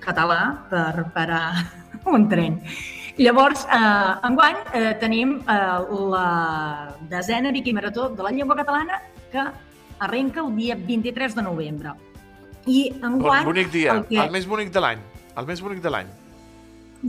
català 0.00 0.40
per, 0.70 1.06
per 1.14 1.28
a 1.34 1.42
un 2.14 2.28
tren. 2.30 2.60
Llavors, 3.20 3.66
eh, 3.68 4.12
enguany 4.24 4.56
eh, 4.72 4.94
tenim 5.00 5.34
eh, 5.42 5.56
la 6.08 6.96
desena 7.10 7.50
Vicky 7.52 7.74
Marató 7.76 8.08
de 8.08 8.22
la 8.22 8.30
llengua 8.30 8.56
catalana 8.56 9.02
que 9.30 9.44
arrenca 9.98 10.40
el 10.40 10.56
dia 10.56 10.74
23 10.74 11.34
de 11.34 11.42
novembre. 11.42 11.92
I 12.64 12.88
enguany... 12.96 13.44
Bon, 13.44 13.52
bonic 13.52 13.70
dia, 13.74 13.98
El 13.98 14.06
que... 14.08 14.16
el 14.22 14.32
més 14.32 14.48
bonic 14.48 14.72
de 14.72 14.80
l'any. 14.80 15.04
El 15.36 15.50
més 15.52 15.60
bonic 15.60 15.84
de 15.84 15.92
l'any. 15.92 16.16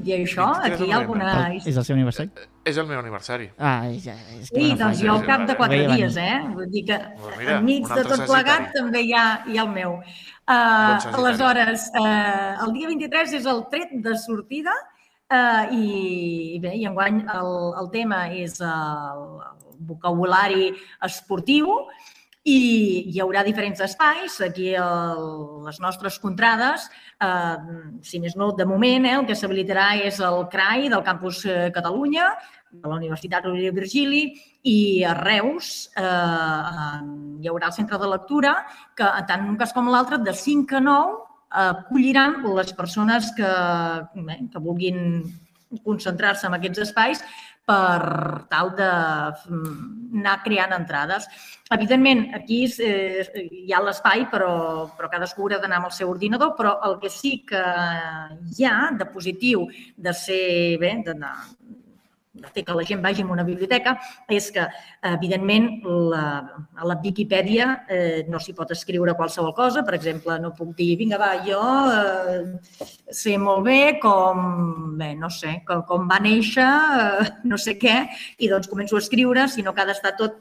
I 0.04 0.14
això, 0.18 0.50
23 0.60 0.68
de 0.68 0.74
aquí 0.74 0.90
hi 0.90 0.92
ha 0.92 1.00
alguna... 1.00 1.32
El, 1.48 1.58
és 1.64 1.80
el 1.80 1.88
seu 1.88 1.96
aniversari? 1.96 2.46
És 2.68 2.84
el 2.84 2.92
meu 2.92 3.00
aniversari. 3.00 3.50
Ah, 3.56 3.88
ja, 3.96 4.20
és 4.36 4.52
que 4.52 4.60
Sí, 4.60 4.68
no 4.76 4.84
doncs 4.84 5.00
jo 5.06 5.16
al 5.16 5.26
cap 5.32 5.48
de 5.48 5.56
quatre 5.64 5.82
dies, 5.96 6.20
eh? 6.20 6.38
Vull 6.52 6.72
dir 6.76 6.86
que 6.92 7.00
Doncs 7.08 7.40
mira, 7.40 7.60
enmig 7.62 7.88
de 7.88 8.08
tot 8.12 8.28
plegat 8.28 8.72
també 8.76 9.08
hi 9.08 9.16
ha, 9.16 9.26
hi 9.48 9.60
ha 9.60 9.64
el 9.64 9.76
meu. 9.80 10.00
Uh, 10.44 11.12
aleshores, 11.16 11.88
uh, 11.96 12.66
el 12.68 12.76
dia 12.76 12.92
23 12.92 13.40
és 13.40 13.48
el 13.48 13.70
tret 13.72 14.02
de 14.04 14.20
sortida 14.20 14.76
uh, 15.32 15.72
i, 15.74 16.60
bé, 16.62 16.76
i 16.78 16.86
enguany 16.90 17.24
el, 17.24 17.52
el 17.82 17.92
tema 17.96 18.26
és 18.36 18.60
el, 18.62 19.28
el 19.50 19.76
vocabulari 19.92 20.72
esportiu 21.08 21.80
i 22.44 23.12
hi 23.14 23.20
haurà 23.22 23.44
diferents 23.46 23.82
espais. 23.86 24.40
Aquí 24.42 24.72
el, 24.74 25.26
les 25.66 25.80
nostres 25.84 26.18
contrades, 26.20 26.88
eh, 27.22 27.58
si 28.02 28.20
més 28.20 28.36
no, 28.36 28.52
de 28.58 28.66
moment, 28.66 29.06
eh, 29.06 29.18
el 29.20 29.28
que 29.30 29.38
s'habilitarà 29.38 29.92
és 30.08 30.20
el 30.20 30.48
CRAI 30.50 30.90
del 30.90 31.04
Campus 31.06 31.46
eh, 31.46 31.70
Catalunya, 31.74 32.32
de 32.72 32.88
la 32.88 32.96
Universitat 32.96 33.46
Rovira 33.46 33.74
Virgili, 33.76 34.24
i 34.64 35.04
a 35.04 35.14
Reus 35.18 35.92
eh, 35.98 37.02
hi 37.42 37.52
haurà 37.52 37.70
el 37.70 37.78
centre 37.78 38.00
de 38.02 38.10
lectura, 38.10 38.56
que 38.96 39.10
tant 39.28 39.46
un 39.50 39.60
cas 39.60 39.74
com 39.76 39.92
l'altre, 39.92 40.22
de 40.26 40.34
5 40.34 40.80
a 40.80 40.86
9, 40.88 41.20
acolliran 41.52 42.42
les 42.56 42.74
persones 42.74 43.32
que, 43.38 43.54
que 44.52 44.64
vulguin 44.64 45.24
concentrar-se 45.86 46.48
en 46.48 46.58
aquests 46.58 46.84
espais 46.88 47.24
per 47.72 48.48
tal 48.52 48.72
de 48.76 48.90
mm, 48.90 50.18
anar 50.20 50.38
creant 50.44 50.74
entrades. 50.76 51.28
Evidentment, 51.72 52.26
aquí 52.36 52.64
eh, 52.84 53.24
hi 53.66 53.72
ha 53.72 53.82
l'espai, 53.86 54.26
però, 54.32 54.90
però 54.98 55.12
cadascú 55.12 55.46
haurà 55.46 55.62
d'anar 55.62 55.80
amb 55.80 55.92
el 55.92 55.96
seu 55.96 56.12
ordinador, 56.12 56.56
però 56.58 56.78
el 56.90 56.98
que 57.04 57.12
sí 57.14 57.38
que 57.48 57.62
hi 58.58 58.68
ha 58.68 58.92
de 58.98 59.08
positiu 59.14 59.68
de 59.96 60.14
ser, 60.18 60.78
bé, 60.82 60.98
de, 61.06 61.16
de 62.34 62.48
fer 62.56 62.64
que 62.64 62.76
la 62.76 62.84
gent 62.88 63.02
vagi 63.04 63.24
a 63.26 63.28
una 63.34 63.44
biblioteca 63.44 63.98
és 64.32 64.48
que, 64.56 64.64
evidentment, 65.10 65.68
la, 66.12 66.26
a 66.80 66.88
la 66.88 66.96
Viquipèdia 67.04 67.68
eh, 67.92 68.22
no 68.32 68.40
s'hi 68.40 68.56
pot 68.56 68.72
escriure 68.72 69.16
qualsevol 69.20 69.52
cosa. 69.58 69.84
Per 69.88 69.96
exemple, 69.98 70.38
no 70.40 70.54
puc 70.56 70.72
dir, 70.78 70.94
vinga, 71.00 71.20
va, 71.20 71.34
jo 71.48 71.60
eh, 71.92 72.86
sé 73.12 73.36
molt 73.42 73.66
bé 73.68 73.82
com, 74.04 74.96
bé, 75.00 75.12
no 75.20 75.32
sé, 75.34 75.58
com, 75.68 75.84
com 75.90 76.08
va 76.08 76.22
néixer, 76.24 76.70
eh, 76.70 77.28
no 77.52 77.60
sé 77.60 77.76
què, 77.82 77.98
i 78.40 78.52
doncs 78.52 78.72
començo 78.72 78.96
a 78.96 79.04
escriure, 79.04 79.50
sinó 79.52 79.76
que 79.76 79.84
ha 79.84 79.90
d'estar 79.92 80.16
tot 80.20 80.40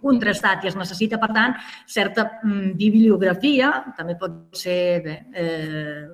contrastat 0.00 0.64
i 0.64 0.70
es 0.70 0.78
necessita, 0.80 1.20
per 1.20 1.30
tant, 1.36 1.54
certa 1.86 2.26
mm, 2.42 2.74
bibliografia, 2.80 3.70
també 3.98 4.16
pot 4.18 4.40
ser 4.56 4.80
bé, 5.04 5.16
eh, 5.36 6.08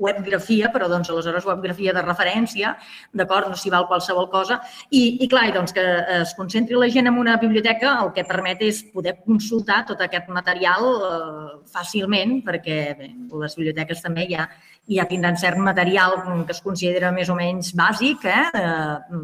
webgrafia, 0.00 0.70
però 0.72 0.88
doncs 0.90 1.10
aleshores 1.12 1.46
webgrafia 1.46 1.94
de 1.96 2.04
referència, 2.04 2.74
d'acord, 3.16 3.50
no 3.50 3.58
s'hi 3.58 3.72
val 3.72 3.86
qualsevol 3.90 4.30
cosa. 4.32 4.60
I, 4.90 5.02
i 5.24 5.28
clar, 5.30 5.46
i 5.50 5.54
doncs 5.54 5.74
que 5.76 5.84
es 6.20 6.34
concentri 6.38 6.78
la 6.78 6.88
gent 6.92 7.10
en 7.10 7.20
una 7.20 7.36
biblioteca 7.42 7.96
el 8.04 8.14
que 8.16 8.26
permet 8.28 8.64
és 8.66 8.82
poder 8.94 9.18
consultar 9.26 9.82
tot 9.88 10.00
aquest 10.04 10.30
material 10.32 10.88
eh, 10.90 11.52
fàcilment, 11.70 12.40
perquè 12.46 12.80
bé, 12.98 13.12
les 13.44 13.58
biblioteques 13.58 14.02
també 14.04 14.26
ja, 14.30 14.48
ja 14.88 15.06
tindran 15.10 15.38
cert 15.40 15.60
material 15.60 16.18
que 16.46 16.56
es 16.56 16.64
considera 16.64 17.12
més 17.14 17.30
o 17.30 17.38
menys 17.38 17.74
bàsic, 17.76 18.26
eh? 18.26 18.48
eh 18.56 19.20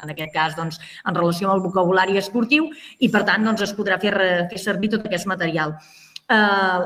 en 0.00 0.08
aquest 0.14 0.32
cas, 0.32 0.54
doncs, 0.56 0.78
en 1.04 1.12
relació 1.12 1.50
amb 1.50 1.58
el 1.58 1.64
vocabulari 1.66 2.16
esportiu, 2.16 2.70
i 3.04 3.10
per 3.12 3.20
tant, 3.28 3.44
doncs, 3.44 3.66
es 3.66 3.74
podrà 3.76 3.98
fer, 4.00 4.14
fer 4.48 4.62
servir 4.62 4.88
tot 4.94 5.04
aquest 5.04 5.28
material. 5.28 5.74
Eh, 6.24 6.78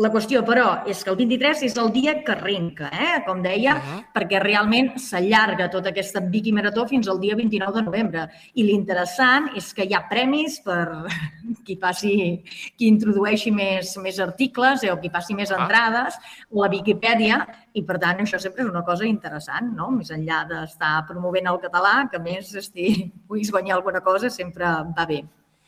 la 0.00 0.08
qüestió, 0.08 0.40
però, 0.40 0.86
és 0.88 1.02
que 1.04 1.10
el 1.12 1.18
23 1.18 1.62
és 1.66 1.74
el 1.76 1.90
dia 1.92 2.14
que 2.24 2.32
arrenca, 2.32 2.88
eh? 2.96 3.18
com 3.26 3.42
deia, 3.44 3.74
uh 3.76 3.80
-huh. 3.80 4.04
perquè 4.14 4.40
realment 4.40 4.96
s'allarga 4.96 5.68
tota 5.68 5.90
aquesta 5.90 6.20
Vicky 6.20 6.50
Marató 6.52 6.86
fins 6.88 7.08
al 7.08 7.20
dia 7.20 7.36
29 7.36 7.74
de 7.74 7.82
novembre. 7.82 8.28
I 8.54 8.62
l'interessant 8.62 9.50
és 9.54 9.74
que 9.74 9.84
hi 9.84 9.92
ha 9.92 10.08
premis 10.08 10.60
per 10.60 11.04
qui 11.66 11.76
passi, 11.76 12.42
qui 12.76 12.86
introdueixi 12.86 13.50
més, 13.50 13.96
més 13.98 14.18
articles 14.18 14.82
eh, 14.82 14.90
o 14.90 14.98
qui 14.98 15.10
passi 15.10 15.34
més 15.34 15.50
Ah. 15.50 15.60
entrades 15.60 16.14
a 16.14 16.20
la 16.50 16.68
Viquipèdia 16.68 17.46
i, 17.74 17.82
per 17.82 17.98
tant, 17.98 18.18
això 18.18 18.38
sempre 18.38 18.62
és 18.62 18.70
una 18.70 18.84
cosa 18.84 19.04
interessant, 19.04 19.76
no? 19.76 19.90
Més 19.90 20.10
enllà 20.10 20.46
d'estar 20.48 21.04
promovent 21.06 21.46
el 21.46 21.60
català, 21.60 22.08
que 22.10 22.18
més 22.18 22.54
esti, 22.54 23.12
puguis 23.28 23.50
guanyar 23.50 23.76
alguna 23.76 24.00
cosa 24.00 24.30
sempre 24.30 24.64
va 24.64 25.04
bé. 25.06 25.22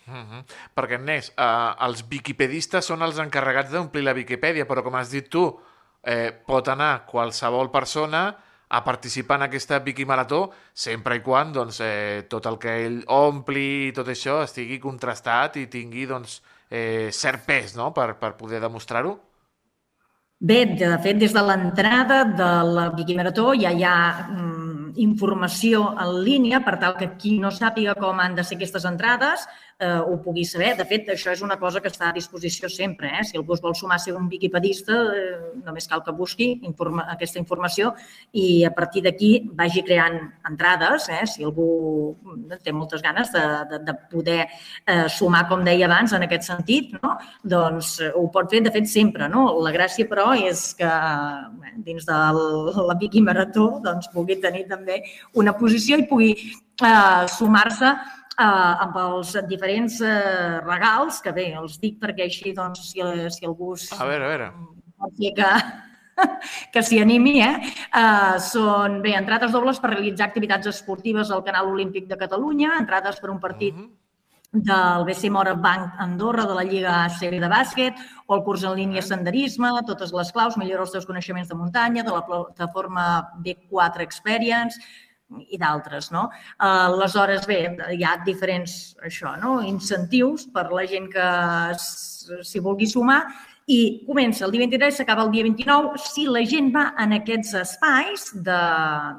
Uh 0.06 0.14
-huh. 0.14 0.44
Perquè, 0.74 0.94
Agnès, 0.98 1.32
eh, 1.36 1.74
els 1.86 2.04
viquipedistes 2.08 2.84
són 2.84 3.02
els 3.02 3.18
encarregats 3.18 3.70
d'omplir 3.70 4.04
la 4.04 4.12
Viquipèdia, 4.12 4.66
però 4.66 4.82
com 4.82 4.94
has 4.94 5.10
dit 5.10 5.28
tu, 5.28 5.58
eh, 6.02 6.32
pot 6.46 6.68
anar 6.68 7.06
qualsevol 7.06 7.70
persona 7.70 8.36
a 8.68 8.82
participar 8.82 9.36
en 9.36 9.42
aquesta 9.42 9.78
Viquimarató 9.78 10.50
sempre 10.72 11.16
i 11.16 11.20
quan 11.20 11.52
doncs, 11.52 11.80
eh, 11.80 12.26
tot 12.28 12.46
el 12.46 12.58
que 12.58 12.86
ell 12.86 13.04
ompli 13.06 13.88
i 13.88 13.92
tot 13.92 14.08
això 14.08 14.42
estigui 14.42 14.80
contrastat 14.80 15.56
i 15.56 15.66
tingui 15.66 16.06
doncs, 16.06 16.42
eh, 16.70 17.08
cert 17.12 17.44
pes 17.46 17.76
no? 17.76 17.92
per, 17.94 18.18
per 18.18 18.34
poder 18.36 18.60
demostrar-ho. 18.60 19.18
Bé, 20.44 20.64
de 20.76 20.98
fet, 21.00 21.16
des 21.16 21.32
de 21.32 21.40
l'entrada 21.40 22.24
de 22.24 22.50
la 22.74 22.88
Viquimarató 22.92 23.54
ja 23.54 23.70
hi 23.72 23.84
ha 23.86 24.26
mm, 24.28 24.64
informació 25.00 25.86
en 26.00 26.18
línia 26.26 26.60
per 26.64 26.76
tal 26.82 26.96
que 26.98 27.12
qui 27.18 27.38
no 27.38 27.52
sàpiga 27.54 27.94
com 27.98 28.20
han 28.20 28.34
de 28.34 28.44
ser 28.44 28.58
aquestes 28.58 28.84
entrades 28.90 29.46
eh, 29.78 30.00
ho 30.00 30.18
pugui 30.22 30.44
saber. 30.44 30.74
De 30.76 30.84
fet, 30.88 31.08
això 31.12 31.32
és 31.32 31.42
una 31.42 31.56
cosa 31.58 31.80
que 31.80 31.90
està 31.90 32.08
a 32.08 32.14
disposició 32.14 32.68
sempre. 32.70 33.10
Eh? 33.18 33.24
Si 33.24 33.38
algú 33.38 33.54
es 33.54 33.62
vol 33.62 33.74
sumar 33.74 33.96
a 33.96 34.02
ser 34.02 34.14
un 34.16 34.28
viquipedista, 34.28 34.92
eh, 34.92 35.38
només 35.64 35.88
cal 35.90 36.02
que 36.04 36.14
busqui 36.14 36.50
informa 36.62 37.06
aquesta 37.12 37.40
informació 37.40 37.94
i 38.32 38.64
a 38.64 38.72
partir 38.74 39.02
d'aquí 39.04 39.32
vagi 39.54 39.84
creant 39.86 40.18
entrades. 40.50 41.08
Eh? 41.08 41.24
Si 41.26 41.44
algú 41.44 42.16
té 42.62 42.72
moltes 42.72 43.02
ganes 43.02 43.32
de, 43.34 43.44
de, 43.70 43.80
de 43.84 43.96
poder 44.10 44.40
eh, 44.46 45.08
sumar, 45.08 45.46
com 45.48 45.64
deia 45.66 45.86
abans, 45.88 46.14
en 46.14 46.26
aquest 46.26 46.48
sentit, 46.48 46.94
no? 47.02 47.16
doncs 47.42 47.98
eh, 48.00 48.12
ho 48.14 48.28
pot 48.32 48.50
fer, 48.50 48.62
de 48.64 48.72
fet, 48.74 48.88
sempre. 48.90 49.28
No? 49.28 49.46
La 49.64 49.74
gràcia, 49.74 50.08
però, 50.10 50.32
és 50.34 50.70
que 50.78 50.88
eh, 50.88 51.74
dins 51.84 52.06
de 52.06 52.20
la 52.84 52.98
Vicky 53.00 53.22
Marató 53.24 53.80
doncs, 53.84 54.10
pugui 54.14 54.38
tenir 54.40 54.68
també 54.70 55.02
una 55.34 55.54
posició 55.58 55.98
i 55.98 56.06
pugui 56.08 56.32
eh, 56.34 57.26
sumar-se 57.36 57.94
eh, 58.38 58.74
amb 58.86 58.96
els 59.00 59.34
diferents 59.48 60.00
eh, 60.00 60.60
regals, 60.66 61.20
que 61.24 61.32
bé, 61.32 61.48
els 61.60 61.78
dic 61.82 61.98
perquè 62.02 62.28
així, 62.28 62.52
doncs, 62.56 62.90
si, 62.92 63.02
si 63.30 63.46
algú... 63.48 63.74
A 63.98 64.06
veure, 64.10 64.24
a 64.24 64.32
veure. 64.34 64.52
pot 64.98 65.18
ser 65.18 65.34
que, 65.38 65.50
que 66.74 66.82
s'hi 66.86 67.00
animi, 67.02 67.40
eh? 67.42 67.56
Uh, 67.90 68.38
són, 68.42 69.00
bé, 69.02 69.16
entrades 69.18 69.52
dobles 69.52 69.80
per 69.82 69.94
realitzar 69.94 70.28
activitats 70.28 70.70
esportives 70.70 71.30
al 71.34 71.44
Canal 71.46 71.72
Olímpic 71.72 72.06
de 72.10 72.18
Catalunya, 72.20 72.76
entrades 72.78 73.20
per 73.20 73.30
un 73.34 73.40
partit 73.42 73.74
Mhm. 73.74 73.92
del 74.54 75.04
BC 75.04 75.30
Mora 75.30 75.54
Bank 75.54 75.94
Andorra 75.98 76.44
de 76.46 76.54
la 76.54 76.62
Lliga 76.62 77.04
ACB 77.04 77.40
de 77.40 77.48
bàsquet 77.50 77.96
o 78.26 78.36
el 78.36 78.44
curs 78.44 78.62
en 78.62 78.76
línia 78.78 79.02
senderisme, 79.02 79.68
totes 79.86 80.12
les 80.14 80.30
claus, 80.30 80.56
millora 80.56 80.82
els 80.82 80.92
teus 80.92 81.06
coneixements 81.06 81.48
de 81.48 81.56
muntanya, 81.58 82.04
de 82.04 82.12
la 82.14 82.24
plataforma 82.24 83.30
B4 83.42 84.00
Experience, 84.06 84.78
i 85.48 85.58
d'altres, 85.60 86.10
no? 86.14 86.28
Aleshores, 86.58 87.46
bé, 87.50 87.60
hi 87.94 88.04
ha 88.04 88.18
diferents 88.26 88.94
això, 89.04 89.34
no? 89.40 89.58
incentius 89.64 90.46
per 90.54 90.68
la 90.72 90.86
gent 90.90 91.10
que 91.12 91.28
s'hi 91.80 92.62
vulgui 92.64 92.88
sumar 92.90 93.22
i 93.66 94.04
comença 94.04 94.44
el 94.44 94.52
dia 94.52 94.60
23, 94.60 94.98
s'acaba 94.98 95.24
el 95.24 95.30
dia 95.32 95.44
29. 95.46 95.96
Si 95.96 96.26
la 96.28 96.42
gent 96.44 96.68
va 96.74 96.90
en 97.00 97.16
aquests 97.16 97.54
espais 97.62 98.26
de, 98.34 98.60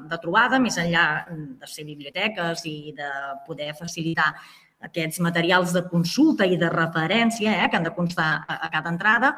de 0.06 0.18
trobada, 0.22 0.60
més 0.62 0.78
enllà 0.78 1.06
de 1.32 1.70
ser 1.70 1.86
biblioteques 1.88 2.62
i 2.70 2.94
de 2.94 3.10
poder 3.46 3.72
facilitar 3.78 4.30
aquests 4.86 5.18
materials 5.24 5.72
de 5.74 5.82
consulta 5.90 6.46
i 6.46 6.58
de 6.60 6.70
referència 6.70 7.56
eh, 7.56 7.68
que 7.70 7.78
han 7.78 7.88
de 7.88 7.94
constar 7.96 8.28
a, 8.46 8.60
a 8.68 8.70
cada 8.70 8.92
entrada, 8.92 9.34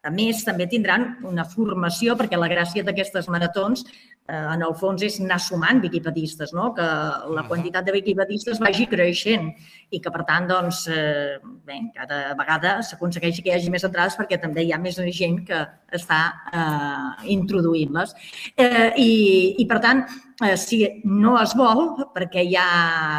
a 0.00 0.08
més, 0.08 0.40
també 0.46 0.64
tindran 0.64 1.18
una 1.28 1.44
formació, 1.44 2.14
perquè 2.16 2.38
la 2.40 2.48
gràcia 2.48 2.84
d'aquestes 2.84 3.28
maratons, 3.28 3.84
en 4.30 4.62
el 4.62 4.74
fons, 4.78 5.02
és 5.02 5.18
anar 5.20 5.40
sumant 5.42 5.80
viquipedistes, 5.82 6.52
no? 6.56 6.70
que 6.76 6.86
la 7.34 7.44
quantitat 7.48 7.86
de 7.86 7.94
viquipedistes 7.96 8.60
vagi 8.62 8.86
creixent 8.90 9.50
i 9.90 9.98
que, 9.98 10.12
per 10.14 10.24
tant, 10.28 10.46
doncs, 10.50 10.84
eh, 10.92 11.38
bé, 11.66 11.80
cada 11.96 12.20
vegada 12.38 12.76
s'aconsegueixi 12.86 13.42
que 13.42 13.50
hi 13.50 13.56
hagi 13.56 13.72
més 13.74 13.86
entrades 13.86 14.16
perquè 14.18 14.38
també 14.42 14.64
hi 14.64 14.72
ha 14.72 14.78
més 14.78 15.00
gent 15.16 15.40
que 15.48 15.60
està 15.96 16.20
eh, 16.54 17.30
introduint-les. 17.34 18.14
Eh, 18.54 18.90
i, 19.02 19.10
I, 19.58 19.66
per 19.70 19.80
tant, 19.82 20.04
eh, 20.46 20.56
si 20.60 20.82
no 21.04 21.36
es 21.42 21.56
vol, 21.58 21.84
perquè 22.14 22.46
ja 22.50 22.68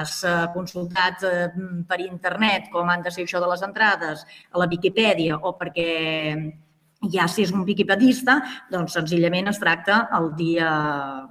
s'ha 0.07 0.35
consultat 0.55 1.27
eh, 1.27 1.45
per 1.87 2.01
internet 2.05 2.71
com 2.71 2.89
han 2.89 3.03
de 3.03 3.11
ser 3.11 3.27
això 3.27 3.43
de 3.43 3.51
les 3.51 3.63
entrades 3.67 4.25
a 4.51 4.61
la 4.61 4.69
Viquipèdia 4.71 5.41
o 5.41 5.55
perquè 5.59 5.91
ja 7.09 7.25
si 7.27 7.41
és 7.45 7.51
un 7.55 7.63
viquipedista, 7.65 8.37
doncs 8.69 8.93
senzillament 8.97 9.49
es 9.49 9.59
tracta 9.61 10.03
el 10.17 10.29
dia 10.37 10.69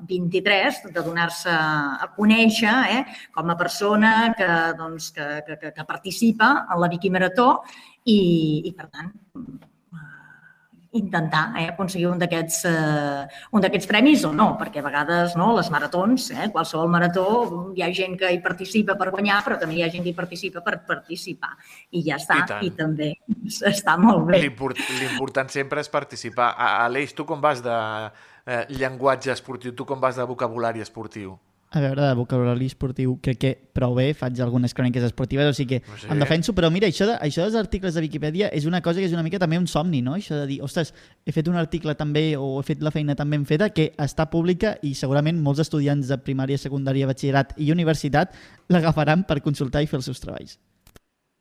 23 0.09 0.83
de 0.91 1.05
donar-se 1.07 1.55
a 1.55 2.11
conèixer 2.17 2.75
eh, 2.97 3.03
com 3.35 3.51
a 3.51 3.59
persona 3.59 4.35
que, 4.39 4.51
doncs, 4.79 5.13
que, 5.15 5.29
que, 5.47 5.73
que, 5.77 5.87
participa 5.87 6.53
en 6.67 6.83
la 6.83 6.91
Viquimarató 6.91 7.51
i, 8.05 8.21
i 8.67 8.75
per 8.75 8.91
tant, 8.91 9.13
intentar 10.93 11.53
eh, 11.61 11.69
aconseguir 11.71 12.09
un 12.11 12.19
d'aquests 12.19 12.65
eh, 12.67 13.27
un 13.55 13.63
d'aquests 13.63 13.87
premis 13.87 14.25
o 14.27 14.33
no, 14.35 14.57
perquè 14.59 14.81
a 14.83 14.87
vegades 14.87 15.37
no, 15.39 15.53
les 15.57 15.69
maratons, 15.71 16.31
eh, 16.35 16.49
qualsevol 16.51 16.89
marató, 16.91 17.27
hi 17.77 17.83
ha 17.87 17.91
gent 17.95 18.17
que 18.19 18.33
hi 18.35 18.41
participa 18.43 18.97
per 18.99 19.11
guanyar, 19.15 19.43
però 19.47 19.59
també 19.61 19.77
hi 19.79 19.85
ha 19.87 19.91
gent 19.93 20.03
que 20.03 20.11
hi 20.11 20.17
participa 20.19 20.61
per 20.67 20.81
participar. 20.89 21.53
I 21.95 22.03
ja 22.09 22.17
està, 22.19 22.41
I 22.43 22.47
tant. 22.49 22.65
i, 22.67 22.71
també 22.75 23.11
està 23.71 23.97
molt 24.01 24.27
bé. 24.33 24.41
L'import- 24.43 24.83
L'important 24.99 25.49
sempre 25.51 25.81
és 25.81 25.89
participar. 25.89 26.55
A- 26.57 26.85
Aleix, 26.87 27.15
tu 27.15 27.25
com 27.25 27.41
vas 27.41 27.63
de 27.63 27.77
eh, 28.47 28.65
llenguatge 28.71 29.31
esportiu? 29.33 29.73
Tu 29.75 29.85
com 29.87 30.01
vas 30.01 30.17
de 30.17 30.25
vocabulari 30.27 30.81
esportiu? 30.83 31.39
A 31.71 31.79
veure, 31.79 32.03
de 32.03 32.15
vocabulari 32.19 32.67
esportiu 32.67 33.13
crec 33.23 33.37
que 33.39 33.51
prou 33.79 33.93
bé, 33.95 34.09
faig 34.19 34.41
algunes 34.43 34.73
cròniques 34.75 35.05
esportives, 35.07 35.47
o 35.47 35.55
sigui 35.55 35.79
que 35.79 35.99
sé. 36.01 36.09
em 36.11 36.19
defenso, 36.19 36.51
però 36.51 36.67
mira, 36.75 36.89
això, 36.91 37.07
de, 37.07 37.15
això 37.23 37.45
dels 37.45 37.55
articles 37.61 37.95
de 37.95 38.03
Viquipèdia 38.03 38.49
és 38.51 38.67
una 38.67 38.81
cosa 38.83 38.99
que 38.99 39.07
és 39.07 39.15
una 39.15 39.23
mica 39.23 39.39
també 39.39 39.59
un 39.61 39.69
somni, 39.71 40.01
no? 40.03 40.17
Això 40.19 40.35
de 40.35 40.49
dir, 40.51 40.59
ostres, 40.67 40.91
he 41.23 41.31
fet 41.31 41.47
un 41.47 41.55
article 41.61 41.95
també 41.95 42.25
o 42.35 42.57
he 42.59 42.65
fet 42.67 42.83
la 42.83 42.91
feina 42.91 43.15
tan 43.15 43.31
ben 43.31 43.47
feta 43.47 43.71
que 43.71 43.93
està 44.03 44.27
pública 44.33 44.75
i 44.83 44.97
segurament 44.99 45.39
molts 45.39 45.63
estudiants 45.63 46.11
de 46.11 46.19
primària, 46.19 46.59
secundària, 46.59 47.07
batxillerat 47.07 47.55
i 47.63 47.71
universitat 47.71 48.35
l'agafaran 48.67 49.23
per 49.23 49.39
consultar 49.39 49.85
i 49.85 49.87
fer 49.87 50.03
els 50.03 50.11
seus 50.11 50.19
treballs. 50.27 50.59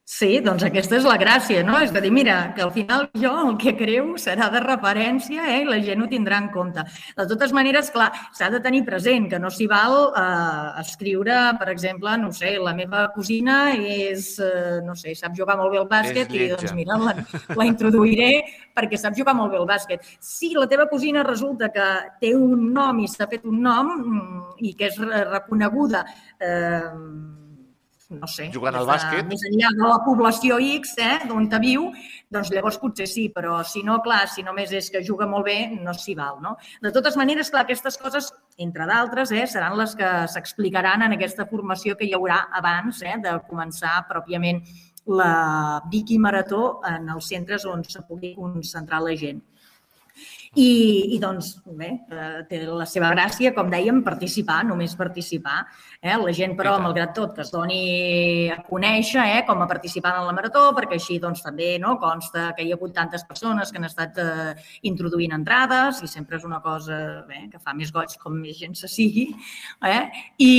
Sí, 0.09 0.39
doncs 0.41 0.63
aquesta 0.65 0.95
és 0.97 1.03
la 1.05 1.19
gràcia, 1.21 1.61
no? 1.61 1.75
És 1.85 1.91
a 1.93 2.01
dir, 2.01 2.09
mira, 2.09 2.37
que 2.57 2.63
al 2.65 2.71
final 2.73 3.03
jo 3.21 3.29
el 3.43 3.51
que 3.61 3.75
creu 3.77 4.15
serà 4.17 4.47
de 4.49 4.57
referència 4.63 5.43
eh? 5.51 5.59
i 5.61 5.67
la 5.67 5.77
gent 5.85 6.01
ho 6.01 6.07
tindrà 6.09 6.39
en 6.41 6.47
compte. 6.49 6.81
De 7.13 7.25
totes 7.29 7.53
maneres, 7.53 7.91
clar, 7.93 8.07
s'ha 8.33 8.47
de 8.49 8.57
tenir 8.63 8.81
present 8.87 9.27
que 9.29 9.37
no 9.37 9.51
s'hi 9.53 9.67
val 9.69 9.93
eh, 10.17 10.81
escriure, 10.81 11.37
per 11.61 11.69
exemple, 11.75 12.15
no 12.17 12.31
sé, 12.33 12.55
la 12.57 12.73
meva 12.73 13.03
cosina 13.13 13.59
és, 13.77 14.31
eh, 14.41 14.79
no 14.87 14.97
sé, 14.97 15.13
sap 15.13 15.37
jugar 15.37 15.59
molt 15.61 15.75
bé 15.75 15.83
al 15.83 15.87
bàsquet 15.91 16.33
i 16.33 16.47
doncs 16.55 16.73
mira, 16.73 16.97
la, 16.97 17.13
la 17.61 17.69
introduiré 17.69 18.31
perquè 18.73 18.97
sap 18.97 19.13
jugar 19.13 19.37
molt 19.37 19.53
bé 19.53 19.61
al 19.61 19.69
bàsquet. 19.69 20.01
Si 20.17 20.55
la 20.57 20.65
teva 20.71 20.89
cosina 20.89 21.21
resulta 21.27 21.69
que 21.69 21.85
té 22.25 22.33
un 22.33 22.71
nom 22.73 22.97
i 23.05 23.11
s'ha 23.13 23.29
fet 23.29 23.45
un 23.45 23.61
nom 23.61 23.93
mm, 23.93 24.41
i 24.65 24.73
que 24.73 24.89
és 24.89 24.97
re- 25.05 25.21
reconeguda 25.35 26.01
eh, 26.41 26.89
no 28.09 28.27
sé, 28.27 28.49
Jugant 28.53 28.75
al 28.75 28.87
bàsquet. 28.89 29.27
més 29.29 29.43
enllà 29.45 29.69
de 29.77 29.85
la 29.85 29.99
població 30.05 30.57
X, 30.59 30.95
eh, 30.97 31.27
d'on 31.29 31.47
te 31.49 31.59
viu, 31.61 31.91
doncs 32.29 32.49
llavors 32.49 32.79
potser 32.81 33.05
sí, 33.07 33.27
però 33.29 33.59
si 33.63 33.83
no, 33.85 33.99
clar, 34.01 34.23
si 34.27 34.43
només 34.43 34.71
és 34.73 34.89
que 34.89 35.03
juga 35.05 35.27
molt 35.29 35.45
bé, 35.45 35.57
no 35.69 35.93
s'hi 35.93 36.15
val, 36.17 36.39
no? 36.41 36.55
De 36.81 36.91
totes 36.91 37.17
maneres, 37.17 37.51
clar, 37.53 37.63
aquestes 37.67 37.97
coses, 38.01 38.31
entre 38.57 38.87
d'altres, 38.89 39.31
eh, 39.31 39.45
seran 39.47 39.77
les 39.77 39.95
que 39.95 40.09
s'explicaran 40.27 41.03
en 41.05 41.13
aquesta 41.13 41.45
formació 41.45 41.95
que 41.95 42.05
hi 42.05 42.15
haurà 42.17 42.47
abans 42.51 43.01
eh, 43.03 43.17
de 43.21 43.37
començar 43.47 44.07
pròpiament 44.09 44.63
la 45.05 45.81
Vicky 45.89 46.17
Marató 46.19 46.81
en 46.85 47.09
els 47.09 47.29
centres 47.29 47.65
on 47.65 47.83
se 47.83 48.01
pugui 48.07 48.35
concentrar 48.35 49.01
la 49.01 49.15
gent. 49.15 49.41
I, 50.57 51.13
i 51.13 51.19
doncs, 51.21 51.51
bé, 51.77 51.91
eh, 52.09 52.41
té 52.49 52.63
la 52.65 52.85
seva 52.89 53.11
gràcia, 53.13 53.51
com 53.53 53.67
dèiem, 53.69 53.99
participar, 54.01 54.63
només 54.65 54.95
participar. 54.97 55.59
Eh? 56.01 56.15
La 56.17 56.33
gent, 56.33 56.55
però, 56.57 56.73
malgrat 56.81 57.13
tot, 57.13 57.35
que 57.35 57.43
es 57.43 57.51
doni 57.53 58.49
a 58.49 58.57
conèixer 58.65 59.27
eh, 59.35 59.43
com 59.45 59.61
a 59.61 59.67
participant 59.69 60.17
en 60.17 60.25
la 60.25 60.33
marató, 60.33 60.71
perquè 60.73 60.97
així 60.97 61.19
doncs, 61.21 61.43
també 61.45 61.75
no, 61.81 61.99
consta 62.01 62.47
que 62.57 62.65
hi 62.65 62.73
ha 62.73 62.79
hagut 62.79 62.95
tantes 62.97 63.27
persones 63.29 63.69
que 63.69 63.77
han 63.77 63.85
estat 63.85 64.17
eh, 64.23 64.55
introduint 64.89 65.35
entrades 65.37 66.01
i 66.01 66.09
sempre 66.09 66.39
és 66.39 66.47
una 66.47 66.63
cosa 66.65 66.97
bé, 67.29 67.43
que 67.51 67.61
fa 67.61 67.75
més 67.77 67.93
goig 67.93 68.17
com 68.17 68.33
més 68.41 68.57
gent 68.57 68.73
se 68.79 68.89
sigui. 68.89 69.27
Eh? 69.85 70.01
I, 70.41 70.51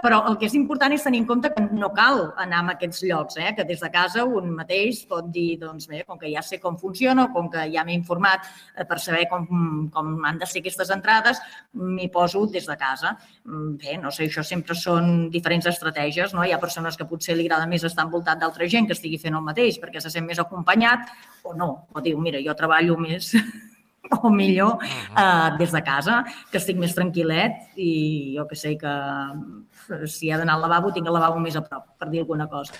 però 0.00 0.22
el 0.30 0.40
que 0.40 0.48
és 0.48 0.56
important 0.56 0.94
és 0.96 1.04
tenir 1.04 1.20
en 1.20 1.28
compte 1.28 1.52
que 1.52 1.66
no 1.68 1.92
cal 1.92 2.30
anar 2.40 2.62
a 2.64 2.76
aquests 2.78 3.04
llocs, 3.04 3.36
eh? 3.36 3.52
que 3.58 3.68
des 3.68 3.84
de 3.84 3.92
casa 3.92 4.24
un 4.24 4.48
mateix 4.56 5.04
pot 5.10 5.28
dir, 5.28 5.58
doncs 5.60 5.90
bé, 5.92 6.00
com 6.08 6.16
que 6.16 6.32
ja 6.32 6.40
sé 6.40 6.62
com 6.64 6.80
funciona, 6.80 7.28
com 7.36 7.52
que 7.52 7.68
ja 7.74 7.84
m'he 7.84 7.98
informat 8.00 8.48
per 8.88 8.98
saber 9.02 9.26
com, 9.30 9.46
com 9.92 10.24
han 10.26 10.40
de 10.40 10.48
ser 10.48 10.62
aquestes 10.62 10.90
entrades, 10.94 11.40
m'hi 11.74 12.08
poso 12.12 12.46
des 12.50 12.66
de 12.68 12.76
casa. 12.80 13.16
Mm, 13.44 13.76
Bé, 13.82 13.96
no 14.00 14.10
sé, 14.14 14.26
això 14.30 14.44
sempre 14.46 14.76
són 14.78 15.28
diferents 15.30 15.68
estratègies, 15.70 16.34
no? 16.34 16.44
Hi 16.44 16.54
ha 16.54 16.62
persones 16.62 16.96
que 16.96 17.08
potser 17.08 17.36
li 17.36 17.46
agrada 17.46 17.68
més 17.70 17.84
estar 17.84 18.06
envoltat 18.06 18.40
d'altra 18.40 18.68
gent 18.70 18.88
que 18.88 18.96
estigui 18.96 19.20
fent 19.22 19.36
el 19.36 19.44
mateix 19.44 19.80
perquè 19.82 20.00
se 20.02 20.12
sent 20.12 20.26
més 20.26 20.40
acompanyat 20.42 21.10
o 21.44 21.54
no, 21.54 21.70
o 21.92 22.02
diu, 22.02 22.18
mira, 22.22 22.42
jo 22.42 22.54
treballo 22.58 22.96
més 23.00 23.32
o 24.22 24.30
millor 24.30 24.78
eh, 24.82 25.50
des 25.58 25.72
de 25.72 25.82
casa, 25.82 26.22
que 26.50 26.60
estic 26.60 26.78
més 26.80 26.94
tranquil·let 26.96 27.78
i 27.82 27.90
jo 28.36 28.46
que 28.50 28.58
sé 28.58 28.76
que 28.80 28.92
eh, 28.92 30.06
si 30.10 30.30
ha 30.30 30.38
d'anar 30.40 30.56
al 30.56 30.66
lavabo, 30.66 30.92
tinc 30.94 31.08
el 31.08 31.16
lavabo 31.16 31.42
més 31.42 31.56
a 31.58 31.64
prop, 31.66 31.88
per 31.98 32.10
dir 32.12 32.22
alguna 32.24 32.48
cosa. 32.50 32.74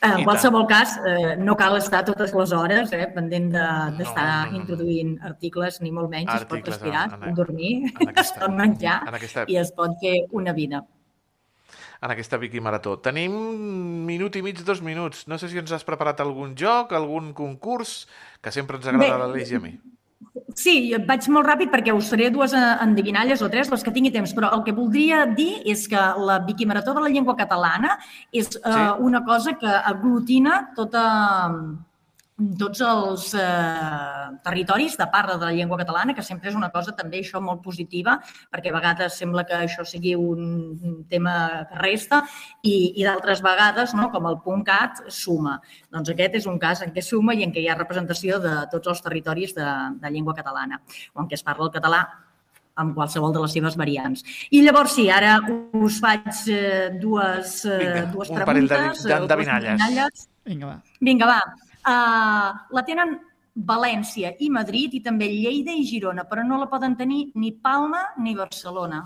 Eh, 0.00 0.06
I 0.06 0.20
En 0.20 0.24
qualsevol 0.24 0.66
cas, 0.68 0.92
eh, 1.04 1.36
no 1.36 1.56
cal 1.56 1.76
estar 1.76 2.04
totes 2.04 2.32
les 2.32 2.52
hores 2.52 2.92
eh, 2.92 3.08
pendent 3.14 3.50
de- 3.50 3.96
d'estar 3.98 4.26
No, 4.26 4.44
no, 4.44 4.44
no, 4.46 4.50
no. 4.52 4.56
introduint 4.58 5.18
articles, 5.22 5.80
ni 5.80 5.90
molt 5.90 6.08
menys, 6.08 6.28
es 6.34 6.44
pot 6.44 6.52
Articles 6.58 6.76
respirar, 6.78 7.06
en- 7.08 7.14
en- 7.14 7.34
pot 7.34 7.36
dormir, 7.46 7.72
en 8.00 8.08
aquesta- 8.12 8.20
es 8.20 8.44
pot 8.46 8.54
menjar 8.54 9.00
en 9.08 9.14
aquesta- 9.14 9.44
i 9.48 9.56
es 9.56 9.72
pot 9.72 9.96
fer 10.00 10.26
una 10.30 10.52
vida. 10.52 10.84
en 12.00 12.10
aquesta 12.12 12.36
Vicky 12.38 12.60
Marató. 12.60 13.00
Tenim 13.00 13.32
minut 14.06 14.36
i 14.36 14.42
mig, 14.42 14.62
dos 14.64 14.80
minuts. 14.80 15.26
No 15.26 15.36
sé 15.36 15.48
si 15.48 15.58
ens 15.58 15.72
has 15.72 15.82
preparat 15.82 16.20
algun 16.20 16.54
joc, 16.54 16.92
algun 16.92 17.32
concurs, 17.34 18.06
que 18.40 18.52
sempre 18.52 18.76
ens 18.76 18.86
agrada 18.86 19.04
Bé, 19.04 19.10
a 19.10 19.18
l'Aleix 19.26 19.50
i 19.50 19.56
a 19.56 19.58
mi. 19.58 19.80
Sí, 20.58 20.92
vaig 21.06 21.26
molt 21.30 21.46
ràpid 21.46 21.70
perquè 21.70 21.92
us 21.94 22.08
faré 22.10 22.30
dues 22.34 22.52
eh, 22.56 22.62
endevinalles 22.82 23.42
o 23.44 23.48
tres, 23.52 23.68
les 23.70 23.84
que 23.86 23.92
tingui 23.94 24.10
temps, 24.10 24.32
però 24.34 24.50
el 24.56 24.64
que 24.66 24.72
voldria 24.74 25.24
dir 25.26 25.60
és 25.64 25.86
que 25.88 26.00
la 26.26 26.40
Viquimarató 26.46 26.94
de 26.96 27.04
la 27.04 27.10
llengua 27.12 27.36
catalana 27.38 27.98
és 28.32 28.48
eh, 28.56 28.60
Sí. 28.72 28.80
una 28.98 29.24
cosa 29.24 29.54
que 29.60 29.68
aglutina 29.68 30.72
tota, 30.74 31.04
tots 32.58 32.80
els 32.86 33.32
eh, 33.34 34.38
territoris 34.44 34.94
de 34.96 35.06
parla 35.10 35.34
de 35.40 35.44
la 35.48 35.52
llengua 35.56 35.78
catalana, 35.80 36.14
que 36.14 36.22
sempre 36.22 36.50
és 36.52 36.54
una 36.54 36.68
cosa 36.70 36.92
també 36.94 37.18
això 37.18 37.40
molt 37.42 37.62
positiva, 37.64 38.14
perquè 38.52 38.70
a 38.70 38.76
vegades 38.76 39.16
sembla 39.18 39.42
que 39.48 39.56
això 39.58 39.82
sigui 39.84 40.14
un 40.14 41.02
tema 41.10 41.66
que 41.68 41.80
resta 41.82 42.20
i, 42.62 42.94
i 43.00 43.04
d'altres 43.06 43.42
vegades, 43.42 43.94
no, 43.98 44.06
com 44.14 44.30
el 44.30 44.38
.cat, 44.64 45.02
suma. 45.10 45.56
Doncs 45.90 46.12
aquest 46.14 46.38
és 46.38 46.46
un 46.46 46.60
cas 46.62 46.82
en 46.86 46.94
què 46.94 47.02
suma 47.02 47.34
i 47.34 47.42
en 47.42 47.50
què 47.52 47.60
hi 47.64 47.68
ha 47.68 47.74
representació 47.78 48.38
de 48.38 48.54
tots 48.70 48.86
els 48.94 49.02
territoris 49.02 49.54
de, 49.58 49.66
de 49.98 50.10
llengua 50.14 50.34
catalana, 50.38 50.78
o 51.14 51.22
en 51.24 51.28
què 51.28 51.34
es 51.34 51.42
parla 51.42 51.66
el 51.66 51.74
català 51.74 52.04
amb 52.78 52.94
qualsevol 52.94 53.32
de 53.34 53.40
les 53.42 53.50
seves 53.58 53.74
variants. 53.74 54.22
I 54.54 54.60
llavors 54.62 54.92
sí, 54.94 55.08
ara 55.10 55.40
us 55.74 55.96
faig 55.98 56.28
eh, 56.54 56.90
dues, 57.02 57.64
eh, 57.66 57.78
Vinga, 57.82 58.04
dues 58.12 58.30
un 58.30 58.44
parell 58.46 58.68
de- 58.68 58.76
preguntes. 58.76 59.02
eh, 59.04 59.08
d'endevinalles. 59.16 59.72
endevinalles. 59.80 60.28
Vinga, 60.46 60.66
va. 60.70 60.76
Vinga, 61.00 61.26
va. 61.26 61.40
Uh, 61.88 62.52
la 62.76 62.82
tenen 62.84 63.16
València 63.58 64.34
i 64.44 64.50
Madrid 64.52 64.92
i 64.94 65.00
també 65.02 65.26
Lleida 65.32 65.72
i 65.72 65.86
Girona, 65.88 66.26
però 66.28 66.44
no 66.46 66.58
la 66.60 66.68
poden 66.70 66.94
tenir 66.98 67.30
ni 67.34 67.50
Palma 67.52 68.04
ni 68.20 68.34
Barcelona. 68.36 69.02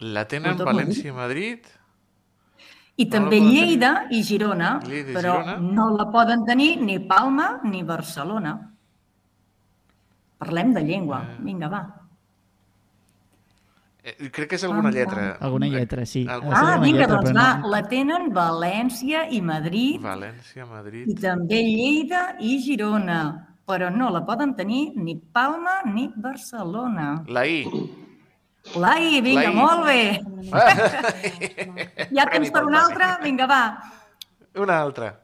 La 0.00 0.24
tenen. 0.24 0.56
València 0.56 1.10
i 1.10 1.12
Madrid? 1.12 1.66
I 2.96 3.04
No 3.04 3.10
també 3.10 3.40
Lleida 3.40 4.06
i 4.12 4.22
Girona, 4.22 4.78
Lleida 4.86 5.12
i 5.12 5.14
però 5.16 5.36
Girona? 5.40 5.56
no 5.76 5.88
la 5.96 6.06
poden 6.12 6.44
tenir 6.46 6.76
ni 6.80 6.98
Palma 7.00 7.60
ni 7.64 7.82
Barcelona. 7.82 8.54
Parlem 10.38 10.72
de 10.72 10.80
llengua. 10.84 11.20
Eh. 11.22 11.36
Vinga, 11.44 11.68
va. 11.68 11.99
Eh, 14.02 14.30
crec 14.32 14.48
que 14.48 14.56
és 14.56 14.64
alguna 14.64 14.88
Pam, 14.88 14.92
lletra. 14.96 15.24
Alguna 15.40 15.66
lletra, 15.68 16.06
sí. 16.06 16.26
Alguna 16.28 16.56
Ah, 16.74 16.78
vinga, 16.80 17.00
lletra, 17.00 17.16
doncs 17.20 17.36
va, 17.36 17.58
no- 17.58 17.68
la 17.68 17.82
tenen 17.88 18.30
València 18.32 19.26
i 19.30 19.40
Madrid 19.42 20.00
València, 20.00 20.64
Madrid... 20.66 21.08
i 21.08 21.14
també 21.20 21.60
Lleida 21.62 22.36
i 22.40 22.58
Girona, 22.64 23.18
però 23.68 23.90
no 23.94 24.08
la 24.10 24.24
poden 24.24 24.54
tenir 24.56 24.92
ni 24.96 25.16
Palma 25.16 25.82
ni 25.84 26.08
Barcelona. 26.16 27.24
La 27.28 27.44
I. 27.46 27.64
La 28.76 28.98
I, 29.00 29.20
vinga, 29.20 29.42
La 29.42 29.50
I. 29.50 29.54
molt 29.54 29.84
bé. 29.86 30.20
Hi 32.10 32.18
ha 32.18 32.26
Premi 32.26 32.46
temps 32.46 32.50
per 32.56 32.64
una 32.66 32.82
altra? 32.84 33.18
Vinga, 33.22 33.46
va. 33.46 33.62
Una 34.60 34.80
altra. 34.82 35.20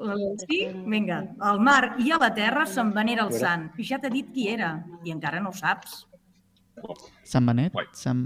Sí? 0.47 0.61
Vinga. 0.87 1.23
Al 1.41 1.59
mar 1.61 1.97
i 1.99 2.13
a 2.15 2.19
la 2.23 2.31
terra 2.35 2.65
se'n 2.71 2.93
venera 2.95 3.25
el 3.27 3.33
sant. 3.35 3.71
Ja 3.83 3.99
t'he 3.99 4.11
dit 4.13 4.29
qui 4.33 4.47
era 4.53 4.71
i 5.05 5.11
encara 5.11 5.41
no 5.41 5.51
ho 5.51 5.57
saps. 5.57 6.05
Sant 7.27 7.47
Benet? 7.49 7.77
Sant... 7.97 8.23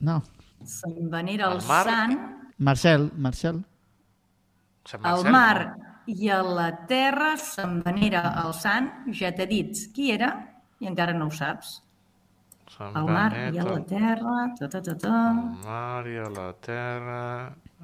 No. 0.00 0.20
Se'n 0.62 1.08
venera 1.10 1.48
el 1.50 1.58
Al 1.58 1.66
mar? 1.66 1.84
sant 1.88 2.18
Marcel, 2.62 3.08
Marcel. 3.18 3.62
Sant 4.86 5.02
al 5.02 5.24
Marcel, 5.24 5.32
mar 5.32 5.56
no? 5.66 5.88
i 6.14 6.28
a 6.30 6.40
la 6.46 6.68
terra 6.90 7.32
se'n 7.38 7.80
venera 7.82 8.22
el 8.44 8.52
sant. 8.54 8.90
Ja 9.18 9.32
t'he 9.34 9.46
dit 9.50 9.86
qui 9.94 10.12
era 10.14 10.34
i 10.82 10.90
encara 10.90 11.14
no 11.16 11.30
ho 11.30 11.34
saps. 11.34 11.80
Sant 12.76 12.96
Al 12.96 13.08
mar 13.10 13.30
Benet, 13.34 13.56
i 13.56 13.62
a 13.62 13.68
la 13.68 13.80
terra... 13.88 14.36
Ta, 14.58 14.68
ta, 14.68 14.80
ta, 14.80 14.94
ta. 14.96 15.16
Al 15.32 15.42
mar 15.64 16.06
i 16.08 16.18
a 16.18 16.28
la 16.32 16.50
terra... 16.60 17.22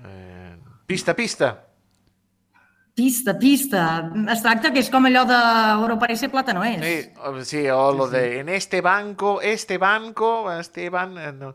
Eh... 0.05 0.55
Pista, 0.89 1.15
pista! 1.15 1.68
Pista, 2.99 3.37
pista. 3.39 3.83
Es 4.33 4.41
tracta 4.43 4.73
que 4.75 4.81
és 4.83 4.89
com 4.91 5.05
allò 5.07 5.21
de 5.29 5.37
oro 5.85 5.95
parece 6.03 6.27
plata 6.33 6.51
no 6.57 6.65
és. 6.67 6.81
Sí, 6.83 6.97
o- 7.23 7.45
sí, 7.47 7.61
o 7.71 7.93
lo 7.95 8.09
de 8.11 8.41
en 8.41 8.49
este 8.49 8.81
banco, 8.83 9.39
este 9.41 9.79
banco, 9.79 10.51
Esteban... 10.51 11.17
eh, 11.19 11.33
No, 11.33 11.53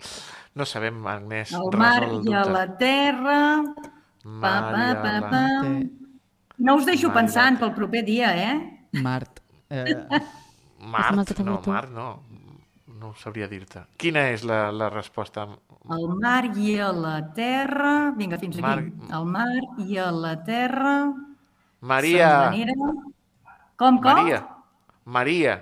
no 0.55 0.65
sabem, 0.65 1.01
Agnès. 1.05 1.51
Al 1.53 1.67
mar 1.75 2.03
el 2.07 2.21
i 2.29 2.33
a 2.33 2.45
la 2.47 2.63
terra... 2.77 3.39
Pa, 4.23 4.53
pa, 4.71 4.85
pa, 5.03 5.13
pa. 5.33 5.47
No 6.63 6.75
us 6.79 6.85
deixo 6.87 7.09
Mar 7.09 7.17
pensant 7.17 7.59
pel 7.59 7.73
proper 7.75 8.05
dia, 8.07 8.29
eh? 8.39 8.53
Mart. 9.03 9.41
Eh, 9.69 9.97
Mart? 10.93 11.33
No. 11.43 11.59
Mart 11.67 11.91
no. 11.91 12.07
No 13.01 13.09
ho 13.11 13.15
sabria 13.19 13.49
dir-te. 13.51 13.81
Quina 13.99 14.29
és 14.31 14.45
la, 14.47 14.69
la 14.71 14.87
resposta? 14.93 15.43
Al 15.91 16.07
mar 16.23 16.45
i 16.55 16.77
a 16.79 16.93
la 16.95 17.17
terra... 17.35 18.13
Vinga, 18.15 18.39
fins 18.39 18.55
aquí. 18.55 18.63
Mar- 18.63 19.11
Al 19.19 19.25
mar 19.27 19.49
i 19.83 19.97
a 19.99 20.07
la 20.15 20.37
terra... 20.47 20.95
Maria. 21.91 22.29
se'n 22.51 22.51
venera- 22.51 22.93
Com, 23.75 23.97
com? 24.01 24.13
Maria. 24.13 24.39
Maria. 25.05 25.53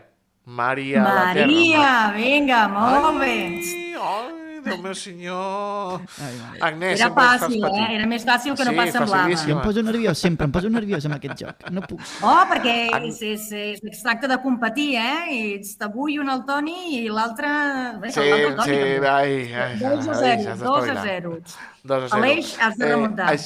Maria. 0.45 1.01
Maria, 1.03 2.11
vinga, 2.15 2.67
molt 2.67 3.19
bé. 3.19 3.33
Ai, 3.61 3.95
ai, 3.95 4.39
Déu 4.61 4.77
meu 4.77 4.93
senyor. 4.93 6.01
ai, 6.21 6.33
mare. 6.37 6.59
Agnès, 6.61 6.99
Era 6.99 7.09
fàcil, 7.15 7.63
eh? 7.65 7.95
Era 7.95 8.05
més 8.05 8.23
fàcil 8.23 8.53
que 8.55 8.63
no 8.65 8.71
Sí, 8.71 8.77
pas 8.77 8.91
semblava. 8.91 9.29
em 9.31 9.61
poso 9.63 9.81
nerviós 9.81 10.17
sempre, 10.19 10.45
em 10.45 10.51
poso 10.51 10.69
nerviós 10.69 11.05
amb 11.07 11.15
aquest 11.15 11.39
joc. 11.41 11.69
No 11.71 11.81
puc. 11.81 11.99
Oh, 12.21 12.43
perquè 12.51 12.75
és, 13.07 13.21
és, 13.23 13.47
és, 13.51 13.79
es 13.91 14.03
tracta 14.03 14.27
de 14.27 14.37
competir, 14.43 14.97
eh? 14.97 15.33
I 15.33 15.39
ets 15.55 15.77
avui 15.81 16.19
un 16.19 16.29
el 16.29 16.43
Toni 16.45 16.77
i 16.99 17.09
l'altre... 17.09 17.47
Sí, 18.11 18.21
sí, 18.21 18.29
també. 18.55 19.07
ai, 19.09 19.51
ai. 19.53 19.79
2 19.79 20.07
a 20.07 20.11
ai, 20.11 20.37
0, 20.37 20.51
has 20.51 20.59
2 20.59 20.77
a 20.77 20.93
d'espavilar. 20.93 21.05
0. 21.07 21.41
2 21.83 22.03
a 22.03 22.07
0. 22.07 22.15
Aleix, 22.21 22.57
has 22.59 22.77
de 22.77 22.85
remuntar. 22.85 23.33
Eh, 23.33 23.39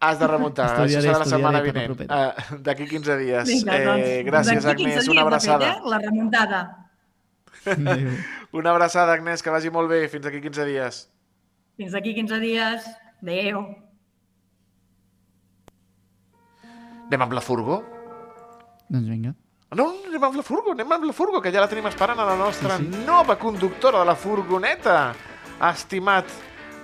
has, 0.00 0.18
de 0.18 0.26
remuntar. 0.26 0.66
Estudiaré, 0.72 1.08
Això 1.08 1.14
serà 1.14 1.18
la 1.22 1.28
setmana 1.28 1.60
vinent. 1.64 1.94
Uh, 2.06 2.58
D'aquí 2.66 2.88
15 2.88 3.18
dies. 3.20 3.50
Vinga, 3.50 3.78
doncs, 3.84 4.06
eh, 4.06 4.22
gràcies, 4.26 4.64
15 4.64 4.70
Agnès. 4.72 5.10
Una 5.12 5.26
abraçada. 5.26 5.66
Fet, 5.66 5.84
eh? 5.84 5.92
La 5.92 5.98
remuntada. 6.02 6.62
Adéu. 7.74 8.16
Una 8.62 8.72
abraçada, 8.72 9.12
Agnès, 9.12 9.44
que 9.44 9.52
vagi 9.52 9.70
molt 9.70 9.92
bé. 9.92 10.02
Fins 10.08 10.24
d'aquí 10.24 10.40
15 10.40 10.66
dies. 10.66 11.04
Fins 11.76 11.94
aquí 11.94 12.14
15 12.16 12.40
dies. 12.40 12.88
Adéu. 13.20 13.62
Anem 17.10 17.26
amb 17.26 17.32
la 17.34 17.44
furgo? 17.44 17.80
Doncs 18.88 19.08
vinga. 19.10 19.34
No, 19.78 19.86
anem 20.08 20.24
amb 20.26 20.36
la 20.38 20.42
furgo, 20.42 20.72
anem 20.74 20.92
amb 20.96 21.04
la 21.06 21.14
furgo, 21.14 21.38
que 21.42 21.52
ja 21.54 21.62
la 21.62 21.68
tenim 21.70 21.86
esperant 21.86 22.18
a 22.18 22.26
la 22.26 22.36
nostra 22.38 22.76
sí, 22.80 22.88
sí. 22.90 23.02
nova 23.06 23.36
conductora 23.38 24.00
de 24.02 24.08
la 24.08 24.16
furgoneta, 24.18 24.96
estimat 25.68 26.32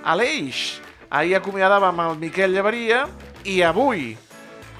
Aleix. 0.07 0.77
Ahir 1.09 1.37
acomiadàvem 1.37 1.99
el 2.03 2.17
Miquel 2.19 2.51
Llevaria 2.51 3.05
i 3.47 3.61
avui, 3.63 4.09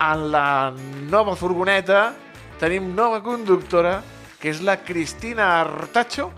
en 0.03 0.25
la 0.33 0.73
nova 1.07 1.37
furgoneta, 1.39 2.11
tenim 2.59 2.89
nova 2.95 3.21
conductora, 3.23 4.01
que 4.41 4.51
és 4.51 4.59
la 4.61 4.75
Cristina 4.83 5.53
Artacho. 5.61 6.29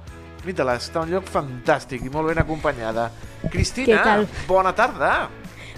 Mira-la, 0.45 0.77
està 0.79 1.01
en 1.01 1.09
un 1.09 1.15
lloc 1.17 1.29
fantàstic 1.31 2.05
i 2.05 2.11
molt 2.13 2.29
ben 2.29 2.39
acompanyada. 2.39 3.09
Cristina, 3.49 4.19
bona 4.47 4.75
tarda. 4.77 5.13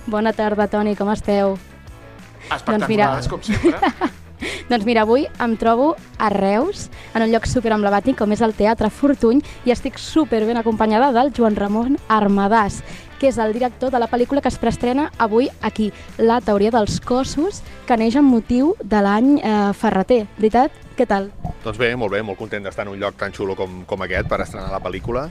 Bona 0.06 0.34
tarda, 0.36 0.68
Toni, 0.68 0.98
com 1.00 1.10
esteu? 1.14 1.56
Espectaculars, 2.52 3.30
com 3.32 3.42
sempre. 3.46 3.80
Doncs 4.72 4.86
mira, 4.88 5.06
avui 5.06 5.28
em 5.44 5.54
trobo 5.60 5.94
a 6.18 6.30
Reus, 6.34 6.90
en 7.14 7.24
un 7.24 7.32
lloc 7.32 7.48
super 7.48 7.72
emblemàtic 7.76 8.18
com 8.20 8.32
és 8.34 8.42
el 8.44 8.56
Teatre 8.58 8.90
Fortuny, 8.92 9.40
i 9.66 9.72
estic 9.72 10.00
super 10.02 10.42
ben 10.48 10.60
acompanyada 10.60 11.12
del 11.16 11.32
Joan 11.38 11.56
Ramon 11.60 12.00
Armadàs, 12.10 12.82
que 13.22 13.30
és 13.30 13.38
el 13.38 13.54
director 13.54 13.92
de 13.94 14.00
la 14.02 14.08
pel·lícula 14.10 14.42
que 14.42 14.50
es 14.50 14.58
preestrena 14.58 15.12
avui 15.22 15.46
aquí, 15.62 15.92
La 16.18 16.40
teoria 16.42 16.72
dels 16.74 16.98
cossos, 17.06 17.62
que 17.86 17.98
neix 17.98 18.18
amb 18.18 18.34
motiu 18.34 18.74
de 18.82 19.02
l'any 19.06 19.36
eh, 19.38 19.52
Ferreter. 19.78 20.24
Veritat? 20.40 20.74
Què 20.98 21.06
tal? 21.06 21.30
Doncs 21.62 21.78
bé, 21.78 21.92
molt 21.96 22.16
bé, 22.16 22.24
molt 22.26 22.40
content 22.42 22.66
d'estar 22.66 22.88
en 22.88 22.96
un 22.96 23.00
lloc 23.00 23.20
tan 23.22 23.36
xulo 23.36 23.54
com, 23.56 23.84
com 23.86 24.08
aquest 24.08 24.26
per 24.32 24.42
estrenar 24.42 24.74
la 24.74 24.82
pel·lícula. 24.82 25.28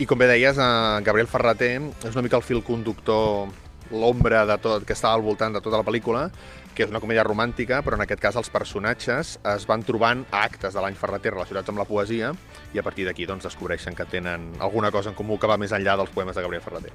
I 0.00 0.08
com 0.08 0.16
bé 0.16 0.30
deies, 0.32 0.56
eh, 0.56 1.04
Gabriel 1.04 1.28
Ferreter 1.28 1.74
és 1.76 2.16
una 2.16 2.24
mica 2.24 2.40
el 2.40 2.46
fil 2.46 2.64
conductor, 2.64 3.52
l'ombra 3.92 4.46
de 4.48 4.56
tot 4.62 4.86
que 4.86 4.96
està 4.96 5.12
al 5.12 5.22
voltant 5.22 5.52
de 5.52 5.60
tota 5.60 5.82
la 5.82 5.86
pel·lícula, 5.86 6.30
que 6.76 6.84
és 6.84 6.92
una 6.92 7.00
comèdia 7.00 7.24
romàntica, 7.24 7.80
però 7.84 7.96
en 7.96 8.04
aquest 8.04 8.20
cas 8.20 8.36
els 8.36 8.50
personatges 8.52 9.36
es 9.54 9.68
van 9.68 9.84
trobant 9.84 10.26
a 10.30 10.42
actes 10.44 10.74
de 10.76 10.82
l'any 10.84 10.96
Ferreter 10.96 11.32
relacionats 11.32 11.72
amb 11.72 11.80
la 11.80 11.88
poesia 11.88 12.34
i 12.76 12.78
a 12.78 12.84
partir 12.84 13.06
d'aquí 13.08 13.26
doncs, 13.26 13.46
descobreixen 13.48 13.96
que 13.96 14.04
tenen 14.04 14.52
alguna 14.60 14.90
cosa 14.92 15.10
en 15.10 15.16
comú 15.16 15.38
que 15.40 15.48
va 15.48 15.56
més 15.56 15.72
enllà 15.72 15.96
dels 15.96 16.12
poemes 16.12 16.36
de 16.36 16.44
Gabriel 16.44 16.62
Ferreter. 16.62 16.92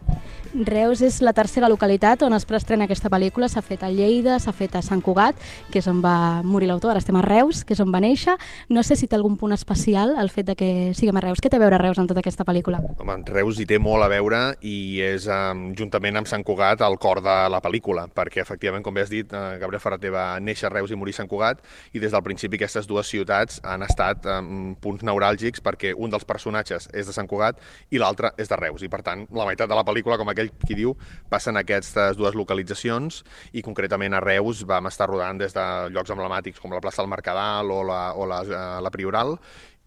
Reus 0.68 1.02
és 1.02 1.22
la 1.26 1.34
tercera 1.34 1.70
localitat 1.72 2.22
on 2.28 2.36
es 2.38 2.46
preestrena 2.46 2.86
aquesta 2.86 3.10
pel·lícula. 3.10 3.50
S'ha 3.50 3.64
fet 3.66 3.84
a 3.84 3.90
Lleida, 3.92 4.38
s'ha 4.40 4.54
fet 4.54 4.76
a 4.78 4.84
Sant 4.86 5.02
Cugat, 5.02 5.40
que 5.72 5.80
és 5.82 5.88
on 5.90 6.02
va 6.04 6.44
morir 6.46 6.70
l'autor, 6.70 6.92
ara 6.94 7.02
estem 7.02 7.18
a 7.18 7.24
Reus, 7.26 7.64
que 7.66 7.74
és 7.74 7.82
on 7.82 7.92
va 7.94 8.02
néixer. 8.04 8.36
No 8.70 8.84
sé 8.84 8.98
si 9.00 9.10
té 9.10 9.18
algun 9.18 9.38
punt 9.42 9.56
especial 9.56 10.16
el 10.22 10.30
fet 10.30 10.52
de 10.52 10.56
que 10.60 10.70
siguem 10.98 11.18
a 11.18 11.26
Reus. 11.26 11.42
Què 11.42 11.50
té 11.50 11.58
a 11.58 11.64
veure 11.64 11.80
Reus 11.82 12.02
en 12.02 12.10
tota 12.12 12.22
aquesta 12.22 12.46
pel·lícula? 12.48 12.82
Home, 13.00 13.18
Reus 13.32 13.60
hi 13.60 13.68
té 13.70 13.80
molt 13.82 14.06
a 14.06 14.12
veure 14.12 14.42
i 14.62 15.02
és, 15.02 15.28
um, 15.32 15.72
juntament 15.78 16.22
amb 16.22 16.30
Sant 16.30 16.46
Cugat, 16.46 16.84
el 16.86 17.00
cor 17.02 17.24
de 17.26 17.38
la 17.50 17.62
pel·lícula, 17.64 18.06
perquè, 18.14 18.44
efectivament, 18.46 18.84
com 18.86 18.94
bé 18.94 19.06
has 19.06 19.14
dit, 19.14 19.34
uh, 19.34 19.58
Gabriel 19.62 19.82
Ferreter 19.82 20.14
va 20.14 20.26
néixer 20.44 20.70
a 20.70 20.74
Reus 20.76 20.92
i 20.92 21.00
morir 21.00 21.16
a 21.16 21.22
Sant 21.22 21.32
Cugat, 21.32 21.64
i 21.94 22.04
des 22.04 22.12
del 22.12 22.24
principi 22.26 22.60
aquestes 22.60 22.88
dues 22.90 23.10
ciutats 23.10 23.62
han 23.64 23.86
estat 23.88 24.28
um, 24.30 24.76
punts 24.82 25.06
neuràlgics 25.08 25.64
perquè 25.72 25.96
un 25.96 26.12
dels 26.12 26.28
personatges 26.28 26.90
és 26.92 27.08
de 27.08 27.16
Sant 27.16 27.30
Cugat 27.32 27.60
i 27.92 28.02
l'altre 28.02 28.34
és 28.38 28.52
de 28.52 28.60
Reus, 28.60 28.84
i 28.84 28.92
per 28.92 29.02
tant, 29.08 29.26
la 29.32 29.48
meitat 29.48 29.72
de 29.72 29.78
la 29.78 29.86
pel·lícula, 29.88 30.20
com 30.20 30.30
aquell 30.32 30.52
qui 30.66 30.78
diu, 30.78 30.94
passen 31.32 31.58
aquestes 31.60 32.20
dues 32.20 32.36
localitzacions, 32.38 33.24
i 33.56 33.64
concretament 33.66 34.18
a 34.18 34.24
Reus 34.24 34.66
vam 34.68 34.92
estar 34.92 35.10
rodant 35.10 35.40
des 35.40 35.56
de 35.56 35.66
llocs 35.96 36.12
emblemàtics 36.14 36.62
com 36.62 36.74
la 36.76 36.84
plaça 36.84 37.02
del 37.02 37.12
Mercadal 37.12 37.72
o 37.72 37.82
la, 37.88 38.02
o 38.14 38.28
la, 38.28 38.42
uh, 38.44 38.80
la 38.84 38.94
Prioral, 38.94 39.38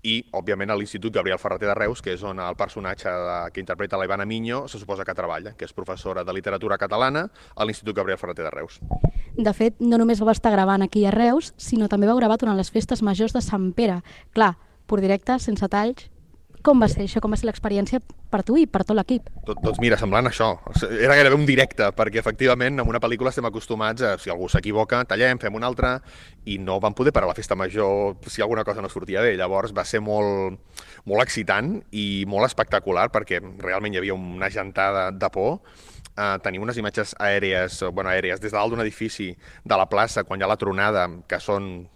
i, 0.05 0.19
òbviament, 0.37 0.69
a 0.71 0.77
l'Institut 0.77 1.15
Gabriel 1.15 1.41
Ferreter 1.41 1.71
de 1.71 1.77
Reus, 1.79 2.03
que 2.05 2.13
és 2.13 2.23
on 2.29 2.41
el 2.45 2.57
personatge 2.61 3.09
de, 3.09 3.37
que 3.55 3.63
interpreta 3.63 3.97
la 3.97 4.05
Ivana 4.05 4.27
Miño 4.29 4.67
se 4.69 4.79
suposa 4.79 5.05
que 5.05 5.15
treballa, 5.17 5.55
que 5.57 5.65
és 5.65 5.73
professora 5.73 6.25
de 6.25 6.35
literatura 6.37 6.77
catalana 6.79 7.25
a 7.57 7.65
l'Institut 7.65 7.97
Gabriel 7.97 8.21
Ferreter 8.21 8.45
de 8.45 8.53
Reus. 8.53 8.79
De 9.35 9.55
fet, 9.57 9.81
no 9.81 9.99
només 9.99 10.21
vau 10.21 10.31
estar 10.31 10.53
gravant 10.53 10.85
aquí 10.85 11.07
a 11.09 11.15
Reus, 11.15 11.55
sinó 11.57 11.89
també 11.89 12.07
vau 12.11 12.21
gravar 12.21 12.37
durant 12.39 12.61
les 12.61 12.71
festes 12.71 13.03
majors 13.03 13.33
de 13.35 13.41
Sant 13.43 13.73
Pere. 13.73 14.03
Clar, 14.37 14.53
per 14.89 15.01
directe, 15.05 15.39
sense 15.43 15.69
talls. 15.71 16.11
Com 16.65 16.81
va 16.81 16.87
ser 16.89 17.05
això? 17.05 17.21
Com 17.21 17.35
va 17.35 17.37
ser 17.37 17.45
l'experiència 17.45 17.99
per 18.33 18.39
tu 18.47 18.55
i 18.57 18.65
per 18.65 18.87
tot 18.89 18.97
l'equip? 18.97 19.27
Tot, 19.45 19.59
doncs 19.61 19.77
mira, 19.83 19.99
semblant 20.01 20.31
això. 20.31 20.47
Era 20.89 21.13
gairebé 21.19 21.37
un 21.37 21.45
directe, 21.45 21.91
perquè 21.93 22.23
efectivament 22.23 22.81
en 22.81 22.89
una 22.89 23.03
pel·lícula 23.05 23.29
estem 23.29 23.45
acostumats 23.45 24.01
a, 24.01 24.15
si 24.17 24.33
algú 24.33 24.49
s'equivoca, 24.49 25.03
tallem, 25.11 25.37
fem 25.43 25.59
una 25.61 25.69
altra, 25.69 25.99
i 26.49 26.57
no 26.57 26.79
vam 26.81 26.97
poder 26.97 27.13
parar 27.13 27.29
la 27.29 27.37
festa 27.37 27.53
major 27.55 28.17
si 28.33 28.41
alguna 28.41 28.65
cosa 28.65 28.81
no 28.81 28.89
sortia 28.89 29.21
bé. 29.21 29.35
Llavors 29.37 29.77
va 29.77 29.85
ser 29.85 30.01
molt, 30.01 30.57
molt 31.05 31.27
excitant 31.27 31.75
i 31.93 32.25
molt 32.33 32.49
espectacular, 32.49 33.11
perquè 33.13 33.43
realment 33.61 33.93
hi 33.93 34.01
havia 34.01 34.17
una 34.17 34.49
gentada 34.49 35.11
de 35.13 35.31
por, 35.37 35.61
Uh, 36.15 36.37
tenim 36.39 36.63
unes 36.63 36.77
imatges 36.79 37.11
aèries, 37.19 37.81
bueno, 37.91 38.07
aèries 38.13 38.39
des 38.39 38.53
de 38.53 38.55
dalt 38.55 38.71
d'un 38.71 38.85
edifici 38.85 39.33
de 39.35 39.79
la 39.81 39.89
plaça, 39.91 40.23
quan 40.23 40.39
hi 40.39 40.45
ha 40.47 40.47
la 40.47 40.55
tronada, 40.55 41.09
que 41.27 41.41
són 41.43 41.89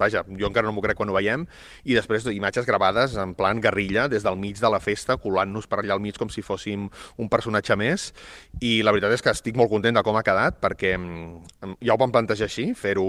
vaja, 0.00 0.24
jo 0.38 0.48
encara 0.48 0.66
no 0.68 0.74
m'ho 0.76 0.84
crec 0.84 0.98
quan 0.98 1.10
ho 1.10 1.16
veiem, 1.16 1.46
i 1.84 1.96
després 1.96 2.26
imatges 2.32 2.68
gravades 2.68 3.16
en 3.20 3.34
plan 3.38 3.60
guerrilla, 3.62 4.08
des 4.12 4.26
del 4.26 4.38
mig 4.40 4.60
de 4.60 4.70
la 4.72 4.80
festa, 4.82 5.18
colant-nos 5.20 5.68
per 5.70 5.80
allà 5.82 5.96
al 5.96 6.04
mig 6.04 6.18
com 6.18 6.30
si 6.32 6.44
fóssim 6.44 6.88
un 7.18 7.32
personatge 7.32 7.76
més, 7.78 8.10
i 8.60 8.80
la 8.82 8.94
veritat 8.94 9.16
és 9.16 9.24
que 9.24 9.34
estic 9.34 9.58
molt 9.58 9.72
content 9.72 9.98
de 9.98 10.04
com 10.06 10.18
ha 10.18 10.26
quedat, 10.26 10.60
perquè 10.62 10.96
mm, 10.98 11.76
ja 11.82 11.94
ho 11.94 12.00
vam 12.00 12.14
plantejar 12.14 12.50
així, 12.50 12.72
fer-ho 12.78 13.06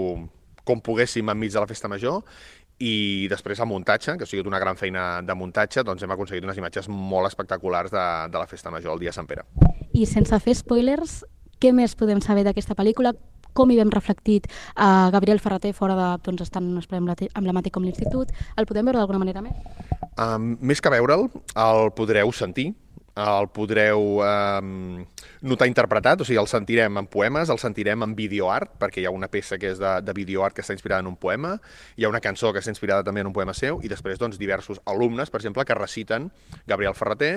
com 0.64 0.80
poguéssim 0.80 1.28
enmig 1.28 1.52
de 1.52 1.60
la 1.60 1.68
festa 1.68 1.90
major, 1.92 2.22
i 2.82 3.28
després 3.30 3.60
el 3.62 3.68
muntatge, 3.70 4.16
que 4.18 4.26
ha 4.26 4.28
sigut 4.28 4.48
una 4.50 4.58
gran 4.58 4.76
feina 4.76 5.22
de 5.22 5.36
muntatge, 5.38 5.84
doncs 5.86 6.02
hem 6.02 6.14
aconseguit 6.14 6.44
unes 6.44 6.58
imatges 6.58 6.88
molt 6.90 7.28
espectaculars 7.28 7.92
de, 7.94 8.06
de 8.32 8.40
la 8.40 8.48
festa 8.50 8.72
major 8.74 8.96
el 8.96 9.04
dia 9.04 9.12
de 9.12 9.18
Sant 9.18 9.30
Pere. 9.30 9.46
I 9.94 10.08
sense 10.10 10.40
fer 10.42 10.56
spoilers, 10.58 11.22
què 11.62 11.70
més 11.72 11.94
podem 11.94 12.20
saber 12.24 12.42
d'aquesta 12.48 12.74
pel·lícula? 12.74 13.14
Com 13.54 13.70
hi 13.70 13.78
vam 13.78 13.90
reflectit 13.94 14.48
a 14.74 15.10
Gabriel 15.14 15.38
Ferreter 15.38 15.70
fora 15.78 15.94
de, 15.94 16.08
doncs, 16.26 16.42
estant 16.42 16.66
en 16.66 16.72
un 16.74 16.82
espai 16.82 16.98
emblemàtic 17.00 17.74
com 17.74 17.84
l'Institut? 17.86 18.32
El 18.58 18.66
podem 18.66 18.90
veure 18.90 18.98
d'alguna 18.98 19.22
manera 19.22 19.44
més? 19.44 19.54
Um, 20.18 20.56
més 20.58 20.82
que 20.82 20.90
veure'l, 20.90 21.28
el 21.54 21.90
podreu 21.94 22.32
sentir, 22.34 22.72
el 23.14 23.46
podreu 23.54 24.18
um, 24.26 25.04
notar 25.44 25.68
interpretat, 25.68 26.22
o 26.22 26.24
sigui, 26.24 26.38
el 26.40 26.48
sentirem 26.48 26.96
en 26.98 27.06
poemes, 27.12 27.50
el 27.52 27.60
sentirem 27.60 28.02
en 28.06 28.14
videoart, 28.16 28.78
perquè 28.80 29.02
hi 29.02 29.06
ha 29.08 29.12
una 29.12 29.28
peça 29.28 29.58
que 29.60 29.74
és 29.74 29.80
de, 29.80 29.92
de 30.00 30.14
videoart 30.16 30.56
que 30.56 30.64
està 30.64 30.72
inspirada 30.72 31.04
en 31.04 31.10
un 31.10 31.18
poema, 31.20 31.58
hi 31.96 32.06
ha 32.06 32.10
una 32.10 32.22
cançó 32.24 32.52
que 32.52 32.62
està 32.64 32.72
inspirada 32.72 33.04
també 33.04 33.20
en 33.20 33.28
un 33.28 33.36
poema 33.36 33.52
seu, 33.54 33.82
i 33.84 33.92
després 33.92 34.18
doncs, 34.20 34.40
diversos 34.40 34.80
alumnes, 34.88 35.28
per 35.30 35.42
exemple, 35.42 35.66
que 35.68 35.76
reciten 35.76 36.30
Gabriel 36.66 36.96
Ferreter 36.96 37.34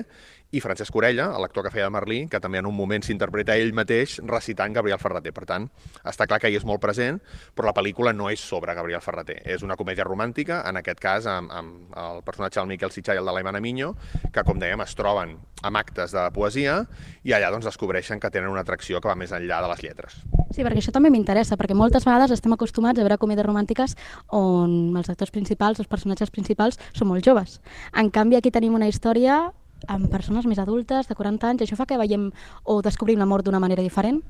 i 0.56 0.62
Francesc 0.64 0.96
Orella, 0.96 1.28
l'actor 1.42 1.66
que 1.66 1.74
feia 1.74 1.90
de 1.90 1.92
Merlí, 1.92 2.22
que 2.32 2.40
també 2.40 2.62
en 2.62 2.70
un 2.70 2.76
moment 2.76 3.04
s'interpreta 3.04 3.58
ell 3.60 3.74
mateix 3.76 4.18
recitant 4.24 4.72
Gabriel 4.78 5.00
Ferreter. 5.02 5.34
Per 5.36 5.44
tant, 5.50 5.68
està 6.08 6.28
clar 6.30 6.40
que 6.40 6.48
ell 6.48 6.56
és 6.56 6.66
molt 6.68 6.80
present, 6.84 7.20
però 7.56 7.68
la 7.68 7.76
pel·lícula 7.76 8.14
no 8.16 8.30
és 8.32 8.40
sobre 8.40 8.76
Gabriel 8.78 9.04
Ferreter. 9.04 9.42
És 9.44 9.66
una 9.68 9.76
comèdia 9.76 10.08
romàntica, 10.08 10.62
en 10.70 10.80
aquest 10.80 11.04
cas 11.04 11.28
amb, 11.28 11.52
amb 11.52 12.00
el 12.00 12.24
personatge 12.24 12.62
del 12.62 12.72
Miquel 12.72 12.96
Sitjà 12.96 13.18
i 13.18 13.20
el 13.20 13.28
de 13.28 13.36
l'Aimana 13.36 13.60
Miño, 13.60 13.92
que, 14.32 14.46
com 14.48 14.64
dèiem, 14.64 14.86
es 14.88 14.96
troben 14.96 15.36
amb 15.68 15.80
actes 15.80 16.14
de 16.16 16.24
poesia 16.32 16.80
i 17.28 17.34
allà 17.36 17.52
doncs, 17.52 17.68
descobreixen 17.98 18.20
que 18.20 18.30
tenen 18.32 18.50
una 18.50 18.62
atracció 18.62 19.02
que 19.02 19.10
va 19.10 19.16
més 19.16 19.32
enllà 19.32 19.62
de 19.62 19.70
les 19.72 19.84
lletres. 19.84 20.18
Sí, 20.54 20.64
perquè 20.64 20.80
això 20.82 20.94
també 20.94 21.10
m'interessa, 21.10 21.58
perquè 21.58 21.76
moltes 21.76 22.06
vegades 22.06 22.32
estem 22.32 22.54
acostumats 22.54 23.00
a 23.00 23.04
veure 23.04 23.18
comèdies 23.18 23.46
romàntiques 23.46 23.96
on 24.30 24.96
els 24.98 25.10
actors 25.10 25.32
principals, 25.32 25.80
els 25.80 25.90
personatges 25.90 26.32
principals, 26.32 26.80
són 26.94 27.10
molt 27.10 27.26
joves. 27.26 27.60
En 27.94 28.12
canvi, 28.12 28.38
aquí 28.38 28.52
tenim 28.52 28.76
una 28.76 28.88
història 28.88 29.48
amb 29.86 30.10
persones 30.10 30.48
més 30.50 30.58
adultes, 30.58 31.06
de 31.06 31.14
40 31.14 31.52
anys, 31.52 31.62
això 31.62 31.76
fa 31.78 31.86
que 31.86 32.00
veiem 32.02 32.32
o 32.66 32.80
descobrim 32.82 33.20
l'amor 33.22 33.44
d'una 33.46 33.60
manera 33.62 33.84
diferent? 33.86 34.24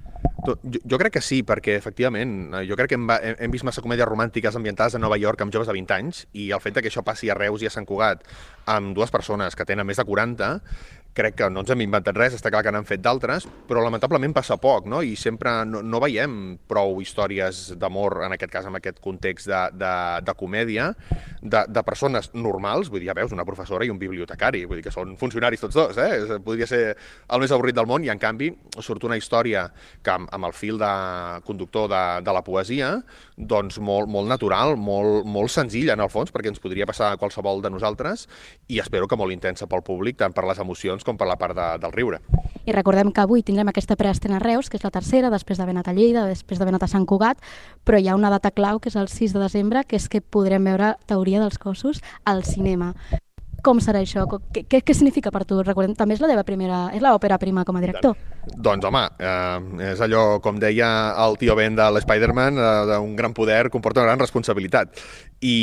Jo, 0.43 0.57
jo 0.59 0.97
crec 0.99 1.13
que 1.15 1.21
sí, 1.23 1.39
perquè 1.47 1.77
efectivament, 1.79 2.33
eh, 2.51 2.65
jo 2.67 2.75
crec 2.75 2.91
que 2.91 2.97
hem, 2.99 3.07
hem 3.15 3.37
hem 3.47 3.53
vist 3.53 3.63
massa 3.63 3.81
comèdies 3.81 4.09
romàntiques 4.09 4.59
ambientades 4.59 4.97
a 4.97 4.99
Nova 4.99 5.15
York 5.15 5.45
amb 5.45 5.55
joves 5.55 5.71
de 5.71 5.77
20 5.77 5.95
anys 5.95 6.25
i 6.33 6.49
el 6.51 6.59
fet 6.63 6.75
de 6.75 6.83
que 6.83 6.91
això 6.91 7.03
passi 7.07 7.31
a 7.31 7.37
Reus 7.37 7.63
i 7.63 7.69
a 7.69 7.71
Sant 7.71 7.87
Cugat 7.87 8.27
amb 8.67 8.91
dues 8.97 9.13
persones 9.13 9.55
que 9.55 9.65
tenen 9.65 9.87
més 9.87 10.01
de 10.01 10.03
40 10.03 10.51
crec 11.17 11.37
que 11.39 11.49
no 11.49 11.63
ens 11.63 11.71
hem 11.73 11.81
inventat 11.85 12.17
res, 12.17 12.35
està 12.37 12.51
clar 12.53 12.61
que 12.65 12.71
n'han 12.73 12.85
fet 12.87 13.01
d'altres, 13.03 13.47
però 13.67 13.81
lamentablement 13.83 14.35
passa 14.35 14.59
poc, 14.61 14.85
no? 14.89 15.01
I 15.01 15.15
sempre 15.17 15.53
no, 15.65 15.81
no 15.81 16.01
veiem 16.03 16.57
prou 16.69 17.01
històries 17.01 17.71
d'amor, 17.81 18.19
en 18.27 18.35
aquest 18.35 18.53
cas, 18.53 18.67
en 18.69 18.77
aquest 18.77 19.01
context 19.03 19.49
de, 19.49 19.61
de, 19.81 19.93
de 20.27 20.35
comèdia, 20.37 20.91
de, 21.41 21.63
de 21.73 21.83
persones 21.87 22.29
normals, 22.37 22.91
vull 22.93 23.01
dir, 23.01 23.09
ja 23.09 23.17
veus, 23.17 23.33
una 23.33 23.45
professora 23.47 23.87
i 23.87 23.93
un 23.93 23.99
bibliotecari, 24.01 24.65
vull 24.69 24.81
dir 24.81 24.85
que 24.85 24.93
són 24.93 25.15
funcionaris 25.17 25.65
tots 25.65 25.77
dos, 25.77 25.97
eh? 26.01 26.37
Podria 26.45 26.69
ser 26.69 26.81
el 26.93 27.43
més 27.43 27.53
avorrit 27.55 27.77
del 27.77 27.89
món, 27.89 28.05
i 28.05 28.13
en 28.13 28.21
canvi 28.21 28.51
surt 28.77 29.07
una 29.07 29.17
història 29.17 29.65
que 30.05 30.13
amb, 30.13 30.29
amb 30.33 30.49
el 30.49 30.53
fil 30.53 30.77
de 30.81 30.91
conductor 31.47 31.89
de, 31.89 32.03
de 32.25 32.37
la 32.37 32.43
poesia, 32.45 32.93
doncs 33.37 33.81
molt, 33.81 34.09
molt 34.11 34.29
natural, 34.29 34.75
molt, 34.77 35.25
molt 35.25 35.53
senzilla 35.53 35.97
en 35.97 36.05
el 36.05 36.13
fons, 36.13 36.33
perquè 36.33 36.51
ens 36.53 36.61
podria 36.61 36.87
passar 36.89 37.13
a 37.13 37.19
qualsevol 37.21 37.63
de 37.65 37.73
nosaltres, 37.73 38.27
i 38.69 38.81
espero 38.83 39.09
que 39.09 39.17
molt 39.17 39.33
intensa 39.33 39.69
pel 39.69 39.85
públic, 39.85 40.19
tant 40.21 40.35
per 40.35 40.45
les 40.49 40.61
emocions 40.61 41.06
com 41.07 41.17
per 41.17 41.29
la 41.29 41.39
part 41.39 41.55
de, 41.57 41.67
del 41.81 41.95
riure. 41.95 42.21
I 42.67 42.73
recordem 42.75 43.13
que 43.15 43.23
avui 43.23 43.45
tindrem 43.47 43.71
aquesta 43.71 43.95
preestrena 43.95 44.41
a 44.41 44.43
Reus, 44.43 44.67
que 44.67 44.75
és 44.75 44.83
la 44.83 44.91
tercera, 44.91 45.31
després 45.31 45.59
d'haver 45.59 45.77
anat 45.77 45.87
a 45.87 45.95
Lleida, 45.95 46.25
després 46.27 46.59
d'haver 46.59 46.75
anat 46.75 46.83
a 46.83 46.91
Sant 46.91 47.05
Cugat, 47.07 47.39
però 47.87 47.99
hi 47.99 48.09
ha 48.11 48.17
una 48.17 48.31
data 48.33 48.51
clau, 48.51 48.81
que 48.83 48.91
és 48.91 48.99
el 48.99 49.07
6 49.07 49.37
de 49.37 49.45
desembre, 49.45 49.85
que 49.87 49.95
és 49.95 50.09
que 50.11 50.19
podrem 50.19 50.67
veure 50.67 50.97
Teoria 51.07 51.39
dels 51.39 51.61
cossos 51.63 52.03
al 52.27 52.43
cinema. 52.43 52.91
Com 53.65 53.79
serà 53.81 54.01
això? 54.03 54.25
Què, 54.53 54.65
què, 54.69 54.81
què 54.85 54.93
significa 54.93 55.31
per 55.33 55.41
tu? 55.47 55.57
Recordem, 55.63 55.95
també 55.97 56.15
és 56.15 56.21
la 56.21 56.29
teva 56.29 56.43
primera, 56.45 56.85
és 56.93 57.01
l'òpera 57.01 57.39
prima 57.41 57.63
com 57.65 57.79
a 57.79 57.81
director. 57.81 58.13
Doncs 58.47 58.85
home, 58.87 59.01
eh, 59.19 59.89
és 59.89 60.03
allò, 60.03 60.39
com 60.43 60.59
deia 60.61 60.89
el 61.25 61.35
tio 61.41 61.55
Ben 61.57 61.75
de 61.75 61.87
l'Spider-Man, 61.91 62.59
eh, 62.61 62.85
d'un 62.91 63.15
gran 63.17 63.33
poder 63.35 63.69
comporta 63.73 64.03
una 64.03 64.11
gran 64.11 64.23
responsabilitat. 64.23 65.01
I 65.41 65.57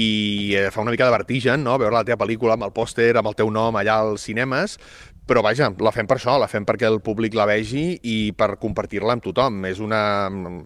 eh, 0.59 0.69
fa 0.75 0.83
una 0.83 0.93
mica 0.93 1.07
de 1.07 1.15
vertigen, 1.15 1.65
no?, 1.65 1.79
veure 1.79 1.95
la 1.97 2.05
teva 2.05 2.21
pel·lícula 2.25 2.59
amb 2.59 2.67
el 2.67 2.75
pòster, 2.77 3.15
amb 3.17 3.31
el 3.31 3.39
teu 3.39 3.53
nom 3.55 3.79
allà 3.79 4.01
als 4.03 4.27
cinemes, 4.27 4.77
però 5.25 5.41
vaja, 5.41 5.71
la 5.81 5.93
fem 5.95 6.09
per 6.09 6.19
això, 6.19 6.35
la 6.41 6.49
fem 6.51 6.67
perquè 6.69 6.85
el 6.89 7.01
públic 7.05 7.37
la 7.37 7.47
vegi 7.49 7.85
i 8.05 8.17
per 8.37 8.55
compartir-la 8.61 9.17
amb 9.17 9.25
tothom. 9.25 9.63
És 9.71 9.81
una, 9.81 10.03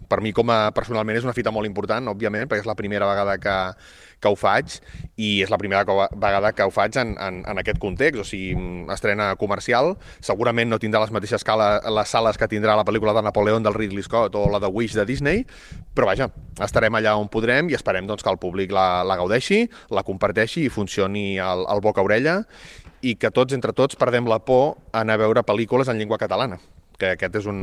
per 0.09 0.19
mi 0.25 0.33
com 0.35 0.51
a 0.51 0.59
personalment 0.75 1.19
és 1.19 1.27
una 1.27 1.35
fita 1.37 1.53
molt 1.55 1.69
important, 1.69 2.11
òbviament, 2.11 2.49
perquè 2.49 2.65
és 2.65 2.69
la 2.69 2.75
primera 2.79 3.07
vegada 3.07 3.37
que, 3.39 3.55
que 4.19 4.31
ho 4.31 4.37
faig 4.39 4.79
i 5.19 5.41
és 5.43 5.51
la 5.51 5.57
primera 5.59 5.83
vegada 5.83 6.51
que 6.55 6.65
ho 6.67 6.71
faig 6.73 6.97
en, 7.01 7.15
en, 7.19 7.41
en 7.47 7.61
aquest 7.61 7.79
context, 7.81 8.21
o 8.21 8.25
sigui, 8.27 8.53
mm, 8.55 8.89
estrena 8.95 9.31
comercial, 9.39 9.95
segurament 10.23 10.71
no 10.71 10.79
tindrà 10.81 11.01
les 11.03 11.13
mateixes 11.15 11.39
escala, 11.41 11.69
les 11.95 12.11
sales 12.11 12.39
que 12.39 12.49
tindrà 12.51 12.75
la 12.79 12.85
pel·lícula 12.87 13.13
de 13.15 13.23
Napoleón 13.25 13.63
del 13.65 13.77
Ridley 13.77 14.03
Scott 14.03 14.35
o 14.35 14.47
la 14.51 14.59
de 14.63 14.71
Wish 14.71 14.95
de 14.97 15.05
Disney, 15.07 15.45
però 15.95 16.09
vaja, 16.11 16.29
estarem 16.63 16.95
allà 16.99 17.15
on 17.19 17.29
podrem 17.31 17.71
i 17.71 17.77
esperem 17.77 18.07
doncs, 18.07 18.23
que 18.23 18.31
el 18.31 18.41
públic 18.41 18.73
la, 18.75 19.03
la 19.07 19.19
gaudeixi, 19.19 19.65
la 19.95 20.05
comparteixi 20.07 20.65
i 20.67 20.73
funcioni 20.73 21.39
al, 21.39 21.65
al 21.69 21.83
boca-orella 21.83 22.41
i 23.01 23.15
que 23.15 23.31
tots, 23.31 23.55
entre 23.55 23.73
tots, 23.75 23.95
perdem 23.99 24.27
la 24.27 24.41
por 24.43 24.75
a 24.91 25.03
anar 25.03 25.15
a 25.19 25.23
veure 25.23 25.47
pel·lícules 25.47 25.91
en 25.91 25.99
llengua 25.99 26.19
catalana 26.19 26.59
que 26.99 27.13
aquest 27.15 27.39
és 27.39 27.47
un, 27.47 27.59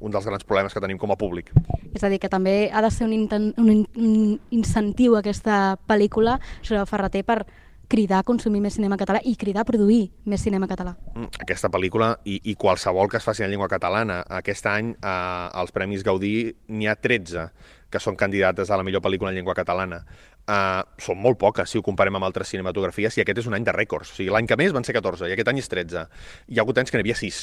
un 0.00 0.10
dels 0.14 0.24
grans 0.26 0.44
problemes 0.48 0.72
que 0.74 0.80
tenim 0.80 0.98
com 0.98 1.12
a 1.12 1.16
públic. 1.20 1.52
És 1.94 2.02
a 2.04 2.08
dir, 2.08 2.18
que 2.22 2.30
també 2.32 2.70
ha 2.72 2.80
de 2.84 2.90
ser 2.90 3.04
un, 3.06 3.12
inten, 3.12 3.50
un, 3.60 3.70
in- 3.70 3.86
un 4.00 4.40
incentiu 4.50 5.16
aquesta 5.18 5.76
pel·lícula 5.88 6.38
sobre 6.62 6.86
Ferreter 6.88 7.22
per 7.28 7.42
cridar 7.88 8.18
a 8.20 8.24
consumir 8.28 8.60
més 8.60 8.74
cinema 8.76 8.98
català 9.00 9.20
i 9.24 9.32
cridar 9.40 9.62
a 9.62 9.68
produir 9.68 10.10
més 10.28 10.42
cinema 10.44 10.66
català. 10.68 10.92
Mm, 11.14 11.30
Aquesta 11.40 11.70
pel·lícula 11.72 12.10
i, 12.28 12.34
i 12.52 12.54
qualsevol 12.60 13.08
que 13.08 13.16
es 13.16 13.24
faci 13.24 13.44
en 13.46 13.48
llengua 13.52 13.68
catalana. 13.72 14.18
Aquest 14.40 14.66
any, 14.68 14.90
eh, 14.92 15.60
als 15.62 15.72
Premis 15.72 16.04
Gaudí, 16.04 16.50
n'hi 16.68 16.88
ha 16.88 16.96
13 17.00 17.46
que 17.88 18.00
són 18.04 18.16
candidates 18.20 18.68
a 18.68 18.76
la 18.76 18.84
millor 18.84 19.00
pel·lícula 19.00 19.30
en 19.32 19.38
llengua 19.40 19.54
catalana. 19.56 20.02
Uh, 20.48 20.80
són 21.00 21.18
molt 21.20 21.36
poques 21.40 21.68
si 21.68 21.76
ho 21.76 21.82
comparem 21.84 22.14
amb 22.16 22.24
altres 22.24 22.48
cinematografies 22.48 23.16
i 23.18 23.20
aquest 23.20 23.40
és 23.42 23.48
un 23.48 23.56
any 23.56 23.64
de 23.64 23.72
rècords. 23.72 24.12
O 24.12 24.16
sigui, 24.16 24.30
l'any 24.32 24.46
que 24.48 24.56
més 24.56 24.72
van 24.72 24.84
ser 24.84 24.94
14 24.96 25.28
i 25.28 25.32
aquest 25.34 25.48
any 25.52 25.58
és 25.60 25.68
13. 25.68 26.04
Hi 26.48 26.56
ha 26.58 26.62
hagut 26.64 26.78
anys 26.80 26.88
que 26.92 26.96
n'hi 26.96 27.04
havia 27.04 27.16
6. 27.20 27.40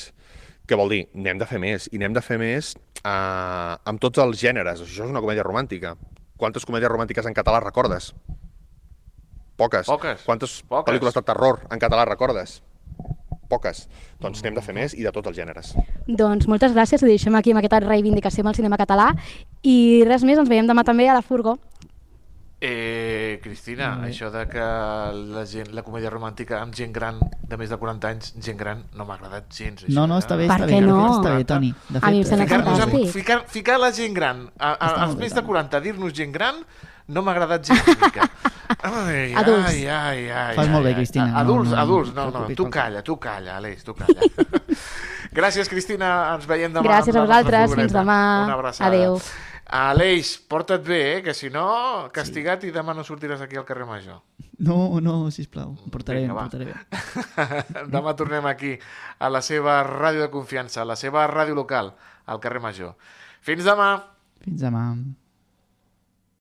Què 0.66 0.78
vol 0.78 0.89
dir? 0.89 1.03
N'hem 1.13 1.38
de 1.38 1.45
fer 1.45 1.59
més. 1.61 1.89
I 1.93 1.99
n'hem 2.01 2.13
de 2.16 2.22
fer 2.26 2.39
més 2.41 2.74
uh, 3.03 3.76
amb 3.86 4.01
tots 4.01 4.22
els 4.24 4.39
gèneres. 4.41 4.82
Això 4.82 5.05
és 5.05 5.11
una 5.11 5.22
comèdia 5.22 5.45
romàntica. 5.45 5.93
Quantes 6.41 6.66
comèdies 6.66 6.91
romàntiques 6.91 7.28
en 7.30 7.36
català 7.38 7.61
recordes? 7.63 8.13
Poques. 9.55 9.88
Poques. 9.88 10.24
Quantes 10.26 10.61
Poques. 10.68 10.89
pel·lícules 10.89 11.16
de 11.16 11.24
terror 11.24 11.61
en 11.72 11.80
català 11.80 12.07
recordes? 12.09 12.61
Poques. 13.47 13.86
Doncs 14.20 14.41
n'hem 14.41 14.57
de 14.57 14.63
fer 14.66 14.74
més 14.76 14.95
i 14.97 15.05
de 15.05 15.13
tots 15.13 15.30
els 15.30 15.38
gèneres. 15.38 15.76
Doncs 16.09 16.49
moltes 16.49 16.74
gràcies, 16.74 17.03
ho 17.03 17.07
deixem 17.07 17.38
aquí 17.38 17.53
amb 17.53 17.61
aquesta 17.61 17.84
reivindicació 17.86 18.41
amb 18.41 18.51
el 18.51 18.57
cinema 18.57 18.80
català 18.82 19.11
i 19.61 20.03
res 20.09 20.26
més, 20.26 20.41
ens 20.41 20.49
veiem 20.49 20.68
demà 20.68 20.84
també 20.84 21.07
a 21.07 21.16
la 21.16 21.22
Furgo. 21.22 21.59
Eh, 22.68 23.39
Cristina, 23.43 23.91
això 24.07 24.32
de 24.34 24.41
que 24.49 24.63
la, 25.36 25.43
gent, 25.45 25.70
la 25.78 25.84
comèdia 25.86 26.09
romàntica 26.09 26.57
amb 26.63 26.74
gent 26.74 26.93
gran 26.95 27.20
de 27.45 27.59
més 27.61 27.70
de 27.70 27.78
40 27.78 28.09
anys, 28.09 28.32
gent 28.41 28.57
gran, 28.57 28.82
no 28.97 29.05
m'ha 29.05 29.20
agradat 29.20 29.45
gens. 29.53 29.84
Això, 29.86 29.93
No, 29.93 30.07
no, 30.09 30.18
eh? 30.18 30.24
està 30.24 30.38
bé, 30.39 30.47
Per 30.49 30.57
està 30.57 30.66
bé. 30.72 30.80
no? 30.82 30.97
fet, 30.97 31.20
Està 31.20 31.36
bé, 31.36 31.45
Toni. 31.51 31.70
De 31.89 32.01
A 32.01 32.09
mi 32.09 32.18
em 32.18 32.24
fet, 32.24 32.32
sembla 32.32 32.47
eh, 32.47 32.49
fantàstic. 32.55 33.11
ficar, 33.13 33.39
ficar 33.53 33.78
la 33.84 33.91
gent 33.93 34.18
gran, 34.18 34.41
a, 34.57 34.72
a, 34.74 34.89
als 35.05 35.16
més 35.22 35.30
de 35.36 35.41
Toni. 35.43 35.47
40, 35.53 35.82
dir-nos 35.86 36.13
gent 36.18 36.34
gran, 36.34 36.63
no 37.07 37.22
m'ha 37.22 37.36
agradat 37.38 37.70
gens 37.70 37.86
mica. 38.01 38.30
Ai, 38.82 39.32
Adults. 39.38 39.68
Ai, 39.70 39.86
ai, 39.86 40.30
ai, 40.34 40.55
Fas 40.57 40.66
ai, 40.66 40.72
molt 40.74 40.84
bé, 40.88 40.89
ai. 40.89 40.95
Cristina, 40.97 41.28
no, 41.30 41.38
Adults, 41.43 41.70
no, 41.70 41.76
no 41.76 41.82
adults, 41.84 42.13
no, 42.16 42.24
no, 42.34 42.55
tu 42.57 42.66
calla, 42.74 43.03
tu 43.05 43.20
calla, 43.22 43.57
Aleix, 43.59 43.84
tu 43.86 43.93
calla. 43.93 44.26
Gràcies, 45.38 45.70
Cristina, 45.70 46.34
ens 46.34 46.47
veiem 46.49 46.74
demà. 46.74 46.88
Gràcies 46.88 47.13
a 47.16 47.22
vosaltres, 47.28 47.76
fins 47.78 47.93
demà. 47.93 48.18
Una 48.47 48.55
abraçada. 48.57 48.89
Adéu. 48.89 49.20
Aleix, 49.66 50.36
porta't 50.47 50.84
bé, 50.86 50.99
eh? 51.16 51.22
que 51.26 51.34
si 51.34 51.49
no, 51.49 51.66
castigat 52.13 52.63
i 52.68 52.74
demà 52.74 52.93
no 52.93 53.03
sortiràs 53.03 53.41
aquí 53.41 53.57
al 53.57 53.66
carrer 53.66 53.88
Major. 53.89 54.22
No, 54.61 55.01
no, 55.01 55.16
sisplau, 55.34 55.74
em 55.84 55.91
portaré, 55.91 56.22
Vinga, 56.22 56.36
em 56.36 56.39
portaré 56.39 56.70
bé. 56.70 57.86
demà 57.95 58.13
tornem 58.16 58.45
aquí, 58.45 58.76
a 59.18 59.32
la 59.34 59.41
seva 59.41 59.80
ràdio 59.88 60.22
de 60.22 60.32
confiança, 60.32 60.84
a 60.84 60.88
la 60.88 60.95
seva 60.99 61.26
ràdio 61.32 61.57
local, 61.57 61.95
al 62.30 62.41
carrer 62.43 62.61
Major. 62.61 62.93
Fins 63.41 63.66
demà! 63.66 63.89
Fins 64.45 64.61
demà. 64.61 64.86